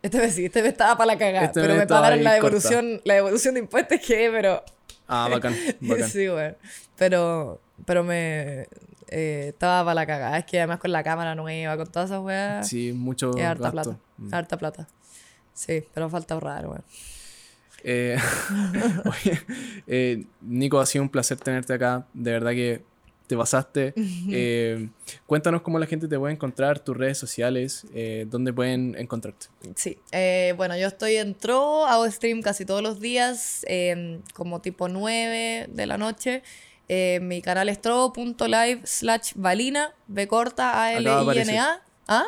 [0.00, 2.56] Este mes sí, este mes estaba para la cagada, Este pero me pagaron la corta.
[2.56, 4.62] devolución, la devolución de impuestos que, pero...
[5.08, 6.08] Ah, bacán, bacán.
[6.08, 6.54] sí, bueno.
[6.96, 8.66] Pero, pero me...
[9.10, 10.38] eh, estaba para la cagada.
[10.38, 12.68] Es que además con la cámara nueva, con todas esas weas...
[12.68, 13.90] Sí, mucho Es harta gasto.
[13.90, 13.98] plata.
[14.18, 14.34] Mm.
[14.34, 14.88] Harta plata.
[15.54, 16.84] Sí, pero falta ahorrar, weón.
[17.84, 18.16] Eh,
[19.04, 19.40] oye,
[19.86, 22.06] eh, Nico, ha sido un placer tenerte acá.
[22.12, 22.82] De verdad que
[23.26, 23.94] te pasaste.
[24.30, 24.88] Eh,
[25.26, 29.46] cuéntanos cómo la gente te puede encontrar, tus redes sociales, eh, dónde pueden encontrarte.
[29.74, 29.98] Sí.
[30.12, 34.88] Eh, bueno, yo estoy en Tro, hago stream casi todos los días, eh, como tipo
[34.88, 36.42] 9 de la noche.
[36.88, 41.80] Eh, mi canal es tro.live slash valina, B corta, Acaba de A-L-I-N-A.
[42.08, 42.24] ¿Ah?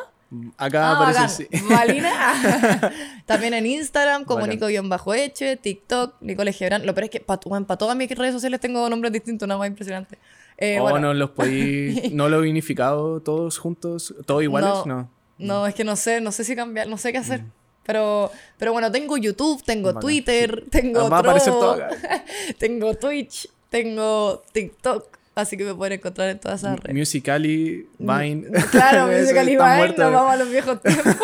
[0.57, 1.63] Acá Ah, aparece sí.
[1.63, 2.91] Malina.
[3.25, 4.47] También en Instagram, como.
[4.47, 6.85] Nico-Eche, TikTok, Nicole Gebran.
[6.85, 7.39] Lo peor es que para
[7.77, 10.17] todas mis redes sociales tengo nombres distintos, nada más impresionante.
[10.57, 12.09] Eh, oh, bueno, no los podí.
[12.13, 14.13] ¿No lo he unificado todos juntos?
[14.25, 14.69] ¿Todos iguales?
[14.69, 14.85] No.
[14.85, 15.09] No.
[15.37, 17.43] No, es que no sé, no sé si cambiar, no sé qué hacer.
[17.83, 19.99] Pero, pero bueno, tengo YouTube, tengo Mm.
[19.99, 22.23] Twitter, tengo va a aparecer todo Trovo, acá.
[22.59, 26.95] tengo Twitch, tengo TikTok, así que me pueden encontrar en todas esas redes.
[26.95, 28.47] Musically, Vine.
[28.69, 31.15] Claro, Musical.ly Vine, nos vamos a los viejos tiempos.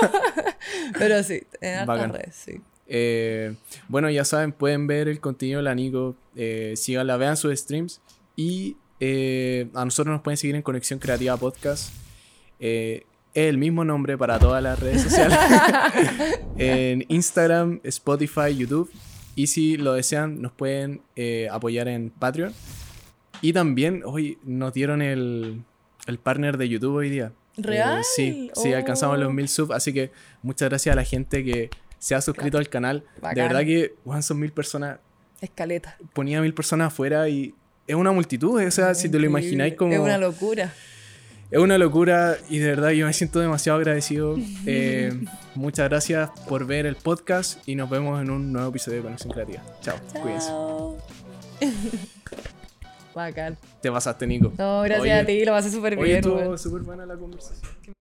[0.97, 2.61] pero sí, en hartas redes, sí.
[2.87, 3.53] Eh,
[3.89, 6.15] bueno, ya saben, pueden ver el contenido de la Nico.
[6.37, 7.99] Eh, síganla, vean sus streams.
[8.37, 11.93] Y eh, a nosotros nos pueden seguir en Conexión Creativa Podcast.
[12.61, 15.37] Eh, es el mismo nombre para todas las redes sociales.
[16.57, 18.89] en Instagram, Spotify, YouTube.
[19.37, 22.53] Y si lo desean, nos pueden eh, apoyar en Patreon.
[23.41, 25.61] Y también, hoy nos dieron el,
[26.07, 27.33] el partner de YouTube hoy día.
[27.57, 28.03] Eh, ¿Real?
[28.15, 29.21] sí, sí, alcanzamos Oh.
[29.21, 29.71] los mil subs.
[29.75, 30.11] Así que
[30.41, 31.69] muchas gracias a la gente que
[31.99, 33.03] se ha suscrito al canal.
[33.35, 34.97] De verdad que, Juan, son mil personas.
[35.39, 35.97] Escaleta.
[36.13, 37.53] Ponía mil personas afuera y
[37.85, 38.59] es una multitud.
[38.65, 39.93] O sea, si te lo imagináis como.
[39.93, 40.73] Es una locura.
[41.49, 44.35] Es una locura y de verdad yo me siento demasiado agradecido.
[44.69, 45.13] Eh,
[45.55, 49.31] muchas gracias por ver el podcast y nos vemos en un nuevo episodio de Conexión
[49.31, 49.61] Creativa.
[49.81, 50.47] Chao, cuídense.
[50.49, 50.97] Chao.
[53.15, 53.57] Bacán.
[53.81, 54.51] Te pasaste, Nico.
[54.57, 56.17] No, gracias Oye, a ti, lo pasé súper bien.
[56.17, 57.71] estuvo súper buena la conversación.